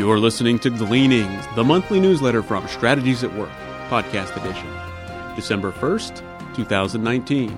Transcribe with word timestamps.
You're 0.00 0.18
listening 0.18 0.58
to 0.60 0.70
Gleanings, 0.70 1.44
the 1.56 1.62
monthly 1.62 2.00
newsletter 2.00 2.42
from 2.42 2.66
Strategies 2.68 3.22
at 3.22 3.34
Work, 3.34 3.50
podcast 3.90 4.34
edition, 4.34 4.66
December 5.36 5.72
1st, 5.72 6.56
2019. 6.56 7.50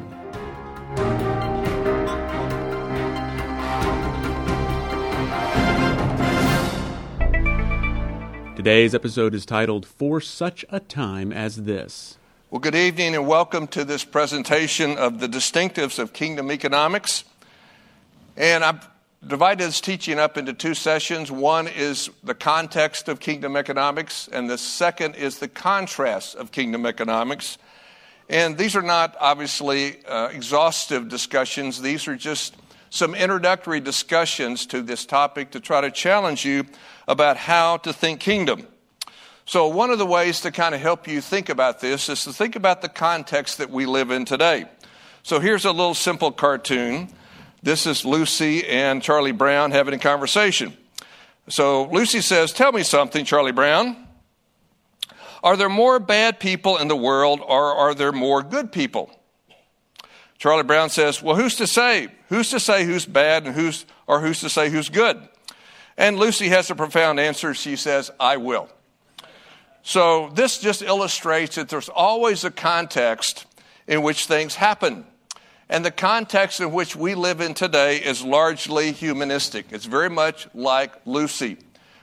Today's 8.56 8.92
episode 8.92 9.36
is 9.36 9.46
titled 9.46 9.86
For 9.86 10.20
Such 10.20 10.64
a 10.68 10.80
Time 10.80 11.30
as 11.30 11.58
This. 11.58 12.18
Well, 12.50 12.58
good 12.58 12.74
evening 12.74 13.14
and 13.14 13.28
welcome 13.28 13.68
to 13.68 13.84
this 13.84 14.02
presentation 14.02 14.98
of 14.98 15.20
the 15.20 15.28
distinctives 15.28 16.00
of 16.00 16.12
kingdom 16.12 16.50
economics. 16.50 17.22
And 18.36 18.64
I've 18.64 18.88
divided 19.26 19.64
this 19.64 19.80
teaching 19.80 20.18
up 20.18 20.36
into 20.36 20.52
two 20.52 20.74
sessions. 20.74 21.30
One 21.30 21.68
is 21.68 22.10
the 22.24 22.34
context 22.34 23.08
of 23.08 23.20
kingdom 23.20 23.56
economics, 23.56 24.28
and 24.32 24.50
the 24.50 24.58
second 24.58 25.14
is 25.14 25.38
the 25.38 25.48
contrast 25.48 26.34
of 26.34 26.50
kingdom 26.50 26.86
economics. 26.86 27.58
And 28.28 28.58
these 28.58 28.74
are 28.74 28.82
not 28.82 29.16
obviously 29.20 30.04
uh, 30.06 30.28
exhaustive 30.28 31.08
discussions, 31.08 31.80
these 31.80 32.08
are 32.08 32.16
just 32.16 32.56
some 32.90 33.14
introductory 33.14 33.80
discussions 33.80 34.66
to 34.66 34.82
this 34.82 35.06
topic 35.06 35.52
to 35.52 35.60
try 35.60 35.80
to 35.80 35.90
challenge 35.90 36.44
you 36.44 36.66
about 37.08 37.38
how 37.38 37.78
to 37.78 37.92
think 37.92 38.20
kingdom. 38.20 38.66
So, 39.46 39.68
one 39.68 39.90
of 39.90 39.98
the 39.98 40.06
ways 40.06 40.40
to 40.42 40.50
kind 40.50 40.74
of 40.74 40.80
help 40.80 41.08
you 41.08 41.20
think 41.20 41.48
about 41.48 41.80
this 41.80 42.08
is 42.08 42.24
to 42.24 42.32
think 42.32 42.54
about 42.54 42.82
the 42.82 42.88
context 42.88 43.58
that 43.58 43.70
we 43.70 43.86
live 43.86 44.10
in 44.10 44.24
today. 44.24 44.66
So, 45.22 45.40
here's 45.40 45.64
a 45.64 45.72
little 45.72 45.94
simple 45.94 46.32
cartoon. 46.32 47.08
This 47.62 47.86
is 47.86 48.04
Lucy 48.04 48.66
and 48.66 49.00
Charlie 49.00 49.30
Brown 49.30 49.70
having 49.70 49.94
a 49.94 49.98
conversation. 49.98 50.76
So, 51.48 51.84
Lucy 51.84 52.20
says, 52.20 52.52
Tell 52.52 52.72
me 52.72 52.82
something, 52.82 53.24
Charlie 53.24 53.52
Brown. 53.52 54.08
Are 55.44 55.56
there 55.56 55.68
more 55.68 56.00
bad 56.00 56.40
people 56.40 56.78
in 56.78 56.88
the 56.88 56.96
world 56.96 57.40
or 57.40 57.74
are 57.74 57.94
there 57.94 58.10
more 58.10 58.42
good 58.42 58.72
people? 58.72 59.16
Charlie 60.38 60.64
Brown 60.64 60.90
says, 60.90 61.22
Well, 61.22 61.36
who's 61.36 61.54
to 61.56 61.68
say? 61.68 62.08
Who's 62.28 62.50
to 62.50 62.58
say 62.58 62.84
who's 62.84 63.06
bad 63.06 63.46
and 63.46 63.54
who's, 63.54 63.86
or 64.08 64.20
who's 64.20 64.40
to 64.40 64.48
say 64.48 64.68
who's 64.68 64.88
good? 64.88 65.20
And 65.96 66.18
Lucy 66.18 66.48
has 66.48 66.68
a 66.68 66.74
profound 66.74 67.20
answer. 67.20 67.54
She 67.54 67.76
says, 67.76 68.10
I 68.18 68.38
will. 68.38 68.68
So 69.84 70.30
this 70.34 70.58
just 70.58 70.82
illustrates 70.82 71.54
that 71.54 71.68
there's 71.68 71.88
always 71.88 72.42
a 72.42 72.50
context 72.50 73.46
in 73.86 74.02
which 74.02 74.26
things 74.26 74.56
happen. 74.56 75.04
And 75.72 75.86
the 75.86 75.90
context 75.90 76.60
in 76.60 76.70
which 76.70 76.94
we 76.94 77.14
live 77.14 77.40
in 77.40 77.54
today 77.54 77.96
is 77.96 78.22
largely 78.22 78.92
humanistic. 78.92 79.64
It's 79.70 79.86
very 79.86 80.10
much 80.10 80.46
like 80.52 80.92
Lucy. 81.06 81.56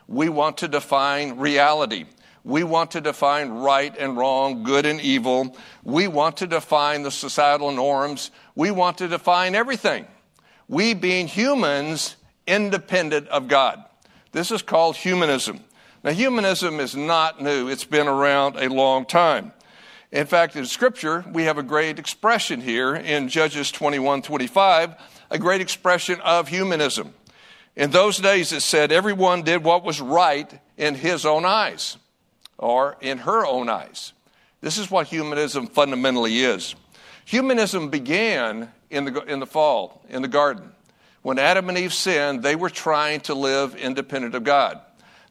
We 0.08 0.28
want 0.28 0.58
to 0.58 0.68
define 0.68 1.38
reality. 1.38 2.06
We 2.44 2.64
want 2.64 2.90
to 2.92 3.02
define 3.02 3.50
right 3.50 3.96
and 3.96 4.18
wrong, 4.18 4.64
good 4.64 4.88
and 4.88 5.00
evil. 5.00 5.56
We 5.84 6.08
want 6.08 6.38
to 6.38 6.48
define 6.48 7.04
the 7.04 7.12
societal 7.12 7.72
norms. 7.72 8.32
We 8.56 8.72
want 8.72 8.98
to 8.98 9.08
define 9.08 9.54
everything. 9.54 10.08
We, 10.68 10.96
being 10.96 11.28
humans, 11.28 12.16
independent 12.48 13.28
of 13.28 13.48
God. 13.48 13.84
This 14.32 14.50
is 14.50 14.64
called 14.64 14.96
humanism. 14.96 15.60
Now, 16.04 16.10
humanism 16.10 16.80
is 16.80 16.96
not 16.96 17.40
new, 17.40 17.68
it's 17.68 17.86
been 17.86 18.08
around 18.08 18.56
a 18.56 18.68
long 18.68 19.06
time. 19.06 19.54
In 20.12 20.26
fact, 20.26 20.56
in 20.56 20.66
Scripture, 20.66 21.24
we 21.32 21.44
have 21.44 21.60
a 21.60 21.64
great 21.64 22.00
expression 22.00 22.62
here 22.62 22.96
in 22.96 23.30
Judges 23.30 23.72
21 23.72 24.24
25, 24.24 24.96
a 25.30 25.38
great 25.38 25.62
expression 25.62 26.20
of 26.22 26.48
humanism. 26.48 27.14
In 27.76 27.92
those 27.92 28.18
days, 28.18 28.52
it 28.52 28.62
said, 28.62 28.92
everyone 28.92 29.44
did 29.44 29.64
what 29.64 29.84
was 29.84 30.02
right 30.02 30.52
in 30.78 30.96
his 30.96 31.26
own 31.26 31.46
eyes 31.46 31.98
or 32.58 32.98
in 33.02 33.20
her 33.20 33.46
own 33.46 33.70
eyes. 33.70 34.14
This 34.62 34.80
is 34.80 34.90
what 34.90 35.08
humanism 35.08 35.68
fundamentally 35.68 36.40
is. 36.40 36.76
Humanism 37.26 37.90
began 37.90 38.72
in 38.90 39.06
the, 39.06 39.22
in 39.26 39.40
the 39.40 39.46
fall, 39.46 40.02
in 40.10 40.24
the 40.24 40.28
garden. 40.28 40.72
When 41.22 41.38
Adam 41.38 41.70
and 41.70 41.78
Eve 41.78 41.94
sinned, 41.94 42.42
they 42.42 42.56
were 42.56 42.72
trying 42.72 43.22
to 43.22 43.36
live 43.36 43.76
independent 43.76 44.34
of 44.34 44.44
God. 44.44 44.82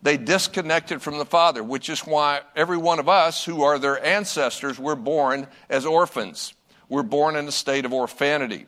They 0.03 0.17
disconnected 0.17 1.03
from 1.03 1.19
the 1.19 1.27
Father, 1.27 1.63
which 1.63 1.89
is 1.89 2.01
why 2.01 2.43
every 2.55 2.77
one 2.77 2.99
of 2.99 3.09
us 3.09 3.45
who 3.45 3.63
are 3.63 3.79
their 3.79 4.05
ancestors 4.05 4.79
were 4.79 4.97
born 4.97 5.49
as 5.69 5.85
orphans. 5.85 6.55
We're 6.89 7.03
born 7.03 7.37
in 7.37 7.49
a 7.49 7.53
state 7.53 7.85
of 7.85 7.93
orphanity. 7.93 8.67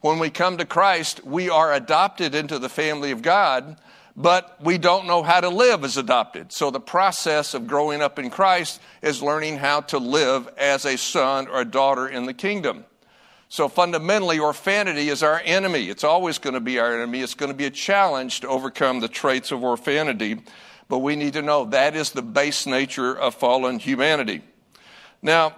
When 0.00 0.18
we 0.18 0.30
come 0.30 0.58
to 0.58 0.64
Christ, 0.64 1.24
we 1.26 1.50
are 1.50 1.74
adopted 1.74 2.34
into 2.34 2.58
the 2.58 2.68
family 2.68 3.10
of 3.10 3.20
God, 3.20 3.76
but 4.16 4.56
we 4.62 4.78
don't 4.78 5.06
know 5.06 5.22
how 5.22 5.40
to 5.40 5.48
live 5.48 5.84
as 5.84 5.96
adopted. 5.96 6.52
So 6.52 6.70
the 6.70 6.80
process 6.80 7.52
of 7.52 7.66
growing 7.66 8.00
up 8.00 8.18
in 8.18 8.30
Christ 8.30 8.80
is 9.02 9.22
learning 9.22 9.58
how 9.58 9.82
to 9.82 9.98
live 9.98 10.48
as 10.56 10.84
a 10.84 10.96
son 10.96 11.48
or 11.48 11.60
a 11.60 11.64
daughter 11.64 12.08
in 12.08 12.26
the 12.26 12.34
kingdom. 12.34 12.84
So 13.50 13.68
fundamentally, 13.68 14.38
orphanity 14.38 15.08
is 15.08 15.24
our 15.24 15.42
enemy. 15.44 15.90
It's 15.90 16.04
always 16.04 16.38
going 16.38 16.54
to 16.54 16.60
be 16.60 16.78
our 16.78 16.94
enemy. 16.94 17.20
It's 17.20 17.34
going 17.34 17.50
to 17.50 17.56
be 17.56 17.66
a 17.66 17.70
challenge 17.70 18.40
to 18.40 18.48
overcome 18.48 19.00
the 19.00 19.08
traits 19.08 19.50
of 19.50 19.64
orphanity. 19.64 20.40
But 20.88 21.00
we 21.00 21.16
need 21.16 21.32
to 21.32 21.42
know 21.42 21.64
that 21.64 21.96
is 21.96 22.12
the 22.12 22.22
base 22.22 22.64
nature 22.64 23.12
of 23.12 23.34
fallen 23.34 23.80
humanity. 23.80 24.42
Now, 25.20 25.56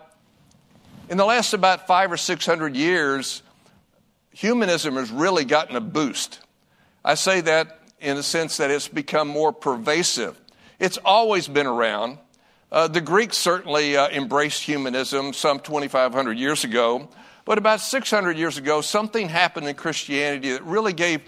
in 1.11 1.19
the 1.19 1.27
last 1.27 1.53
about 1.53 1.87
five 1.87 2.11
or 2.11 2.17
six 2.17 2.47
hundred 2.47 2.77
years, 2.77 3.43
humanism 4.31 4.97
has 4.97 5.11
really 5.11 5.45
gotten 5.45 5.77
a 5.77 5.81
boost. 5.81 6.41
I 7.05 7.15
say 7.15 7.43
that 7.43 7.79
in 8.01 8.17
the 8.17 8.23
sense 8.23 8.57
that 8.57 8.71
it's 8.71 8.89
become 8.89 9.29
more 9.29 9.53
pervasive. 9.53 10.41
It's 10.79 10.99
always 11.05 11.47
been 11.47 11.67
around. 11.67 12.17
Uh, 12.71 12.89
the 12.89 13.03
Greeks 13.03 13.37
certainly 13.37 13.99
uh, 13.99 14.09
embraced 14.09 14.63
humanism 14.63 15.35
some 15.35 15.61
2,500 15.61 16.39
years 16.39 16.65
ago. 16.65 17.11
But 17.45 17.59
about 17.59 17.81
600 17.81 18.37
years 18.37 18.57
ago, 18.57 18.81
something 18.81 19.29
happened 19.29 19.67
in 19.67 19.75
Christianity 19.75 20.53
that 20.53 20.63
really 20.63 20.93
gave 20.93 21.23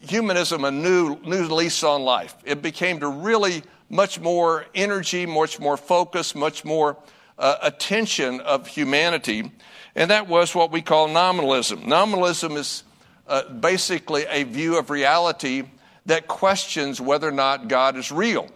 humanism 0.00 0.64
a 0.64 0.70
new, 0.70 1.18
new 1.24 1.44
lease 1.44 1.82
on 1.82 2.02
life. 2.02 2.34
It 2.44 2.62
became 2.62 3.00
to 3.00 3.08
really 3.08 3.62
much 3.88 4.20
more 4.20 4.66
energy, 4.74 5.26
much 5.26 5.58
more 5.58 5.76
focus, 5.76 6.34
much 6.34 6.64
more 6.64 6.96
uh, 7.38 7.56
attention 7.62 8.40
of 8.40 8.66
humanity. 8.66 9.50
And 9.96 10.10
that 10.10 10.28
was 10.28 10.54
what 10.54 10.70
we 10.70 10.82
call 10.82 11.08
nominalism. 11.08 11.88
Nominalism 11.88 12.56
is 12.56 12.84
uh, 13.26 13.48
basically 13.48 14.26
a 14.28 14.44
view 14.44 14.78
of 14.78 14.90
reality 14.90 15.64
that 16.06 16.28
questions 16.28 17.00
whether 17.00 17.28
or 17.28 17.32
not 17.32 17.68
God 17.68 17.96
is 17.96 18.12
real. 18.12 18.48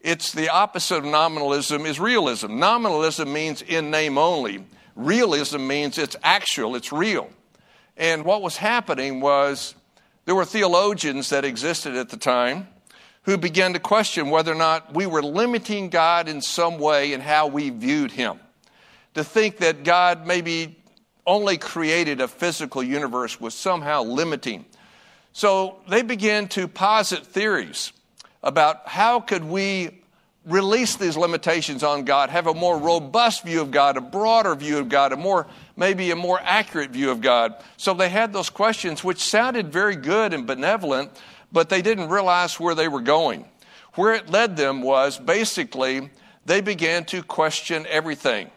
It's 0.00 0.32
the 0.32 0.48
opposite 0.48 0.98
of 0.98 1.04
nominalism 1.04 1.86
is 1.86 1.98
realism. 1.98 2.58
Nominalism 2.58 3.32
means 3.32 3.62
in 3.62 3.90
name 3.90 4.18
only. 4.18 4.64
Realism 4.96 5.64
means 5.66 5.98
it's 5.98 6.16
actual, 6.22 6.74
it's 6.74 6.90
real. 6.90 7.30
And 7.96 8.24
what 8.24 8.42
was 8.42 8.56
happening 8.56 9.20
was 9.20 9.74
there 10.24 10.34
were 10.34 10.44
theologians 10.44 11.30
that 11.30 11.44
existed 11.44 11.94
at 11.94 12.08
the 12.08 12.16
time 12.16 12.68
who 13.22 13.36
began 13.36 13.74
to 13.74 13.78
question 13.78 14.30
whether 14.30 14.52
or 14.52 14.56
not 14.56 14.94
we 14.94 15.06
were 15.06 15.22
limiting 15.22 15.90
God 15.90 16.28
in 16.28 16.40
some 16.40 16.78
way 16.78 17.12
in 17.12 17.20
how 17.20 17.46
we 17.46 17.70
viewed 17.70 18.12
Him. 18.12 18.40
To 19.14 19.24
think 19.24 19.58
that 19.58 19.84
God 19.84 20.26
maybe 20.26 20.78
only 21.26 21.58
created 21.58 22.20
a 22.20 22.28
physical 22.28 22.82
universe 22.82 23.40
was 23.40 23.54
somehow 23.54 24.02
limiting. 24.02 24.64
So 25.32 25.78
they 25.88 26.02
began 26.02 26.48
to 26.48 26.68
posit 26.68 27.26
theories 27.26 27.92
about 28.42 28.88
how 28.88 29.20
could 29.20 29.44
we 29.44 30.02
release 30.46 30.96
these 30.96 31.16
limitations 31.16 31.82
on 31.82 32.04
God, 32.04 32.30
have 32.30 32.46
a 32.46 32.54
more 32.54 32.78
robust 32.78 33.44
view 33.44 33.60
of 33.60 33.72
God, 33.72 33.96
a 33.96 34.00
broader 34.00 34.54
view 34.54 34.78
of 34.78 34.88
God, 34.88 35.12
a 35.12 35.16
more 35.16 35.46
maybe 35.76 36.10
a 36.10 36.16
more 36.16 36.40
accurate 36.40 36.90
view 36.90 37.10
of 37.10 37.20
God. 37.20 37.54
So 37.76 37.92
they 37.92 38.08
had 38.08 38.32
those 38.32 38.48
questions 38.48 39.02
which 39.02 39.18
sounded 39.18 39.72
very 39.72 39.96
good 39.96 40.32
and 40.32 40.46
benevolent, 40.46 41.10
but 41.52 41.68
they 41.68 41.82
didn't 41.82 42.08
realize 42.08 42.58
where 42.60 42.74
they 42.74 42.88
were 42.88 43.00
going. 43.00 43.44
Where 43.94 44.14
it 44.14 44.30
led 44.30 44.56
them 44.56 44.82
was 44.82 45.18
basically 45.18 46.10
they 46.44 46.60
began 46.60 47.04
to 47.06 47.22
question 47.22 47.86
everything. 47.88 48.50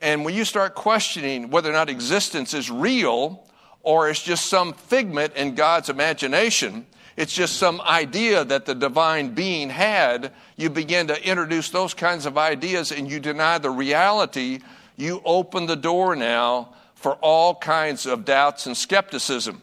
And 0.00 0.24
when 0.24 0.34
you 0.34 0.44
start 0.44 0.74
questioning 0.74 1.50
whether 1.50 1.68
or 1.68 1.72
not 1.72 1.90
existence 1.90 2.54
is 2.54 2.70
real 2.70 3.44
or 3.82 4.08
it's 4.08 4.22
just 4.22 4.46
some 4.46 4.72
figment 4.74 5.34
in 5.34 5.54
God's 5.54 5.88
imagination, 5.88 6.86
it's 7.20 7.34
just 7.34 7.58
some 7.58 7.82
idea 7.82 8.46
that 8.46 8.64
the 8.64 8.74
divine 8.74 9.34
being 9.34 9.68
had. 9.68 10.32
You 10.56 10.70
begin 10.70 11.08
to 11.08 11.22
introduce 11.22 11.68
those 11.68 11.92
kinds 11.92 12.24
of 12.24 12.38
ideas 12.38 12.92
and 12.92 13.10
you 13.10 13.20
deny 13.20 13.58
the 13.58 13.68
reality. 13.68 14.60
You 14.96 15.20
open 15.22 15.66
the 15.66 15.76
door 15.76 16.16
now 16.16 16.72
for 16.94 17.16
all 17.16 17.54
kinds 17.54 18.06
of 18.06 18.24
doubts 18.24 18.64
and 18.64 18.74
skepticism. 18.74 19.60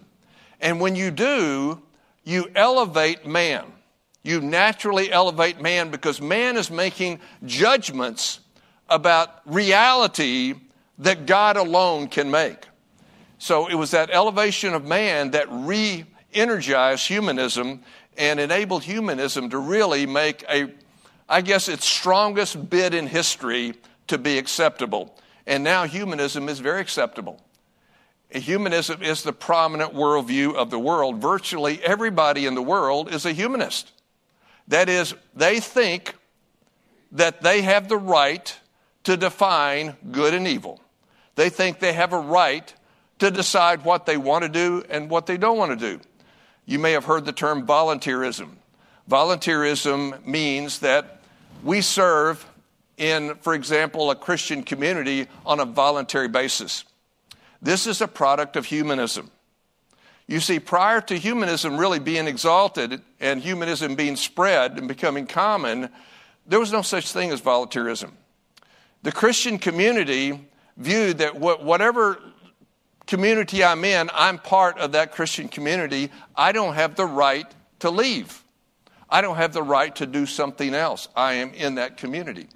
And 0.61 0.79
when 0.79 0.95
you 0.95 1.09
do, 1.09 1.81
you 2.23 2.51
elevate 2.53 3.25
man. 3.25 3.65
You 4.21 4.39
naturally 4.39 5.11
elevate 5.11 5.59
man 5.59 5.89
because 5.89 6.21
man 6.21 6.57
is 6.57 6.69
making 6.69 7.19
judgments 7.43 8.39
about 8.87 9.41
reality 9.47 10.53
that 10.99 11.25
God 11.25 11.57
alone 11.57 12.07
can 12.07 12.29
make. 12.29 12.67
So 13.39 13.67
it 13.67 13.75
was 13.75 13.89
that 13.91 14.11
elevation 14.11 14.75
of 14.75 14.85
man 14.85 15.31
that 15.31 15.47
re 15.49 16.05
energized 16.37 17.07
humanism 17.07 17.81
and 18.17 18.39
enabled 18.39 18.83
humanism 18.83 19.49
to 19.49 19.57
really 19.57 20.05
make 20.05 20.43
a, 20.49 20.71
I 21.29 21.41
guess, 21.41 21.67
its 21.67 21.85
strongest 21.85 22.69
bid 22.69 22.93
in 22.93 23.07
history 23.07 23.75
to 24.07 24.17
be 24.17 24.37
acceptable. 24.37 25.15
And 25.45 25.63
now 25.63 25.85
humanism 25.85 26.49
is 26.49 26.59
very 26.59 26.81
acceptable. 26.81 27.41
Humanism 28.29 29.01
is 29.01 29.23
the 29.23 29.33
prominent 29.33 29.93
worldview 29.93 30.55
of 30.55 30.69
the 30.69 30.79
world. 30.79 31.21
Virtually 31.21 31.81
everybody 31.83 32.45
in 32.45 32.55
the 32.55 32.61
world 32.61 33.13
is 33.13 33.25
a 33.25 33.31
humanist. 33.31 33.91
That 34.67 34.89
is, 34.89 35.13
they 35.33 35.59
think 35.59 36.15
that 37.13 37.41
they 37.41 37.61
have 37.61 37.87
the 37.87 37.97
right 37.97 38.53
to 39.05 39.15
define 39.15 39.95
good 40.11 40.33
and 40.33 40.45
evil. 40.45 40.81
They 41.35 41.49
think 41.49 41.79
they 41.79 41.93
have 41.93 42.11
a 42.11 42.19
right 42.19 42.73
to 43.19 43.31
decide 43.31 43.85
what 43.85 44.05
they 44.05 44.17
want 44.17 44.43
to 44.43 44.49
do 44.49 44.83
and 44.89 45.09
what 45.09 45.25
they 45.25 45.37
don't 45.37 45.57
want 45.57 45.79
to 45.79 45.97
do. 45.97 46.01
You 46.67 46.79
may 46.79 46.91
have 46.91 47.05
heard 47.05 47.23
the 47.23 47.31
term 47.31 47.65
volunteerism. 47.65 48.49
Volunteerism 49.09 50.25
means 50.25 50.79
that 50.79 51.21
we 51.63 51.79
serve 51.79 52.45
in, 52.97 53.35
for 53.35 53.53
example, 53.53 54.11
a 54.11 54.15
Christian 54.15 54.63
community 54.63 55.27
on 55.45 55.61
a 55.61 55.65
voluntary 55.65 56.27
basis. 56.27 56.83
This 57.61 57.87
is 57.87 58.01
a 58.01 58.07
product 58.07 58.57
of 58.57 58.65
humanism. 58.65 59.31
You 60.27 60.41
see, 60.41 60.59
prior 60.59 60.99
to 61.01 61.17
humanism 61.17 61.77
really 61.77 61.99
being 61.99 62.27
exalted 62.27 63.01
and 63.21 63.41
humanism 63.41 63.95
being 63.95 64.17
spread 64.17 64.77
and 64.77 64.89
becoming 64.89 65.25
common, 65.25 65.89
there 66.45 66.59
was 66.59 66.73
no 66.73 66.81
such 66.81 67.13
thing 67.13 67.31
as 67.31 67.39
volunteerism. 67.39 68.11
The 69.03 69.13
Christian 69.13 69.57
community 69.57 70.49
viewed 70.75 71.19
that 71.19 71.39
whatever 71.39 72.19
community 73.07 73.63
I'm 73.63 73.83
in, 73.83 74.09
I'm 74.13 74.37
part 74.37 74.77
of 74.77 74.91
that 74.91 75.13
Christian 75.13 75.47
community. 75.47 76.11
I 76.35 76.51
don't 76.51 76.75
have 76.75 76.95
the 76.95 77.05
right 77.05 77.47
to 77.79 77.89
leave. 77.89 78.43
I 79.09 79.21
don't 79.21 79.37
have 79.37 79.53
the 79.53 79.63
right 79.63 79.95
to 79.95 80.05
do 80.05 80.25
something 80.25 80.73
else. 80.73 81.07
I 81.15 81.33
am 81.35 81.53
in 81.53 81.75
that 81.75 81.97
community. 81.97 82.47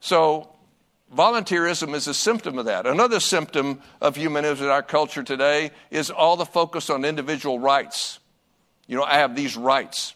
So 0.00 0.52
Volunteerism 1.14 1.94
is 1.94 2.08
a 2.08 2.14
symptom 2.14 2.58
of 2.58 2.64
that. 2.64 2.86
Another 2.86 3.20
symptom 3.20 3.82
of 4.00 4.16
humanism 4.16 4.64
in 4.64 4.70
our 4.70 4.82
culture 4.82 5.22
today 5.22 5.70
is 5.90 6.10
all 6.10 6.36
the 6.36 6.46
focus 6.46 6.88
on 6.88 7.04
individual 7.04 7.58
rights. 7.58 8.18
You 8.86 8.96
know, 8.96 9.04
I 9.04 9.16
have 9.16 9.36
these 9.36 9.54
rights. 9.54 10.14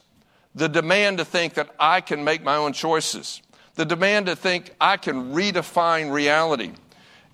The 0.54 0.68
demand 0.68 1.18
to 1.18 1.24
think 1.26 1.54
that 1.54 1.68
I 1.78 2.00
can 2.00 2.24
make 2.24 2.42
my 2.42 2.56
own 2.56 2.72
choices. 2.72 3.42
The 3.74 3.84
demand 3.84 4.26
to 4.26 4.36
think 4.36 4.74
I 4.80 4.96
can 4.96 5.34
redefine 5.34 6.10
reality. 6.10 6.72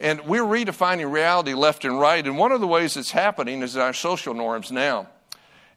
And 0.03 0.23
we're 0.23 0.43
redefining 0.43 1.13
reality 1.13 1.55
left 1.55 1.85
and 1.85 1.99
right. 1.99 2.27
And 2.27 2.37
one 2.37 2.51
of 2.51 2.61
the 2.61 2.67
ways 2.67 2.97
it's 2.97 3.13
happening 3.13 3.63
is 3.63 3.77
our 3.77 3.93
social 3.93 4.35
norms 4.35 4.73
now. 4.73 5.07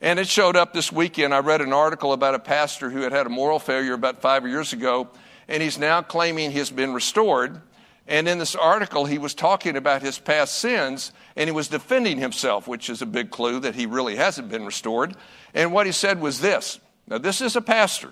And 0.02 0.18
it 0.18 0.28
showed 0.28 0.56
up 0.56 0.74
this 0.74 0.92
weekend. 0.92 1.32
I 1.32 1.40
read 1.40 1.62
an 1.62 1.72
article 1.72 2.12
about 2.12 2.34
a 2.34 2.40
pastor 2.40 2.90
who 2.90 3.02
had 3.02 3.12
had 3.12 3.28
a 3.28 3.30
moral 3.30 3.60
failure 3.60 3.94
about 3.94 4.22
five 4.22 4.48
years 4.48 4.74
ago, 4.74 5.10
and 5.48 5.62
he's 5.62 5.78
now 5.78 6.02
claiming 6.02 6.50
he's 6.50 6.72
been 6.72 6.92
restored. 6.92 7.62
And 8.08 8.28
in 8.28 8.40
this 8.40 8.56
article, 8.56 9.06
he 9.06 9.20
was 9.20 9.36
talking 9.36 9.78
about 9.78 10.02
his 10.02 10.18
past 10.18 10.56
sins 10.56 11.12
and 11.36 11.48
he 11.48 11.54
was 11.54 11.68
defending 11.68 12.18
himself, 12.18 12.68
which 12.68 12.90
is 12.90 13.04
a 13.04 13.06
big 13.06 13.30
clue 13.30 13.60
that 13.60 13.76
he 13.76 13.86
really 13.86 14.16
hasn't 14.16 14.50
been 14.50 14.66
restored. 14.66 15.16
And 15.54 15.72
what 15.72 15.86
he 15.86 15.92
said 15.92 16.20
was 16.20 16.42
this 16.42 16.80
now, 17.08 17.20
this 17.20 17.42
is 17.42 17.56
a 17.56 17.62
pastor. 17.62 18.12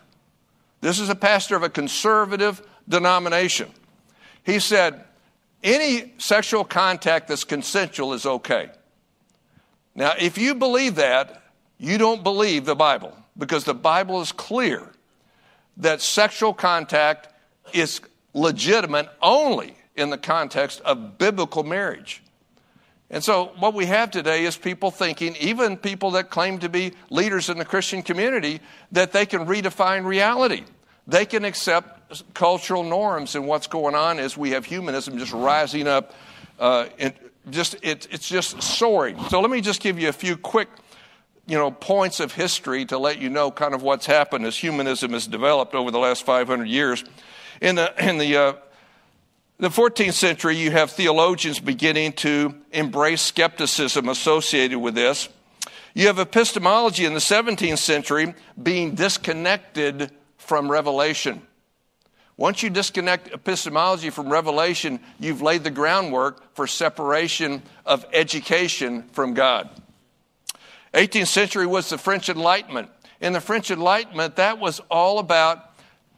This 0.82 1.00
is 1.00 1.10
a 1.10 1.16
pastor 1.16 1.56
of 1.56 1.64
a 1.64 1.70
conservative 1.70 2.62
denomination. 2.88 3.72
He 4.44 4.60
said, 4.60 5.04
any 5.64 6.14
sexual 6.18 6.64
contact 6.64 7.28
that's 7.28 7.44
consensual 7.44 8.14
is 8.14 8.26
okay. 8.26 8.70
Now, 9.96 10.14
if 10.20 10.38
you 10.38 10.56
believe 10.56 10.96
that, 10.96 11.44
you 11.78 11.98
don't 11.98 12.24
believe 12.24 12.66
the 12.66 12.76
Bible 12.76 13.16
because 13.38 13.64
the 13.64 13.74
Bible 13.74 14.22
is 14.22 14.32
clear 14.32 14.92
that 15.78 16.02
sexual 16.02 16.54
contact 16.54 17.30
is 17.74 18.02
legitimate 18.34 19.10
only 19.22 19.76
in 19.96 20.10
the 20.10 20.18
context 20.18 20.82
of 20.82 21.18
biblical 21.18 21.64
marriage. 21.64 22.22
And 23.10 23.24
so, 23.24 23.52
what 23.60 23.76
we 23.76 23.86
have 23.86 24.10
today 24.10 24.46
is 24.46 24.58
people 24.58 24.90
thinking, 24.90 25.36
even 25.40 25.78
people 25.78 26.12
that 26.12 26.32
claim 26.32 26.58
to 26.60 26.70
be 26.70 26.94
leaders 27.12 27.48
in 27.50 27.60
the 27.60 27.66
Christian 27.66 28.02
community, 28.02 28.60
that 28.92 29.12
they 29.12 29.28
can 29.28 29.46
redefine 29.46 30.04
reality. 30.04 30.64
They 31.08 31.26
can 31.26 31.46
accept 31.46 32.34
cultural 32.34 32.84
norms, 32.84 33.36
and 33.36 33.48
what's 33.48 33.68
going 33.68 33.96
on 33.96 34.20
is 34.20 34.38
we 34.38 34.52
have 34.52 34.66
humanism 34.66 35.18
just 35.18 35.34
rising 35.34 35.88
up. 35.88 36.14
Uh, 36.60 36.88
and 37.00 37.14
just 37.50 37.76
it, 37.82 38.08
it's 38.12 38.28
just 38.28 38.62
soaring. 38.62 39.20
So 39.30 39.42
let 39.42 39.50
me 39.50 39.62
just 39.62 39.82
give 39.82 40.00
you 40.00 40.10
a 40.10 40.14
few 40.14 40.38
quick, 40.38 40.70
you 41.46 41.58
know, 41.58 41.72
points 41.72 42.20
of 42.20 42.34
history 42.34 42.86
to 42.86 42.98
let 42.98 43.20
you 43.20 43.30
know 43.30 43.52
kind 43.52 43.74
of 43.74 43.82
what's 43.82 44.06
happened 44.06 44.46
as 44.46 44.56
humanism 44.56 45.12
has 45.12 45.28
developed 45.28 45.76
over 45.76 45.92
the 45.92 46.00
last 46.00 46.26
500 46.26 46.66
years. 46.68 47.04
In 47.60 47.76
the 47.76 47.94
in 48.08 48.18
the 48.18 48.38
uh, 48.38 48.54
the 49.60 49.70
14th 49.70 50.14
century, 50.14 50.56
you 50.56 50.72
have 50.72 50.92
theologians 50.92 51.60
beginning 51.60 52.14
to 52.14 52.56
embrace 52.72 53.22
skepticism 53.22 54.10
associated 54.10 54.80
with 54.80 54.96
this. 54.96 55.30
You 55.94 56.08
have 56.08 56.18
epistemology 56.18 57.06
in 57.06 57.14
the 57.14 57.20
17th 57.20 57.78
century 57.78 58.34
being 58.62 58.96
disconnected 58.96 60.12
from 60.44 60.72
revelation. 60.72 61.42
Once 62.38 62.64
you 62.64 62.70
disconnect 62.70 63.32
epistemology 63.32 64.10
from 64.10 64.30
revelation, 64.32 65.00
you've 65.20 65.42
laid 65.42 65.64
the 65.64 65.72
groundwork 65.72 66.56
for 66.56 66.66
separation 66.66 67.62
of 67.86 68.06
education 68.12 69.04
from 69.14 69.34
God. 69.34 69.70
18th 70.94 71.28
century 71.28 71.68
was 71.68 71.90
the 71.90 71.98
French 71.98 72.30
Enlightenment. 72.30 72.90
In 73.22 73.34
the 73.34 73.42
French 73.42 73.72
Enlightenment, 73.72 74.36
that 74.38 74.60
was 74.60 74.80
all 74.92 75.20
about 75.20 75.73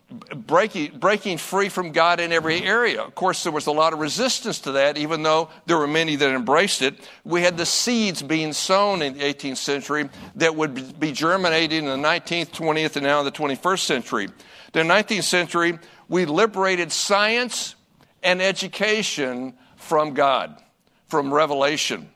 breaking, 0.09 0.99
breaking 0.99 1.37
free 1.37 1.69
from 1.69 1.91
God 1.91 2.19
in 2.19 2.31
every 2.31 2.61
area. 2.61 3.01
Of 3.01 3.15
course, 3.15 3.43
there 3.43 3.51
was 3.51 3.67
a 3.67 3.71
lot 3.71 3.93
of 3.93 3.99
resistance 3.99 4.59
to 4.61 4.73
that, 4.73 4.97
even 4.97 5.23
though 5.23 5.49
there 5.65 5.77
were 5.77 5.87
many 5.87 6.15
that 6.15 6.31
embraced 6.31 6.81
it. 6.81 6.95
We 7.23 7.41
had 7.41 7.57
the 7.57 7.65
seeds 7.65 8.21
being 8.21 8.53
sown 8.53 9.01
in 9.01 9.17
the 9.17 9.21
18th 9.21 9.57
century 9.57 10.09
that 10.35 10.55
would 10.55 10.99
be 10.99 11.11
germinating 11.11 11.85
in 11.85 12.01
the 12.01 12.07
19th, 12.07 12.51
20th, 12.51 12.95
and 12.95 13.05
now 13.05 13.23
the 13.23 13.31
21st 13.31 13.79
century. 13.79 14.29
The 14.73 14.81
19th 14.81 15.23
century, 15.23 15.79
we 16.07 16.25
liberated 16.25 16.91
science 16.91 17.75
and 18.21 18.41
education 18.41 19.55
from 19.75 20.13
God, 20.13 20.61
from 21.07 21.33
revelation. 21.33 22.09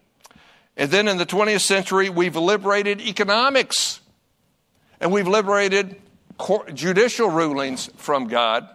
And 0.77 0.89
then 0.91 1.07
in 1.07 1.17
the 1.17 1.25
20th 1.25 1.61
century, 1.61 2.09
we've 2.09 2.35
liberated 2.35 3.01
economics 3.01 3.99
and 5.01 5.11
we've 5.11 5.27
liberated 5.27 5.99
judicial 6.73 7.29
rulings 7.29 7.89
from 7.97 8.27
God. 8.27 8.67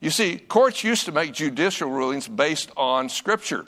You 0.00 0.10
see, 0.10 0.36
courts 0.38 0.84
used 0.84 1.06
to 1.06 1.12
make 1.12 1.32
judicial 1.32 1.90
rulings 1.90 2.28
based 2.28 2.70
on 2.76 3.08
Scripture. 3.08 3.64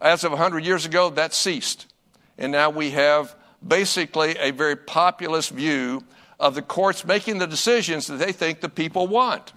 As 0.00 0.24
of 0.24 0.32
100 0.32 0.64
years 0.64 0.84
ago, 0.84 1.10
that 1.10 1.32
ceased. 1.32 1.92
And 2.36 2.52
now 2.52 2.70
we 2.70 2.90
have 2.90 3.34
basically 3.66 4.36
a 4.38 4.50
very 4.50 4.76
populist 4.76 5.50
view 5.50 6.04
of 6.40 6.54
the 6.54 6.62
courts 6.62 7.04
making 7.04 7.38
the 7.38 7.46
decisions 7.46 8.08
that 8.08 8.18
they 8.18 8.32
think 8.32 8.60
the 8.60 8.68
people 8.68 9.06
want. 9.06 9.52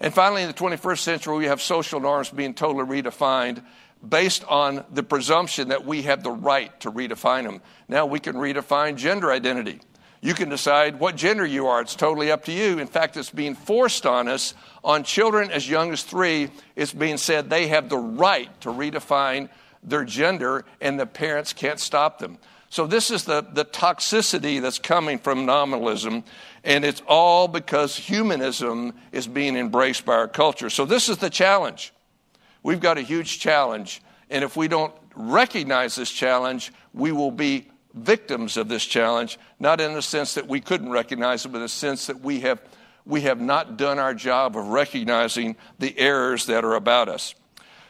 And 0.00 0.12
finally, 0.12 0.42
in 0.42 0.48
the 0.48 0.54
21st 0.54 0.98
century, 0.98 1.36
we 1.36 1.44
have 1.44 1.62
social 1.62 2.00
norms 2.00 2.30
being 2.30 2.54
totally 2.54 3.02
redefined 3.02 3.62
based 4.06 4.44
on 4.48 4.84
the 4.92 5.02
presumption 5.02 5.68
that 5.68 5.84
we 5.84 6.02
have 6.02 6.24
the 6.24 6.32
right 6.32 6.78
to 6.80 6.90
redefine 6.90 7.44
them. 7.44 7.62
Now 7.88 8.06
we 8.06 8.18
can 8.18 8.34
redefine 8.34 8.96
gender 8.96 9.30
identity. 9.30 9.80
You 10.24 10.34
can 10.34 10.48
decide 10.48 11.00
what 11.00 11.16
gender 11.16 11.44
you 11.44 11.66
are. 11.66 11.80
It's 11.80 11.96
totally 11.96 12.30
up 12.30 12.44
to 12.44 12.52
you. 12.52 12.78
In 12.78 12.86
fact, 12.86 13.16
it's 13.16 13.30
being 13.30 13.56
forced 13.56 14.06
on 14.06 14.28
us. 14.28 14.54
On 14.84 15.02
children 15.02 15.50
as 15.50 15.68
young 15.68 15.92
as 15.92 16.04
three, 16.04 16.48
it's 16.76 16.92
being 16.92 17.16
said 17.16 17.50
they 17.50 17.66
have 17.66 17.88
the 17.88 17.98
right 17.98 18.48
to 18.60 18.68
redefine 18.68 19.48
their 19.82 20.04
gender, 20.04 20.64
and 20.80 20.98
the 20.98 21.06
parents 21.06 21.52
can't 21.52 21.80
stop 21.80 22.20
them. 22.20 22.38
So, 22.70 22.86
this 22.86 23.10
is 23.10 23.24
the, 23.24 23.44
the 23.52 23.64
toxicity 23.64 24.62
that's 24.62 24.78
coming 24.78 25.18
from 25.18 25.44
nominalism, 25.44 26.22
and 26.62 26.84
it's 26.84 27.02
all 27.08 27.48
because 27.48 27.96
humanism 27.96 28.94
is 29.10 29.26
being 29.26 29.56
embraced 29.56 30.04
by 30.04 30.14
our 30.14 30.28
culture. 30.28 30.70
So, 30.70 30.86
this 30.86 31.08
is 31.08 31.18
the 31.18 31.30
challenge. 31.30 31.92
We've 32.62 32.80
got 32.80 32.96
a 32.96 33.02
huge 33.02 33.40
challenge, 33.40 34.00
and 34.30 34.44
if 34.44 34.56
we 34.56 34.68
don't 34.68 34.94
recognize 35.16 35.96
this 35.96 36.10
challenge, 36.10 36.72
we 36.94 37.10
will 37.10 37.32
be 37.32 37.71
victims 37.94 38.56
of 38.56 38.68
this 38.68 38.84
challenge, 38.84 39.38
not 39.60 39.80
in 39.80 39.94
the 39.94 40.02
sense 40.02 40.34
that 40.34 40.48
we 40.48 40.60
couldn't 40.60 40.90
recognize 40.90 41.44
it, 41.44 41.48
but 41.48 41.58
in 41.58 41.62
the 41.62 41.68
sense 41.68 42.06
that 42.06 42.20
we 42.20 42.40
have, 42.40 42.60
we 43.04 43.22
have 43.22 43.40
not 43.40 43.76
done 43.76 43.98
our 43.98 44.14
job 44.14 44.56
of 44.56 44.66
recognizing 44.68 45.56
the 45.78 45.98
errors 45.98 46.46
that 46.46 46.64
are 46.64 46.74
about 46.74 47.08
us. 47.08 47.34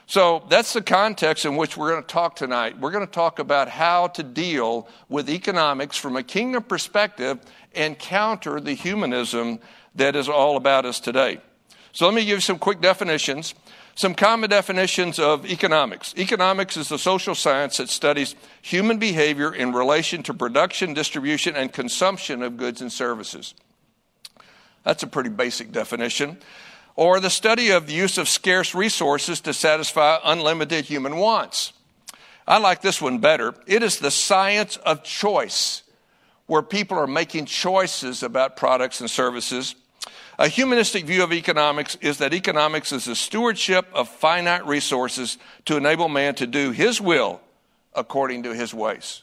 So 0.07 0.45
that's 0.49 0.73
the 0.73 0.83
context 0.83 1.45
in 1.45 1.57
which 1.57 1.77
we're 1.77 1.91
going 1.91 2.03
to 2.03 2.09
talk 2.09 2.37
tonight. 2.37 2.79
We're 2.79 2.91
going 2.91 3.07
to 3.07 3.13
talk 3.13 3.39
about 3.39 3.69
how 3.69 4.09
to 4.09 4.23
deal 4.23 4.89
with 5.09 5.31
economics 5.31 5.97
from 5.97 6.17
a 6.17 6.23
kingdom 6.23 6.65
perspective 6.65 7.39
and 7.75 7.99
counter 7.99 8.61
the 8.61 8.75
humanism 8.75 9.61
that 9.95 10.17
is 10.17 10.29
all 10.29 10.57
about 10.57 10.85
us 10.85 11.01
today. 11.01 11.41
So 11.93 12.07
let 12.07 12.15
me 12.15 12.25
give 12.25 12.37
you 12.37 12.41
some 12.41 12.59
quick 12.59 12.81
definitions. 12.81 13.55
Some 13.95 14.15
common 14.15 14.49
definitions 14.49 15.19
of 15.19 15.45
economics. 15.45 16.15
Economics 16.17 16.79
is 16.79 16.89
the 16.89 16.99
social 16.99 17.35
science 17.35 17.77
that 17.77 17.91
studies 17.91 18.35
human 18.63 18.99
behavior 18.99 19.55
in 19.55 19.73
relation 19.73 20.23
to 20.23 20.35
production, 20.35 20.95
distribution, 20.95 21.55
and 21.57 21.71
consumption 21.71 22.43
of 22.43 22.57
goods 22.57 22.81
and 22.81 22.91
services. 22.91 23.55
That's 24.83 25.03
a 25.03 25.07
pretty 25.07 25.29
basic 25.29 25.73
definition. 25.73 26.39
Or 26.97 27.21
the 27.21 27.31
study 27.31 27.71
of 27.71 27.87
the 27.87 27.93
use 27.93 28.17
of 28.17 28.29
scarce 28.29 28.75
resources 28.75 29.43
to 29.43 29.53
satisfy 29.53 30.19
unlimited 30.25 30.87
human 30.87 31.17
wants. 31.17 31.75
I 32.47 32.59
like 32.59 32.81
this 32.81 33.01
one 33.01 33.19
better. 33.19 33.55
It 33.67 33.83
is 33.83 33.99
the 33.99 34.11
science 34.11 34.79
of 34.79 35.05
choice, 35.05 35.83
where 36.47 36.63
people 36.63 36.99
are 36.99 37.07
making 37.07 37.47
choices 37.47 38.23
about 38.23 38.57
products 38.57 39.01
and 39.01 39.11
services. 39.11 39.75
A 40.43 40.49
humanistic 40.49 41.05
view 41.05 41.23
of 41.23 41.33
economics 41.33 41.97
is 42.01 42.19
that 42.19 42.35
economics 42.35 42.91
is 42.91 43.05
the 43.05 43.15
stewardship 43.15 43.87
of 43.95 44.09
finite 44.09 44.67
resources 44.67 45.39
to 45.67 45.77
enable 45.77 46.09
man 46.09 46.35
to 46.35 46.49
do 46.49 46.73
his 46.73 47.01
will 47.01 47.41
according 47.95 48.43
to 48.43 48.53
his 48.53 48.75
ways. 48.75 49.23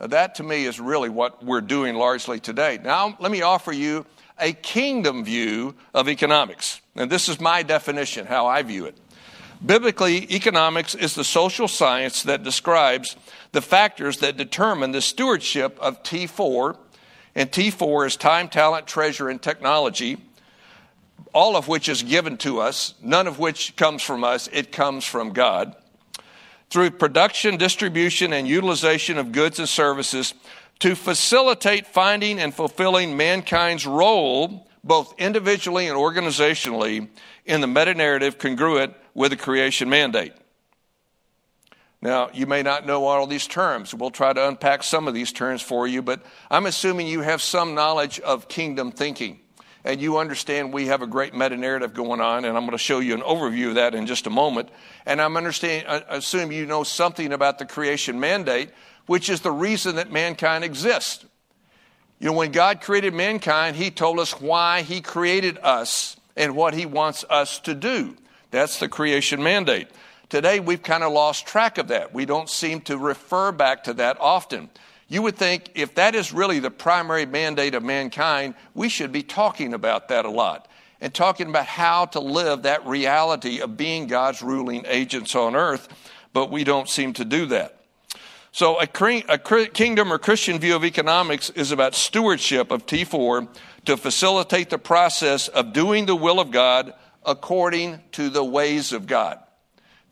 Now, 0.00 0.06
that 0.06 0.36
to 0.36 0.44
me 0.44 0.64
is 0.64 0.78
really 0.78 1.08
what 1.08 1.44
we're 1.44 1.60
doing 1.60 1.96
largely 1.96 2.38
today. 2.38 2.78
Now, 2.84 3.16
let 3.18 3.32
me 3.32 3.42
offer 3.42 3.72
you 3.72 4.06
a 4.38 4.52
kingdom 4.52 5.24
view 5.24 5.74
of 5.92 6.08
economics. 6.08 6.80
And 6.94 7.10
this 7.10 7.28
is 7.28 7.40
my 7.40 7.64
definition, 7.64 8.24
how 8.26 8.46
I 8.46 8.62
view 8.62 8.84
it. 8.84 8.96
Biblically, 9.66 10.32
economics 10.32 10.94
is 10.94 11.16
the 11.16 11.24
social 11.24 11.66
science 11.66 12.22
that 12.22 12.44
describes 12.44 13.16
the 13.50 13.60
factors 13.60 14.18
that 14.18 14.36
determine 14.36 14.92
the 14.92 15.02
stewardship 15.02 15.76
of 15.80 16.04
T4, 16.04 16.76
and 17.34 17.50
T4 17.50 18.06
is 18.06 18.16
time, 18.16 18.48
talent, 18.48 18.86
treasure, 18.86 19.28
and 19.28 19.40
technology, 19.40 20.18
all 21.32 21.56
of 21.56 21.68
which 21.68 21.88
is 21.88 22.02
given 22.02 22.36
to 22.38 22.60
us, 22.60 22.94
none 23.02 23.26
of 23.26 23.38
which 23.38 23.74
comes 23.76 24.02
from 24.02 24.22
us, 24.22 24.48
it 24.52 24.70
comes 24.70 25.04
from 25.04 25.32
God. 25.32 25.74
Through 26.68 26.92
production, 26.92 27.56
distribution, 27.56 28.32
and 28.32 28.46
utilization 28.46 29.18
of 29.18 29.32
goods 29.32 29.58
and 29.58 29.68
services 29.68 30.34
to 30.80 30.94
facilitate 30.94 31.86
finding 31.86 32.38
and 32.38 32.54
fulfilling 32.54 33.16
mankind's 33.16 33.86
role, 33.86 34.66
both 34.82 35.14
individually 35.18 35.86
and 35.86 35.96
organizationally, 35.96 37.08
in 37.46 37.60
the 37.60 37.66
meta 37.66 37.94
narrative 37.94 38.38
congruent 38.38 38.94
with 39.14 39.30
the 39.30 39.36
creation 39.36 39.88
mandate. 39.88 40.32
Now, 42.02 42.30
you 42.34 42.46
may 42.46 42.64
not 42.64 42.84
know 42.84 43.04
all 43.04 43.28
these 43.28 43.46
terms. 43.46 43.94
We'll 43.94 44.10
try 44.10 44.32
to 44.32 44.48
unpack 44.48 44.82
some 44.82 45.06
of 45.06 45.14
these 45.14 45.32
terms 45.32 45.62
for 45.62 45.86
you, 45.86 46.02
but 46.02 46.20
I'm 46.50 46.66
assuming 46.66 47.06
you 47.06 47.20
have 47.20 47.40
some 47.40 47.76
knowledge 47.76 48.18
of 48.20 48.48
kingdom 48.48 48.90
thinking. 48.90 49.38
And 49.84 50.00
you 50.00 50.18
understand 50.18 50.72
we 50.72 50.86
have 50.86 51.02
a 51.02 51.06
great 51.06 51.32
meta 51.32 51.56
narrative 51.56 51.94
going 51.94 52.20
on, 52.20 52.44
and 52.44 52.56
I'm 52.56 52.64
going 52.64 52.72
to 52.72 52.78
show 52.78 52.98
you 52.98 53.14
an 53.14 53.20
overview 53.20 53.68
of 53.68 53.74
that 53.76 53.94
in 53.94 54.06
just 54.06 54.26
a 54.26 54.30
moment. 54.30 54.68
And 55.06 55.20
I'm 55.20 55.36
understand, 55.36 55.86
I 55.88 56.16
assume 56.16 56.50
you 56.52 56.66
know 56.66 56.82
something 56.82 57.32
about 57.32 57.58
the 57.58 57.66
creation 57.66 58.18
mandate, 58.18 58.70
which 59.06 59.28
is 59.28 59.40
the 59.40 59.50
reason 59.50 59.96
that 59.96 60.10
mankind 60.12 60.64
exists. 60.64 61.24
You 62.18 62.26
know, 62.26 62.32
when 62.34 62.52
God 62.52 62.80
created 62.80 63.14
mankind, 63.14 63.74
He 63.76 63.90
told 63.90 64.20
us 64.20 64.40
why 64.40 64.82
He 64.82 65.00
created 65.00 65.58
us 65.58 66.16
and 66.36 66.54
what 66.54 66.74
He 66.74 66.86
wants 66.86 67.24
us 67.28 67.58
to 67.60 67.74
do. 67.74 68.16
That's 68.52 68.78
the 68.78 68.88
creation 68.88 69.42
mandate. 69.42 69.88
Today, 70.32 70.60
we've 70.60 70.82
kind 70.82 71.04
of 71.04 71.12
lost 71.12 71.46
track 71.46 71.76
of 71.76 71.88
that. 71.88 72.14
We 72.14 72.24
don't 72.24 72.48
seem 72.48 72.80
to 72.84 72.96
refer 72.96 73.52
back 73.52 73.84
to 73.84 73.92
that 73.92 74.16
often. 74.18 74.70
You 75.06 75.20
would 75.20 75.36
think 75.36 75.72
if 75.74 75.96
that 75.96 76.14
is 76.14 76.32
really 76.32 76.58
the 76.58 76.70
primary 76.70 77.26
mandate 77.26 77.74
of 77.74 77.82
mankind, 77.82 78.54
we 78.72 78.88
should 78.88 79.12
be 79.12 79.22
talking 79.22 79.74
about 79.74 80.08
that 80.08 80.24
a 80.24 80.30
lot 80.30 80.68
and 81.02 81.12
talking 81.12 81.50
about 81.50 81.66
how 81.66 82.06
to 82.06 82.20
live 82.20 82.62
that 82.62 82.86
reality 82.86 83.60
of 83.60 83.76
being 83.76 84.06
God's 84.06 84.40
ruling 84.40 84.84
agents 84.86 85.34
on 85.34 85.54
earth, 85.54 85.86
but 86.32 86.50
we 86.50 86.64
don't 86.64 86.88
seem 86.88 87.12
to 87.12 87.26
do 87.26 87.44
that. 87.48 87.84
So, 88.52 88.80
a, 88.80 88.86
kingdom 88.86 90.10
or 90.10 90.18
Christian 90.18 90.58
view 90.58 90.76
of 90.76 90.84
economics 90.86 91.50
is 91.50 91.72
about 91.72 91.94
stewardship 91.94 92.70
of 92.70 92.86
T4 92.86 93.48
to 93.84 93.98
facilitate 93.98 94.70
the 94.70 94.78
process 94.78 95.48
of 95.48 95.74
doing 95.74 96.06
the 96.06 96.16
will 96.16 96.40
of 96.40 96.50
God 96.50 96.94
according 97.22 98.00
to 98.12 98.30
the 98.30 98.42
ways 98.42 98.94
of 98.94 99.06
God. 99.06 99.38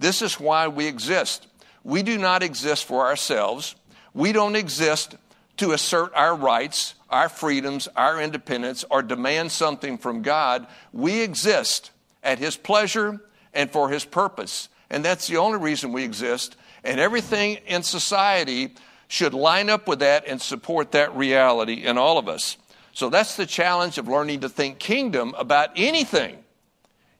This 0.00 0.22
is 0.22 0.40
why 0.40 0.66
we 0.66 0.86
exist. 0.86 1.46
We 1.84 2.02
do 2.02 2.16
not 2.16 2.42
exist 2.42 2.86
for 2.86 3.06
ourselves. 3.06 3.76
We 4.14 4.32
don't 4.32 4.56
exist 4.56 5.14
to 5.58 5.72
assert 5.72 6.12
our 6.14 6.34
rights, 6.34 6.94
our 7.10 7.28
freedoms, 7.28 7.86
our 7.94 8.20
independence, 8.20 8.82
or 8.90 9.02
demand 9.02 9.52
something 9.52 9.98
from 9.98 10.22
God. 10.22 10.66
We 10.94 11.20
exist 11.20 11.90
at 12.22 12.38
His 12.38 12.56
pleasure 12.56 13.20
and 13.52 13.70
for 13.70 13.90
His 13.90 14.06
purpose. 14.06 14.70
And 14.88 15.04
that's 15.04 15.28
the 15.28 15.36
only 15.36 15.58
reason 15.58 15.92
we 15.92 16.02
exist. 16.02 16.56
And 16.82 16.98
everything 16.98 17.58
in 17.66 17.82
society 17.82 18.74
should 19.06 19.34
line 19.34 19.68
up 19.68 19.86
with 19.86 19.98
that 19.98 20.26
and 20.26 20.40
support 20.40 20.92
that 20.92 21.14
reality 21.14 21.84
in 21.84 21.98
all 21.98 22.16
of 22.16 22.26
us. 22.26 22.56
So 22.92 23.10
that's 23.10 23.36
the 23.36 23.44
challenge 23.44 23.98
of 23.98 24.08
learning 24.08 24.40
to 24.40 24.48
think 24.48 24.78
kingdom 24.78 25.34
about 25.36 25.70
anything, 25.76 26.38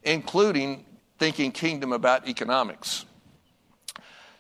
including 0.02 0.86
thinking 1.20 1.52
kingdom 1.52 1.92
about 1.92 2.26
economics. 2.26 3.04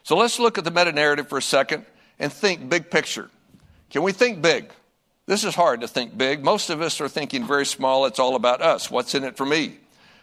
So 0.02 0.16
let's 0.16 0.38
look 0.38 0.56
at 0.56 0.64
the 0.64 0.70
meta 0.70 0.90
narrative 0.90 1.28
for 1.28 1.36
a 1.36 1.42
second 1.42 1.84
and 2.18 2.32
think 2.32 2.70
big 2.70 2.90
picture. 2.90 3.30
Can 3.90 4.02
we 4.02 4.12
think 4.12 4.40
big? 4.40 4.72
This 5.26 5.44
is 5.44 5.54
hard 5.54 5.82
to 5.82 5.88
think 5.88 6.16
big. 6.16 6.42
Most 6.42 6.70
of 6.70 6.80
us 6.80 6.98
are 7.02 7.08
thinking 7.08 7.46
very 7.46 7.66
small. 7.66 8.06
It's 8.06 8.18
all 8.18 8.34
about 8.34 8.62
us. 8.62 8.90
What's 8.90 9.14
in 9.14 9.24
it 9.24 9.36
for 9.36 9.44
me? 9.44 9.76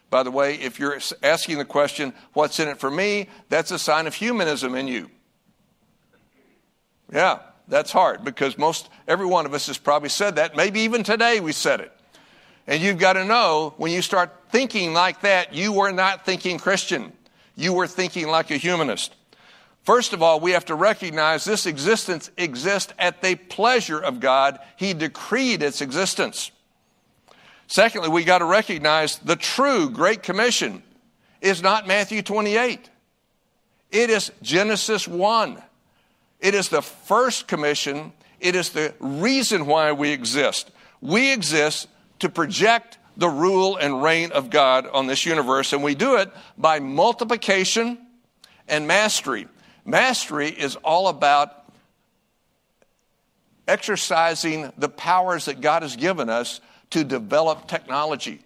By 0.09 0.23
the 0.23 0.31
way, 0.31 0.55
if 0.55 0.79
you're 0.79 0.99
asking 1.21 1.59
the 1.59 1.65
question, 1.65 2.11
what's 2.33 2.59
in 2.59 2.67
it 2.67 2.79
for 2.79 2.89
me? 2.89 3.29
That's 3.49 3.69
a 3.69 3.77
sign 3.77 4.07
of 4.07 4.15
humanism 4.15 4.73
in 4.73 4.87
you. 4.87 5.11
Yeah, 7.13 7.39
that's 7.67 7.91
hard 7.91 8.23
because 8.23 8.57
most, 8.57 8.89
every 9.07 9.27
one 9.27 9.45
of 9.45 9.53
us 9.53 9.67
has 9.67 9.77
probably 9.77 10.09
said 10.09 10.37
that. 10.37 10.55
Maybe 10.55 10.79
even 10.81 11.03
today 11.03 11.39
we 11.39 11.51
said 11.51 11.81
it. 11.81 11.96
And 12.67 12.81
you've 12.83 12.99
got 12.99 13.13
to 13.13 13.23
know 13.23 13.73
when 13.77 13.91
you 13.91 14.01
start 14.01 14.31
thinking 14.49 14.93
like 14.93 15.21
that, 15.21 15.53
you 15.53 15.71
were 15.71 15.91
not 15.91 16.25
thinking 16.25 16.59
Christian. 16.59 17.13
You 17.55 17.73
were 17.73 17.87
thinking 17.87 18.27
like 18.27 18.51
a 18.51 18.57
humanist. 18.57 19.15
First 19.83 20.11
of 20.11 20.21
all, 20.21 20.41
we 20.41 20.51
have 20.51 20.65
to 20.65 20.75
recognize 20.75 21.45
this 21.45 21.65
existence 21.65 22.29
exists 22.35 22.93
at 22.99 23.21
the 23.21 23.35
pleasure 23.35 23.99
of 23.99 24.19
God. 24.19 24.59
He 24.75 24.93
decreed 24.93 25.63
its 25.63 25.81
existence. 25.81 26.51
Secondly, 27.67 28.09
we 28.09 28.25
got 28.25 28.39
to 28.39 28.45
recognize 28.45 29.17
the 29.19 29.37
true 29.37 29.89
Great 29.89 30.23
Commission 30.23 30.83
is 31.39 31.63
not 31.63 31.87
Matthew 31.87 32.21
28. 32.21 32.89
It 33.91 34.09
is 34.09 34.31
Genesis 34.41 35.07
1. 35.07 35.61
It 36.41 36.53
is 36.53 36.67
the 36.67 36.81
first 36.81 37.47
commission. 37.47 38.11
It 38.41 38.55
is 38.55 38.69
the 38.69 38.93
reason 38.99 39.65
why 39.65 39.93
we 39.93 40.11
exist. 40.11 40.69
We 40.99 41.31
exist 41.31 41.87
to 42.19 42.29
project 42.29 42.97
the 43.17 43.29
rule 43.29 43.77
and 43.77 44.03
reign 44.03 44.31
of 44.31 44.49
God 44.49 44.87
on 44.87 45.07
this 45.07 45.25
universe, 45.25 45.73
and 45.73 45.83
we 45.83 45.95
do 45.95 46.17
it 46.17 46.29
by 46.57 46.79
multiplication 46.79 47.97
and 48.67 48.87
mastery. 48.87 49.47
Mastery 49.85 50.49
is 50.49 50.75
all 50.77 51.07
about 51.07 51.65
exercising 53.67 54.71
the 54.77 54.89
powers 54.89 55.45
that 55.45 55.61
God 55.61 55.81
has 55.81 55.95
given 55.95 56.29
us 56.29 56.61
to 56.91 57.03
develop 57.03 57.67
technology, 57.67 58.41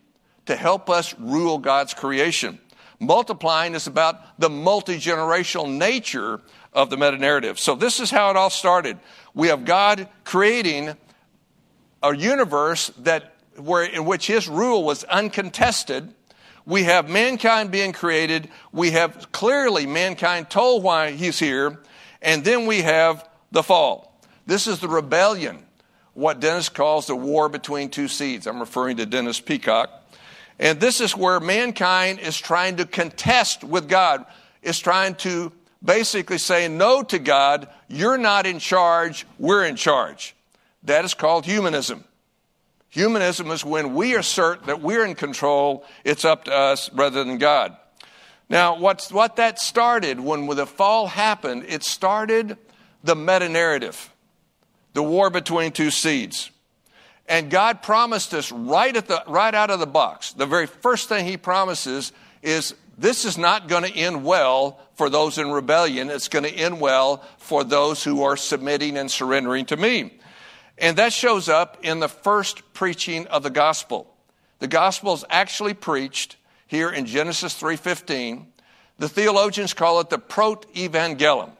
to 0.45 0.55
help 0.55 0.89
us 0.89 1.13
rule 1.19 1.57
God's 1.57 1.93
creation. 1.93 2.59
Multiplying 2.99 3.75
is 3.75 3.87
about 3.87 4.39
the 4.39 4.49
multi 4.49 4.97
generational 4.97 5.69
nature 5.69 6.39
of 6.73 6.89
the 6.89 6.97
meta 6.97 7.17
narrative. 7.17 7.59
So, 7.59 7.75
this 7.75 7.99
is 7.99 8.11
how 8.11 8.29
it 8.29 8.37
all 8.37 8.49
started. 8.49 8.99
We 9.33 9.47
have 9.47 9.65
God 9.65 10.07
creating 10.23 10.95
a 12.03 12.15
universe 12.15 12.91
that 12.99 13.30
where, 13.57 13.83
in 13.83 14.05
which 14.05 14.27
his 14.27 14.47
rule 14.47 14.83
was 14.83 15.03
uncontested. 15.05 16.13
We 16.65 16.83
have 16.83 17.09
mankind 17.09 17.71
being 17.71 17.91
created. 17.91 18.49
We 18.71 18.91
have 18.91 19.31
clearly 19.31 19.85
mankind 19.85 20.49
told 20.49 20.83
why 20.83 21.11
he's 21.11 21.39
here. 21.39 21.79
And 22.21 22.43
then 22.43 22.65
we 22.67 22.81
have 22.81 23.27
the 23.51 23.63
fall. 23.63 24.19
This 24.45 24.67
is 24.67 24.79
the 24.79 24.87
rebellion, 24.87 25.65
what 26.13 26.39
Dennis 26.39 26.69
calls 26.69 27.07
the 27.07 27.15
war 27.15 27.49
between 27.49 27.89
two 27.89 28.07
seeds. 28.07 28.47
I'm 28.47 28.59
referring 28.59 28.97
to 28.97 29.05
Dennis 29.05 29.39
Peacocke. 29.39 29.89
And 30.59 30.79
this 30.79 31.01
is 31.01 31.17
where 31.17 31.39
mankind 31.39 32.19
is 32.19 32.37
trying 32.37 32.77
to 32.77 32.85
contest 32.85 33.63
with 33.63 33.89
God, 33.89 34.25
is 34.61 34.79
trying 34.79 35.15
to 35.15 35.51
basically 35.83 36.37
say 36.37 36.67
no 36.67 37.01
to 37.03 37.17
God. 37.17 37.67
You're 37.87 38.17
not 38.17 38.45
in 38.45 38.59
charge, 38.59 39.25
we're 39.39 39.65
in 39.65 39.75
charge. 39.75 40.35
That 40.83 41.05
is 41.05 41.13
called 41.13 41.45
humanism. 41.45 42.03
Humanism 42.91 43.49
is 43.51 43.63
when 43.63 43.95
we 43.95 44.15
assert 44.15 44.65
that 44.65 44.81
we're 44.81 45.05
in 45.05 45.15
control, 45.15 45.85
it's 46.03 46.25
up 46.25 46.43
to 46.43 46.53
us 46.53 46.91
rather 46.93 47.23
than 47.23 47.37
God. 47.37 47.75
Now, 48.49 48.77
what's, 48.77 49.13
what 49.13 49.37
that 49.37 49.59
started 49.59 50.19
when 50.19 50.45
the 50.47 50.65
fall 50.65 51.07
happened, 51.07 51.65
it 51.69 51.83
started 51.83 52.57
the 53.01 53.15
meta 53.15 53.47
narrative, 53.47 54.13
the 54.91 55.01
war 55.01 55.29
between 55.29 55.71
two 55.71 55.89
seeds. 55.89 56.51
And 57.29 57.49
God 57.49 57.81
promised 57.81 58.33
us 58.33 58.51
right, 58.51 58.93
at 58.93 59.07
the, 59.07 59.23
right 59.25 59.55
out 59.55 59.71
of 59.71 59.79
the 59.79 59.87
box, 59.87 60.33
the 60.33 60.45
very 60.45 60.67
first 60.67 61.07
thing 61.07 61.25
He 61.25 61.37
promises 61.37 62.11
is 62.41 62.75
this 62.97 63.23
is 63.23 63.37
not 63.37 63.69
going 63.69 63.83
to 63.83 63.91
end 63.91 64.25
well 64.25 64.81
for 64.95 65.09
those 65.09 65.37
in 65.37 65.49
rebellion. 65.49 66.09
It's 66.09 66.27
going 66.27 66.43
to 66.43 66.51
end 66.51 66.81
well 66.81 67.23
for 67.37 67.63
those 67.63 68.03
who 68.03 68.23
are 68.23 68.35
submitting 68.35 68.97
and 68.97 69.09
surrendering 69.09 69.65
to 69.67 69.77
me. 69.77 70.11
And 70.81 70.97
that 70.97 71.13
shows 71.13 71.47
up 71.47 71.77
in 71.83 71.99
the 71.99 72.09
first 72.09 72.73
preaching 72.73 73.27
of 73.27 73.43
the 73.43 73.51
gospel. 73.51 74.13
The 74.59 74.67
gospel 74.67 75.13
is 75.13 75.23
actually 75.29 75.75
preached 75.75 76.35
here 76.67 76.89
in 76.89 77.05
Genesis 77.05 77.53
3:15. 77.53 78.47
The 78.97 79.07
theologians 79.07 79.73
call 79.73 79.99
it 79.99 80.09
the 80.09 80.17
proto-evangelium. 80.17 81.51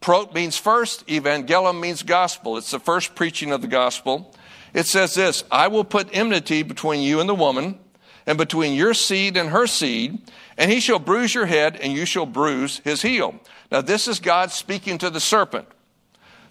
Prot 0.00 0.34
means 0.34 0.56
first, 0.56 1.06
evangelium 1.06 1.78
means 1.78 2.02
gospel. 2.02 2.56
It's 2.56 2.70
the 2.70 2.80
first 2.80 3.14
preaching 3.14 3.52
of 3.52 3.60
the 3.60 3.68
gospel. 3.68 4.34
It 4.74 4.86
says 4.86 5.14
this, 5.14 5.44
I 5.50 5.68
will 5.68 5.84
put 5.84 6.08
enmity 6.12 6.62
between 6.62 7.02
you 7.02 7.20
and 7.20 7.28
the 7.28 7.34
woman, 7.34 7.78
and 8.26 8.38
between 8.38 8.74
your 8.74 8.94
seed 8.94 9.36
and 9.36 9.50
her 9.50 9.66
seed, 9.66 10.18
and 10.56 10.70
he 10.70 10.80
shall 10.80 10.98
bruise 10.98 11.34
your 11.34 11.46
head, 11.46 11.76
and 11.76 11.92
you 11.92 12.06
shall 12.06 12.26
bruise 12.26 12.80
his 12.82 13.02
heel. 13.02 13.34
Now, 13.70 13.82
this 13.82 14.08
is 14.08 14.20
God 14.20 14.50
speaking 14.50 14.96
to 14.98 15.10
the 15.10 15.20
serpent. 15.20 15.68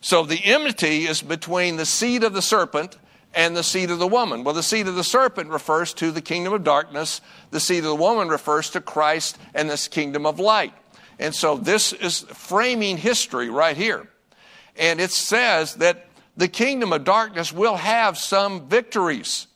So 0.02 0.24
the 0.24 0.44
enmity 0.44 1.06
is 1.06 1.22
between 1.22 1.78
the 1.78 1.86
seed 1.86 2.24
of 2.24 2.34
the 2.34 2.42
serpent 2.42 2.98
and 3.34 3.56
the 3.56 3.64
seed 3.64 3.92
of 3.92 4.00
the 4.00 4.08
woman. 4.08 4.44
Well, 4.44 4.54
the 4.54 4.64
seed 4.64 4.88
of 4.88 4.96
the 4.96 5.04
serpent 5.04 5.50
refers 5.50 5.94
to 5.96 6.12
the 6.12 6.22
kingdom 6.22 6.54
of 6.54 6.64
darkness, 6.64 7.22
the 7.52 7.60
seed 7.60 7.80
of 7.80 7.90
the 7.90 7.96
woman 7.96 8.28
refers 8.28 8.72
to 8.72 8.82
Christ 8.82 9.38
and 9.54 9.70
this 9.70 9.88
kingdom 9.88 10.26
of 10.26 10.40
light. 10.40 10.74
And 11.20 11.34
so 11.34 11.56
this 11.56 11.94
is 11.94 12.22
framing 12.22 12.98
history 12.98 13.50
right 13.50 13.78
here. 13.78 14.10
And 14.76 15.00
it 15.00 15.12
says 15.12 15.76
that 15.76 16.08
the 16.36 16.48
kingdom 16.48 16.92
of 16.94 17.04
darkness 17.04 17.54
will 17.54 17.76
have 17.76 18.18
some 18.18 18.68
victories 18.68 19.48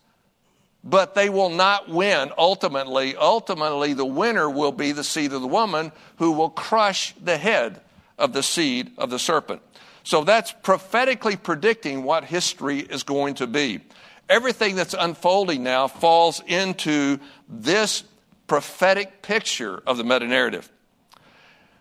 but 0.86 1.16
they 1.16 1.30
will 1.30 1.50
not 1.50 1.90
win 1.90 2.32
ultimately. 2.38 3.16
Ultimately, 3.16 3.94
the 3.94 4.06
winner 4.06 4.48
will 4.48 4.72
be 4.72 4.92
the 4.92 5.04
seed 5.04 5.34
of 5.34 5.42
the 5.42 5.48
woman 5.48 5.92
who 6.18 6.32
will 6.32 6.52
crush 6.52 7.16
the 7.16 7.38
head 7.38 7.82
of 8.20 8.34
the 8.34 8.44
seed 8.44 8.92
of 9.00 9.10
the 9.10 9.18
serpent. 9.18 9.64
So 10.06 10.24
that's 10.24 10.52
prophetically 10.52 11.36
predicting 11.36 12.04
what 12.04 12.26
history 12.26 12.80
is 12.80 13.02
going 13.02 13.34
to 13.36 13.48
be. 13.48 13.80
Everything 14.30 14.76
that's 14.76 14.94
unfolding 14.94 15.64
now 15.64 15.88
falls 15.88 16.44
into 16.46 17.20
this 17.50 18.04
prophetic 18.46 19.24
picture 19.24 19.82
of 19.88 19.98
the 19.98 20.04
meta 20.04 20.28
narrative. 20.28 20.72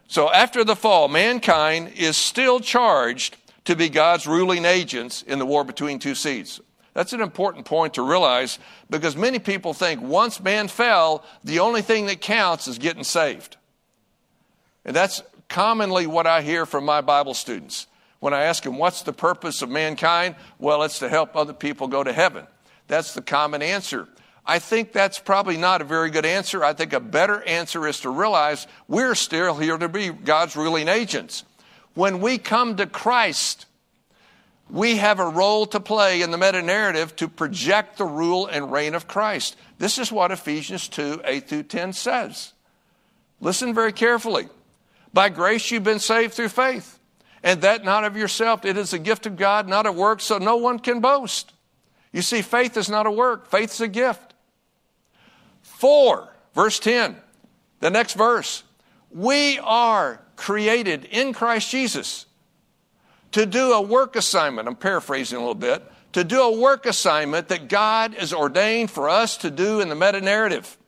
So 0.09 0.33
after 0.33 0.65
the 0.65 0.75
fall, 0.75 1.09
mankind 1.09 1.93
is 1.97 2.17
still 2.17 2.61
charged 2.61 3.37
to 3.67 3.77
be 3.77 3.91
God's 3.91 4.27
ruling 4.27 4.65
agents 4.65 5.21
in 5.21 5.39
the 5.39 5.47
war 5.47 5.63
between 5.63 5.99
two 5.99 6.15
seeds. 6.15 6.63
That's 6.95 7.13
an 7.13 7.21
important 7.21 7.67
point 7.67 7.95
to 7.95 8.03
realize 8.03 8.59
because 8.89 9.17
many 9.17 9.39
people 9.39 9.75
think 9.75 10.01
once 10.01 10.41
man 10.41 10.69
fell, 10.69 11.25
the 11.43 11.59
only 11.59 11.83
thing 11.83 12.07
that 12.07 12.23
counts 12.23 12.69
is 12.69 12.79
getting 12.79 13.05
saved. 13.05 13.59
And 14.87 14.97
that's 14.97 15.23
commonly 15.51 16.07
what 16.07 16.27
I 16.27 16.41
hear 16.41 16.65
from 16.65 16.87
my 16.87 17.03
Bible 17.03 17.35
students. 17.35 17.87
When 18.25 18.33
I 18.33 18.45
ask 18.45 18.65
him, 18.65 18.79
What's 18.79 19.03
the 19.03 19.13
purpose 19.13 19.61
of 19.61 19.69
mankind? 19.69 20.37
Well, 20.59 20.83
it's 20.83 21.01
to 21.01 21.11
help 21.11 21.37
other 21.37 21.53
people 21.53 21.89
go 21.89 22.03
to 22.03 22.11
heaven. 22.11 22.47
That's 22.89 23.13
the 23.13 23.21
common 23.21 23.61
answer. 23.61 24.09
I 24.47 24.61
think 24.61 24.93
that's 24.93 25.19
probably 25.19 25.59
not 25.59 25.83
a 25.83 25.85
very 25.85 26.09
good 26.09 26.25
answer. 26.25 26.65
I 26.65 26.73
think 26.73 26.95
a 26.95 27.01
better 27.01 27.43
answer 27.43 27.87
is 27.87 28.01
to 28.01 28.09
realize 28.09 28.67
we're 28.89 29.15
still 29.15 29.57
here 29.57 29.77
to 29.77 29.91
be 29.91 30.09
God's 30.09 30.57
ruling 30.57 30.89
agents. 30.89 31.45
When 31.93 32.23
we 32.23 32.39
come 32.39 32.77
to 32.77 32.87
Christ, 32.87 33.67
we 34.71 34.97
have 34.97 35.21
a 35.21 35.29
role 35.29 35.67
to 35.67 35.79
play 35.79 36.23
in 36.23 36.31
the 36.31 36.39
meta 36.39 36.63
narrative 36.63 37.15
to 37.17 37.29
project 37.29 37.99
the 37.99 38.07
rule 38.07 38.47
and 38.47 38.73
reign 38.73 38.95
of 38.95 39.07
Christ. 39.07 39.55
This 39.77 39.99
is 39.99 40.11
what 40.11 40.31
Ephesians 40.31 40.89
2 40.89 41.21
8 41.27 41.47
through 41.47 41.65
10 41.65 41.93
says. 41.93 42.55
Listen 43.43 43.75
very 43.75 43.93
carefully. 43.93 44.49
By 45.13 45.29
grace 45.29 45.71
you've 45.71 45.85
been 45.85 45.99
saved 45.99 46.33
through 46.33 46.49
faith, 46.49 46.99
and 47.45 47.61
that 47.61 47.85
not 47.85 48.05
of 48.05 48.17
yourself. 48.17 48.65
It 48.65 48.79
is 48.79 48.95
a 48.95 48.99
gift 48.99 49.27
of 49.27 49.37
God, 49.37 49.69
not 49.69 49.87
a 49.87 49.93
work, 49.93 50.21
so 50.21 50.39
no 50.39 50.57
one 50.57 50.79
can 50.81 51.01
boast. 51.01 51.53
You 52.11 52.23
see, 52.23 52.43
faith 52.43 52.77
is 52.77 52.89
not 52.89 53.07
a 53.07 53.11
work, 53.11 53.49
faith 53.49 53.71
is 53.71 53.81
a 53.83 53.89
gift. 53.89 54.35
Four, 55.63 56.35
verse 56.55 56.81
10, 56.81 57.17
the 57.81 57.91
next 57.91 58.15
verse. 58.15 58.65
We 59.11 59.59
are 59.61 60.21
created 60.37 61.05
in 61.05 61.35
Christ 61.35 61.71
Jesus 61.71 62.27
to 63.33 63.45
do 63.45 63.73
a 63.73 63.83
work 63.83 64.17
assignment. 64.17 64.67
I'm 64.67 64.75
paraphrasing 64.75 65.37
a 65.37 65.41
little 65.41 65.55
bit. 65.55 65.83
To 66.15 66.25
do 66.25 66.41
a 66.41 66.59
work 66.59 66.87
assignment 66.87 67.49
that 67.49 67.69
God 67.69 68.15
has 68.15 68.33
ordained 68.33 68.91
for 68.91 69.09
us 69.09 69.37
to 69.39 69.51
do 69.51 69.81
in 69.81 69.89
the 69.89 69.95
meta 69.95 70.21
narrative. 70.21 70.79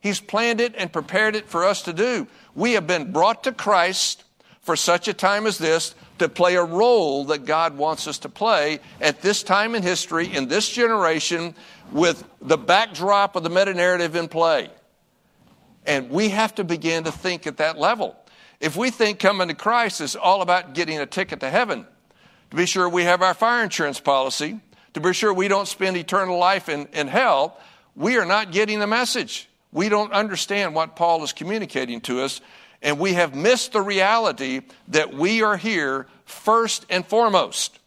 He's 0.00 0.20
planned 0.20 0.60
it 0.60 0.74
and 0.76 0.92
prepared 0.92 1.34
it 1.34 1.48
for 1.48 1.64
us 1.64 1.82
to 1.82 1.92
do. 1.92 2.28
We 2.54 2.72
have 2.72 2.86
been 2.86 3.12
brought 3.12 3.44
to 3.44 3.52
Christ 3.52 4.23
for 4.64 4.76
such 4.76 5.08
a 5.08 5.14
time 5.14 5.46
as 5.46 5.58
this 5.58 5.94
to 6.18 6.28
play 6.28 6.56
a 6.56 6.64
role 6.64 7.26
that 7.26 7.44
God 7.44 7.76
wants 7.76 8.08
us 8.08 8.18
to 8.20 8.28
play 8.28 8.80
at 9.00 9.20
this 9.20 9.42
time 9.42 9.74
in 9.74 9.82
history, 9.82 10.26
in 10.26 10.48
this 10.48 10.68
generation, 10.68 11.54
with 11.92 12.24
the 12.40 12.56
backdrop 12.56 13.36
of 13.36 13.42
the 13.42 13.50
meta 13.50 13.74
narrative 13.74 14.16
in 14.16 14.28
play. 14.28 14.70
And 15.86 16.10
we 16.10 16.30
have 16.30 16.54
to 16.56 16.64
begin 16.64 17.04
to 17.04 17.12
think 17.12 17.46
at 17.46 17.58
that 17.58 17.78
level. 17.78 18.16
If 18.58 18.76
we 18.76 18.90
think 18.90 19.18
coming 19.18 19.48
to 19.48 19.54
Christ 19.54 20.00
is 20.00 20.16
all 20.16 20.40
about 20.40 20.74
getting 20.74 20.98
a 20.98 21.06
ticket 21.06 21.40
to 21.40 21.50
heaven, 21.50 21.86
to 22.50 22.56
be 22.56 22.66
sure 22.66 22.88
we 22.88 23.04
have 23.04 23.20
our 23.20 23.34
fire 23.34 23.62
insurance 23.62 24.00
policy, 24.00 24.60
to 24.94 25.00
be 25.00 25.12
sure 25.12 25.34
we 25.34 25.48
don't 25.48 25.68
spend 25.68 25.96
eternal 25.96 26.38
life 26.38 26.68
in, 26.68 26.86
in 26.92 27.08
hell, 27.08 27.58
we 27.96 28.16
are 28.16 28.24
not 28.24 28.52
getting 28.52 28.78
the 28.78 28.86
message. 28.86 29.48
We 29.72 29.88
don't 29.88 30.12
understand 30.12 30.74
what 30.74 30.94
Paul 30.96 31.24
is 31.24 31.32
communicating 31.32 32.00
to 32.02 32.22
us, 32.22 32.40
and 32.84 32.98
we 32.98 33.14
have 33.14 33.34
missed 33.34 33.72
the 33.72 33.80
reality 33.80 34.60
that 34.88 35.14
we 35.14 35.42
are 35.42 35.56
here 35.56 36.06
first 36.26 36.84
and 36.90 37.04
foremost 37.04 37.80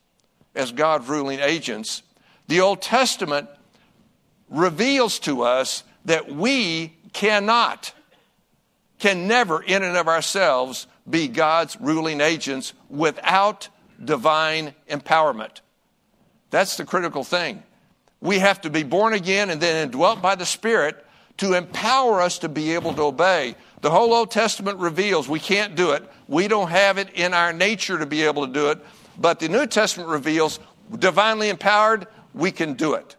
as 0.55 0.71
God's 0.71 1.07
ruling 1.07 1.39
agents. 1.39 2.01
The 2.47 2.61
Old 2.61 2.81
Testament 2.81 3.47
reveals 4.49 5.19
to 5.19 5.43
us 5.43 5.83
that 6.05 6.29
we 6.29 6.93
cannot 7.13 7.93
can 8.99 9.27
never, 9.27 9.61
in 9.61 9.83
and 9.83 9.95
of 9.95 10.07
ourselves, 10.07 10.87
be 11.07 11.27
God's 11.27 11.77
ruling 11.79 12.19
agents 12.19 12.73
without 12.89 13.69
divine 14.03 14.73
empowerment. 14.89 15.61
That's 16.49 16.77
the 16.77 16.85
critical 16.85 17.23
thing. 17.23 17.61
We 18.19 18.39
have 18.39 18.61
to 18.61 18.71
be 18.71 18.81
born 18.81 19.13
again 19.13 19.51
and 19.51 19.61
then 19.61 19.83
indwelt 19.83 20.23
by 20.23 20.33
the 20.33 20.47
Spirit 20.47 21.05
to 21.37 21.53
empower 21.53 22.19
us 22.21 22.39
to 22.39 22.49
be 22.49 22.73
able 22.73 22.93
to 22.95 23.03
obey. 23.03 23.55
The 23.81 23.91
whole 23.91 24.13
Old 24.13 24.31
Testament 24.31 24.79
reveals 24.79 25.29
we 25.29 25.39
can't 25.39 25.75
do 25.75 25.91
it. 25.91 26.03
We 26.27 26.47
don't 26.47 26.69
have 26.69 26.97
it 26.97 27.09
in 27.13 27.33
our 27.33 27.53
nature 27.53 27.99
to 27.99 28.05
be 28.05 28.23
able 28.23 28.47
to 28.47 28.53
do 28.53 28.69
it. 28.71 28.79
But 29.17 29.39
the 29.39 29.49
New 29.49 29.67
Testament 29.67 30.09
reveals 30.09 30.59
divinely 30.97 31.49
empowered, 31.49 32.07
we 32.33 32.51
can 32.51 32.73
do 32.73 32.93
it. 32.95 33.15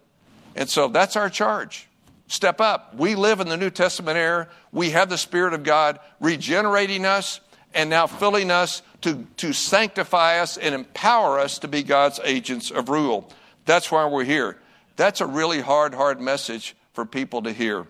And 0.57 0.69
so 0.69 0.89
that's 0.89 1.17
our 1.17 1.31
charge 1.31 1.89
step 2.29 2.61
up. 2.61 2.95
We 2.95 3.15
live 3.15 3.41
in 3.41 3.49
the 3.49 3.57
New 3.57 3.71
Testament 3.71 4.19
era. 4.19 4.49
We 4.71 4.91
have 4.91 5.09
the 5.09 5.17
Spirit 5.17 5.55
of 5.55 5.63
God 5.63 5.99
regenerating 6.21 7.07
us 7.07 7.41
and 7.75 7.91
now 7.91 8.07
filling 8.07 8.51
us 8.51 8.83
to, 9.01 9.27
to 9.39 9.55
sanctify 9.55 10.41
us 10.41 10.59
and 10.59 10.75
empower 10.75 11.39
us 11.39 11.59
to 11.61 11.69
be 11.69 11.83
God's 11.83 12.21
agents 12.23 12.71
of 12.71 12.91
rule. 12.91 13.31
That's 13.65 13.91
why 13.91 14.07
we're 14.07 14.25
here. 14.25 14.59
That's 14.97 15.21
a 15.21 15.27
really 15.27 15.61
hard, 15.61 15.95
hard 15.95 16.21
message 16.21 16.77
for 16.93 17.07
people 17.07 17.43
to 17.43 17.53
hear, 17.53 17.87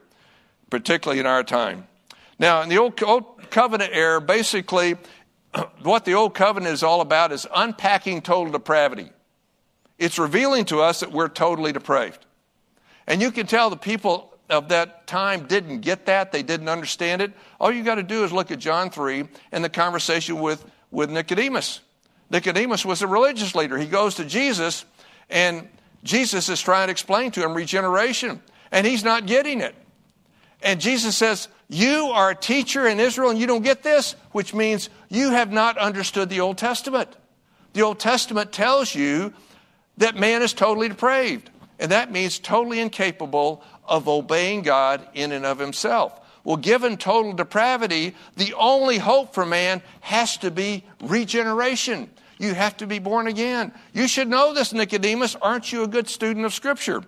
particularly 0.71 1.19
in 1.19 1.27
our 1.27 1.43
time. 1.43 1.88
Now, 2.39 2.63
in 2.63 2.69
the 2.69 2.79
Old, 2.79 3.03
Old 3.03 3.51
Covenant 3.51 3.91
era, 3.93 4.21
basically, 4.21 4.97
what 5.83 6.05
the 6.05 6.15
Old 6.15 6.35
Covenant 6.35 6.73
is 6.73 6.83
all 6.83 7.01
about 7.01 7.33
is 7.33 7.47
unpacking 7.55 8.23
total 8.23 8.53
depravity. 8.53 9.11
It's 9.99 10.19
revealing 10.19 10.65
to 10.67 10.81
us 10.81 11.01
that 11.01 11.11
we're 11.11 11.29
totally 11.29 11.73
depraved. 11.73 12.25
And 13.07 13.21
you 13.21 13.33
can 13.33 13.47
tell 13.47 13.71
the 13.71 13.77
people 13.77 14.35
of 14.49 14.69
that 14.69 15.07
time 15.07 15.47
didn't 15.47 15.81
get 15.81 16.07
that, 16.07 16.33
they 16.33 16.43
didn't 16.43 16.69
understand 16.69 17.21
it. 17.21 17.33
All 17.61 17.73
you 17.73 17.83
got 17.83 17.97
to 17.97 18.03
do 18.03 18.25
is 18.25 18.33
look 18.33 18.51
at 18.51 18.59
John 18.59 18.91
3 18.91 19.25
and 19.53 19.65
the 19.65 19.69
conversation 19.69 20.41
with, 20.41 20.65
with 20.91 21.11
Nicodemus. 21.11 21.81
Nicodemus 22.31 22.85
was 22.85 23.03
a 23.03 23.07
religious 23.07 23.55
leader. 23.55 23.77
He 23.77 23.87
goes 23.87 24.15
to 24.17 24.25
Jesus, 24.25 24.85
and 25.29 25.69
Jesus 26.05 26.49
is 26.49 26.61
trying 26.61 26.89
to 26.89 26.93
explain 26.93 27.31
to 27.33 27.43
him 27.43 27.55
regeneration, 27.55 28.41
and 28.71 28.87
he's 28.87 29.03
not 29.03 29.27
getting 29.27 29.61
it. 29.61 29.75
And 30.63 30.81
Jesus 30.81 31.17
says, 31.17 31.49
You 31.69 32.07
are 32.07 32.31
a 32.31 32.35
teacher 32.35 32.87
in 32.87 32.99
Israel 32.99 33.31
and 33.31 33.39
you 33.39 33.47
don't 33.47 33.63
get 33.63 33.83
this, 33.83 34.17
which 34.33 34.55
means 34.55 34.89
you 35.09 35.31
have 35.31 35.53
not 35.53 35.77
understood 35.77 36.31
the 36.31 36.41
Old 36.41 36.59
Testament. 36.59 37.15
The 37.75 37.83
Old 37.83 38.01
Testament 38.01 38.53
tells 38.53 38.95
you 38.95 39.35
that 39.99 40.17
man 40.17 40.43
is 40.43 40.55
totally 40.55 40.89
depraved. 40.89 41.51
And 41.79 41.93
that 41.93 42.11
means 42.11 42.39
totally 42.39 42.81
incapable 42.81 43.63
of 43.85 44.09
obeying 44.09 44.63
God 44.63 45.07
in 45.15 45.33
and 45.33 45.45
of 45.45 45.59
himself. 45.59 46.19
Well, 46.43 46.57
given 46.57 46.97
total 46.97 47.35
depravity, 47.35 48.15
the 48.37 48.55
only 48.55 48.99
hope 48.99 49.35
for 49.35 49.45
man 49.45 49.83
has 50.01 50.39
to 50.39 50.51
be 50.51 50.85
regeneration. 51.03 52.09
You 52.39 52.55
have 52.55 52.77
to 52.79 52.87
be 52.87 52.99
born 52.99 53.27
again. 53.27 53.73
You 53.93 54.09
should 54.09 54.29
know 54.29 54.55
this, 54.55 54.73
Nicodemus. 54.73 55.37
Aren't 55.37 55.73
you 55.73 55.83
a 55.83 55.89
good 55.89 56.09
student 56.09 56.47
of 56.47 56.55
Scripture? 56.55 57.03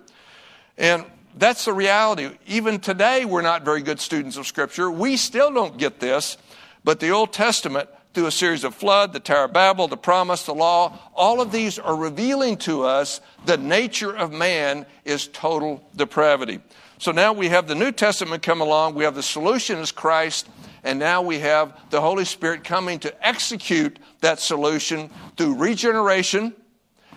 And 0.77 1.05
that's 1.35 1.65
the 1.65 1.73
reality. 1.73 2.29
Even 2.47 2.79
today, 2.79 3.25
we're 3.25 3.41
not 3.41 3.63
very 3.63 3.81
good 3.81 3.99
students 3.99 4.37
of 4.37 4.47
Scripture. 4.47 4.89
We 4.89 5.17
still 5.17 5.51
don't 5.51 5.77
get 5.77 5.99
this, 5.99 6.37
but 6.83 6.99
the 6.99 7.11
Old 7.11 7.33
Testament, 7.33 7.89
through 8.13 8.25
a 8.25 8.31
series 8.31 8.63
of 8.63 8.75
flood, 8.75 9.13
the 9.13 9.19
Tower 9.19 9.45
of 9.45 9.53
Babel, 9.53 9.87
the 9.87 9.97
promise, 9.97 10.43
the 10.43 10.53
law, 10.53 10.97
all 11.15 11.39
of 11.39 11.51
these 11.51 11.79
are 11.79 11.95
revealing 11.95 12.57
to 12.57 12.83
us 12.83 13.21
the 13.45 13.57
nature 13.57 14.15
of 14.15 14.33
man 14.33 14.85
is 15.05 15.27
total 15.27 15.81
depravity. 15.95 16.59
So 16.97 17.11
now 17.11 17.33
we 17.33 17.47
have 17.49 17.67
the 17.67 17.75
New 17.75 17.91
Testament 17.91 18.43
come 18.43 18.61
along, 18.61 18.95
we 18.95 19.05
have 19.05 19.15
the 19.15 19.23
solution 19.23 19.79
is 19.79 19.91
Christ, 19.91 20.47
and 20.83 20.99
now 20.99 21.21
we 21.21 21.39
have 21.39 21.89
the 21.89 22.01
Holy 22.01 22.25
Spirit 22.25 22.63
coming 22.63 22.99
to 22.99 23.27
execute 23.27 23.97
that 24.19 24.39
solution 24.39 25.09
through 25.37 25.55
regeneration 25.55 26.53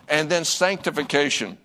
and 0.08 0.30
then 0.30 0.44
sanctification. 0.44 1.58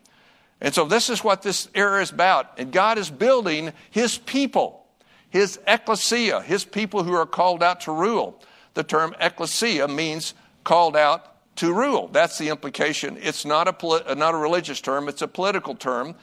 And 0.61 0.73
so 0.73 0.85
this 0.85 1.09
is 1.09 1.23
what 1.23 1.41
this 1.41 1.69
era 1.73 2.01
is 2.01 2.11
about. 2.11 2.59
And 2.59 2.71
God 2.71 2.97
is 2.97 3.09
building 3.09 3.71
his 3.91 4.17
people, 4.17 4.85
his 5.29 5.59
ecclesia, 5.65 6.41
his 6.41 6.65
people 6.65 7.03
who 7.03 7.13
are 7.13 7.25
called 7.25 7.63
out 7.63 7.81
to 7.81 7.91
rule. 7.91 8.41
The 8.73 8.83
term 8.83 9.15
ecclesia 9.19 9.87
means 9.87 10.33
called 10.63 10.95
out 10.95 11.55
to 11.57 11.73
rule. 11.73 12.09
That's 12.09 12.37
the 12.37 12.49
implication. 12.49 13.17
It's 13.21 13.45
not 13.45 13.67
a, 13.67 13.87
uh, 13.87 14.15
not 14.15 14.33
a 14.33 14.37
religious 14.37 14.81
term, 14.81 15.07
it's 15.07 15.21
a 15.21 15.27
political 15.27 15.75
term. 15.75 16.15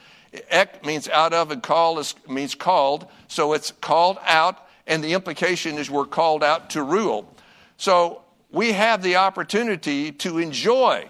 Ek 0.49 0.85
means 0.85 1.07
out 1.09 1.33
of, 1.33 1.51
and 1.51 1.63
call 1.63 1.99
is, 1.99 2.15
means 2.27 2.53
called. 2.53 3.07
So 3.27 3.53
it's 3.53 3.71
called 3.71 4.17
out, 4.25 4.67
and 4.85 5.03
the 5.03 5.13
implication 5.13 5.77
is 5.77 5.89
we're 5.89 6.05
called 6.05 6.43
out 6.43 6.71
to 6.71 6.83
rule. 6.83 7.33
So 7.77 8.23
we 8.51 8.73
have 8.73 9.01
the 9.01 9.15
opportunity 9.17 10.11
to 10.13 10.37
enjoy 10.37 11.09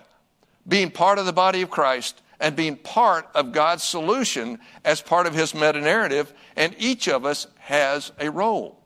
being 0.68 0.92
part 0.92 1.20
of 1.20 1.26
the 1.26 1.34
body 1.34 1.62
of 1.62 1.70
Christ 1.70 2.22
and 2.40 2.56
being 2.56 2.76
part 2.76 3.28
of 3.34 3.52
God's 3.52 3.84
solution 3.84 4.60
as 4.86 5.02
part 5.02 5.28
of 5.28 5.34
His 5.34 5.54
meta 5.54 5.82
narrative, 5.82 6.34
and 6.56 6.76
each 6.78 7.08
of 7.08 7.26
us 7.26 7.48
has 7.60 8.12
a 8.20 8.30
role. 8.30 8.80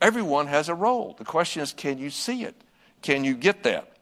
Everyone 0.00 0.46
has 0.46 0.68
a 0.68 0.74
role. 0.74 1.14
The 1.18 1.24
question 1.24 1.62
is 1.62 1.72
can 1.72 1.98
you 1.98 2.10
see 2.10 2.44
it? 2.44 2.54
Can 3.02 3.24
you 3.24 3.34
get 3.34 3.62
that? 3.64 3.92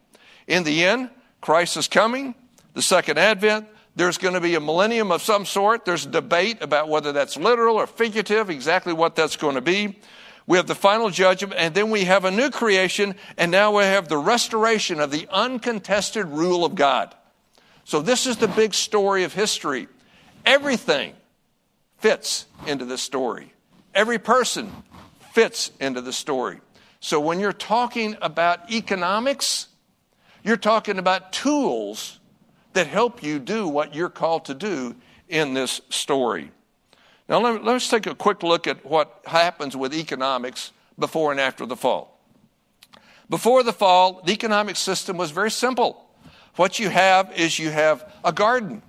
In 0.47 0.63
the 0.63 0.83
end, 0.85 1.09
Christ 1.41 1.77
is 1.77 1.87
coming, 1.87 2.35
the 2.73 2.81
second 2.81 3.19
advent. 3.19 3.67
There's 3.95 4.17
going 4.17 4.35
to 4.35 4.41
be 4.41 4.55
a 4.55 4.59
millennium 4.59 5.11
of 5.11 5.23
some 5.23 5.45
sort. 5.45 5.85
There's 5.85 6.05
debate 6.05 6.61
about 6.61 6.87
whether 6.87 7.11
that's 7.11 7.35
literal 7.35 7.77
or 7.77 7.87
figurative, 7.87 8.49
exactly 8.49 8.93
what 8.93 9.15
that's 9.15 9.35
going 9.35 9.55
to 9.55 9.61
be. 9.61 9.97
We 10.45 10.57
have 10.57 10.67
the 10.67 10.75
final 10.75 11.09
judgment, 11.09 11.55
and 11.57 11.73
then 11.73 11.89
we 11.89 12.05
have 12.05 12.23
a 12.23 12.31
new 12.31 12.49
creation, 12.49 13.15
and 13.37 13.51
now 13.51 13.77
we 13.77 13.83
have 13.83 14.07
the 14.07 14.17
restoration 14.17 14.99
of 14.99 15.11
the 15.11 15.27
uncontested 15.29 16.25
rule 16.27 16.63
of 16.63 16.75
God. 16.75 17.13
So, 17.87 18.01
this 18.01 18.27
is 18.27 18.35
the 18.35 18.49
big 18.49 18.73
story 18.73 19.23
of 19.23 19.33
history. 19.33 19.87
Everything 20.45 21.13
fits 21.99 22.45
into 22.65 22.83
this 22.83 23.01
story, 23.01 23.53
every 23.95 24.19
person 24.19 24.73
fits 25.31 25.71
into 25.79 26.01
the 26.01 26.11
story. 26.11 26.59
So, 26.99 27.21
when 27.21 27.39
you're 27.39 27.53
talking 27.53 28.17
about 28.21 28.69
economics, 28.69 29.67
you're 30.43 30.57
talking 30.57 30.99
about 30.99 31.31
tools 31.31 32.19
that 32.73 32.87
help 32.87 33.23
you 33.23 33.39
do 33.39 33.69
what 33.69 33.95
you're 33.95 34.09
called 34.09 34.43
to 34.45 34.53
do 34.53 34.93
in 35.29 35.53
this 35.53 35.79
story. 35.87 36.51
Now, 37.29 37.39
let, 37.39 37.65
us 37.65 37.89
take 37.89 38.05
a 38.05 38.15
quick 38.15 38.43
look 38.43 38.67
at 38.67 38.85
what 38.85 39.21
happens 39.25 39.77
with 39.77 39.93
economics 39.93 40.73
before 40.99 41.31
and 41.31 41.39
after 41.39 41.65
the 41.65 41.77
fall. 41.77 42.19
Before 43.29 43.63
the 43.63 43.71
fall, 43.71 44.21
the 44.25 44.33
economic 44.33 44.75
system 44.75 45.15
was 45.15 45.31
very 45.31 45.51
simple. 45.51 46.06
What 46.57 46.79
you 46.79 46.89
have 46.89 47.31
is 47.33 47.57
you 47.57 47.69
have 47.69 48.11
a 48.23 48.33
garden. 48.33 48.81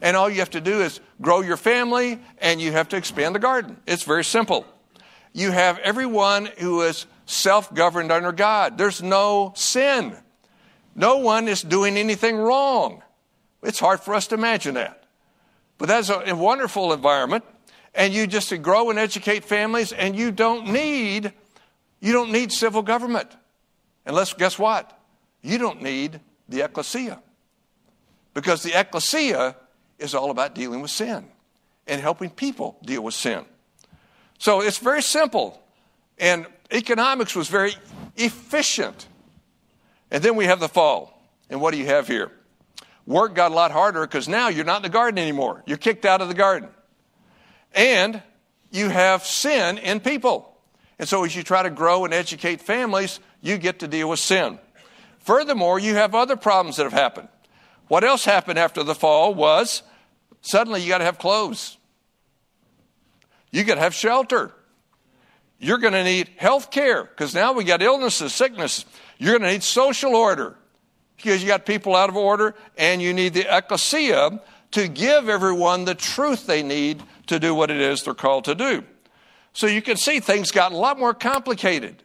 And 0.00 0.16
all 0.16 0.28
you 0.28 0.38
have 0.40 0.50
to 0.50 0.60
do 0.60 0.82
is 0.82 1.00
grow 1.20 1.40
your 1.40 1.56
family 1.56 2.20
and 2.38 2.60
you 2.60 2.72
have 2.72 2.90
to 2.90 2.96
expand 2.96 3.34
the 3.34 3.38
garden. 3.38 3.78
It's 3.86 4.04
very 4.04 4.24
simple. 4.24 4.66
You 5.32 5.50
have 5.50 5.78
everyone 5.78 6.46
who 6.58 6.82
is 6.82 7.06
self 7.24 7.72
governed 7.74 8.12
under 8.12 8.32
God. 8.32 8.78
There's 8.78 9.02
no 9.02 9.52
sin. 9.56 10.16
No 10.94 11.18
one 11.18 11.48
is 11.48 11.62
doing 11.62 11.96
anything 11.96 12.36
wrong. 12.36 13.02
It's 13.62 13.80
hard 13.80 14.00
for 14.00 14.14
us 14.14 14.28
to 14.28 14.34
imagine 14.34 14.74
that. 14.74 15.04
But 15.78 15.88
that's 15.88 16.08
a 16.08 16.34
wonderful 16.34 16.92
environment. 16.92 17.44
And 17.94 18.14
you 18.14 18.26
just 18.26 18.62
grow 18.62 18.90
and 18.90 18.98
educate 18.98 19.44
families, 19.44 19.92
and 19.92 20.14
you 20.16 20.30
don't 20.30 20.68
need 20.68 21.32
you 22.00 22.12
don't 22.12 22.30
need 22.30 22.52
civil 22.52 22.82
government. 22.82 23.34
Unless 24.04 24.34
guess 24.34 24.58
what? 24.58 24.98
You 25.42 25.58
don't 25.58 25.82
need 25.82 26.20
the 26.48 26.62
ecclesia. 26.62 27.20
Because 28.34 28.62
the 28.62 28.78
ecclesia 28.78 29.56
is 29.98 30.14
all 30.14 30.30
about 30.30 30.54
dealing 30.54 30.82
with 30.82 30.90
sin 30.90 31.26
and 31.86 32.00
helping 32.00 32.30
people 32.30 32.78
deal 32.84 33.02
with 33.02 33.14
sin. 33.14 33.44
So 34.38 34.60
it's 34.60 34.78
very 34.78 35.02
simple. 35.02 35.60
And 36.18 36.46
economics 36.70 37.34
was 37.34 37.48
very 37.48 37.74
efficient. 38.16 39.06
And 40.10 40.22
then 40.22 40.36
we 40.36 40.46
have 40.46 40.60
the 40.60 40.68
fall. 40.68 41.12
And 41.48 41.60
what 41.60 41.72
do 41.72 41.78
you 41.78 41.86
have 41.86 42.08
here? 42.08 42.30
Work 43.06 43.34
got 43.34 43.52
a 43.52 43.54
lot 43.54 43.70
harder 43.70 44.00
because 44.02 44.28
now 44.28 44.48
you're 44.48 44.64
not 44.64 44.78
in 44.78 44.82
the 44.82 44.88
garden 44.88 45.18
anymore. 45.18 45.62
You're 45.66 45.78
kicked 45.78 46.04
out 46.04 46.20
of 46.20 46.28
the 46.28 46.34
garden. 46.34 46.68
And 47.72 48.20
you 48.70 48.88
have 48.88 49.24
sin 49.24 49.78
in 49.78 50.00
people. 50.00 50.52
And 50.98 51.08
so 51.08 51.24
as 51.24 51.36
you 51.36 51.42
try 51.42 51.62
to 51.62 51.70
grow 51.70 52.04
and 52.04 52.12
educate 52.12 52.60
families, 52.60 53.20
you 53.40 53.58
get 53.58 53.80
to 53.80 53.88
deal 53.88 54.08
with 54.08 54.18
sin. 54.18 54.58
Furthermore, 55.26 55.80
you 55.80 55.96
have 55.96 56.14
other 56.14 56.36
problems 56.36 56.76
that 56.76 56.84
have 56.84 56.92
happened. 56.92 57.26
What 57.88 58.04
else 58.04 58.24
happened 58.24 58.60
after 58.60 58.84
the 58.84 58.94
fall 58.94 59.34
was 59.34 59.82
suddenly 60.40 60.80
you 60.80 60.88
got 60.88 60.98
to 60.98 61.04
have 61.04 61.18
clothes. 61.18 61.76
You 63.50 63.64
got 63.64 63.74
to 63.74 63.80
have 63.80 63.92
shelter. 63.92 64.52
You're 65.58 65.78
going 65.78 65.94
to 65.94 66.04
need 66.04 66.30
health 66.36 66.70
care 66.70 67.02
because 67.02 67.34
now 67.34 67.52
we 67.52 67.64
got 67.64 67.82
illnesses, 67.82 68.32
sickness. 68.34 68.84
You're 69.18 69.36
going 69.36 69.42
to 69.42 69.52
need 69.52 69.64
social 69.64 70.14
order 70.14 70.56
because 71.16 71.42
you 71.42 71.48
got 71.48 71.66
people 71.66 71.96
out 71.96 72.08
of 72.08 72.16
order, 72.16 72.54
and 72.76 73.02
you 73.02 73.12
need 73.12 73.34
the 73.34 73.46
ecclesia 73.48 74.40
to 74.72 74.86
give 74.86 75.28
everyone 75.28 75.86
the 75.86 75.94
truth 75.94 76.46
they 76.46 76.62
need 76.62 77.02
to 77.26 77.40
do 77.40 77.52
what 77.52 77.70
it 77.70 77.78
is 77.78 78.04
they're 78.04 78.14
called 78.14 78.44
to 78.44 78.54
do. 78.54 78.84
So 79.54 79.66
you 79.66 79.82
can 79.82 79.96
see 79.96 80.20
things 80.20 80.52
got 80.52 80.70
a 80.70 80.76
lot 80.76 80.98
more 80.98 81.14
complicated. 81.14 82.02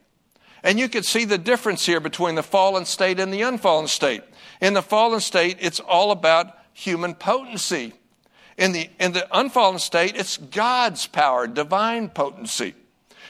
And 0.64 0.80
you 0.80 0.88
can 0.88 1.04
see 1.04 1.26
the 1.26 1.38
difference 1.38 1.86
here 1.86 2.00
between 2.00 2.36
the 2.36 2.44
fallen 2.44 2.86
state 2.86 3.20
and 3.20 3.34
the 3.34 3.42
unfallen 3.42 3.88
state. 3.88 4.24
In 4.62 4.74
the 4.74 4.82
fallen 4.82 5.20
state, 5.20 5.58
it's 5.60 5.80
all 5.80 6.12
about 6.12 6.58
human 6.74 7.16
potency. 7.16 7.94
In 8.58 8.74
the, 8.74 8.90
in 9.00 9.14
the 9.14 9.28
unfallen 9.32 9.80
state, 9.80 10.16
it's 10.16 10.38
God's 10.38 11.08
power, 11.08 11.48
divine 11.48 12.10
potency. 12.10 12.76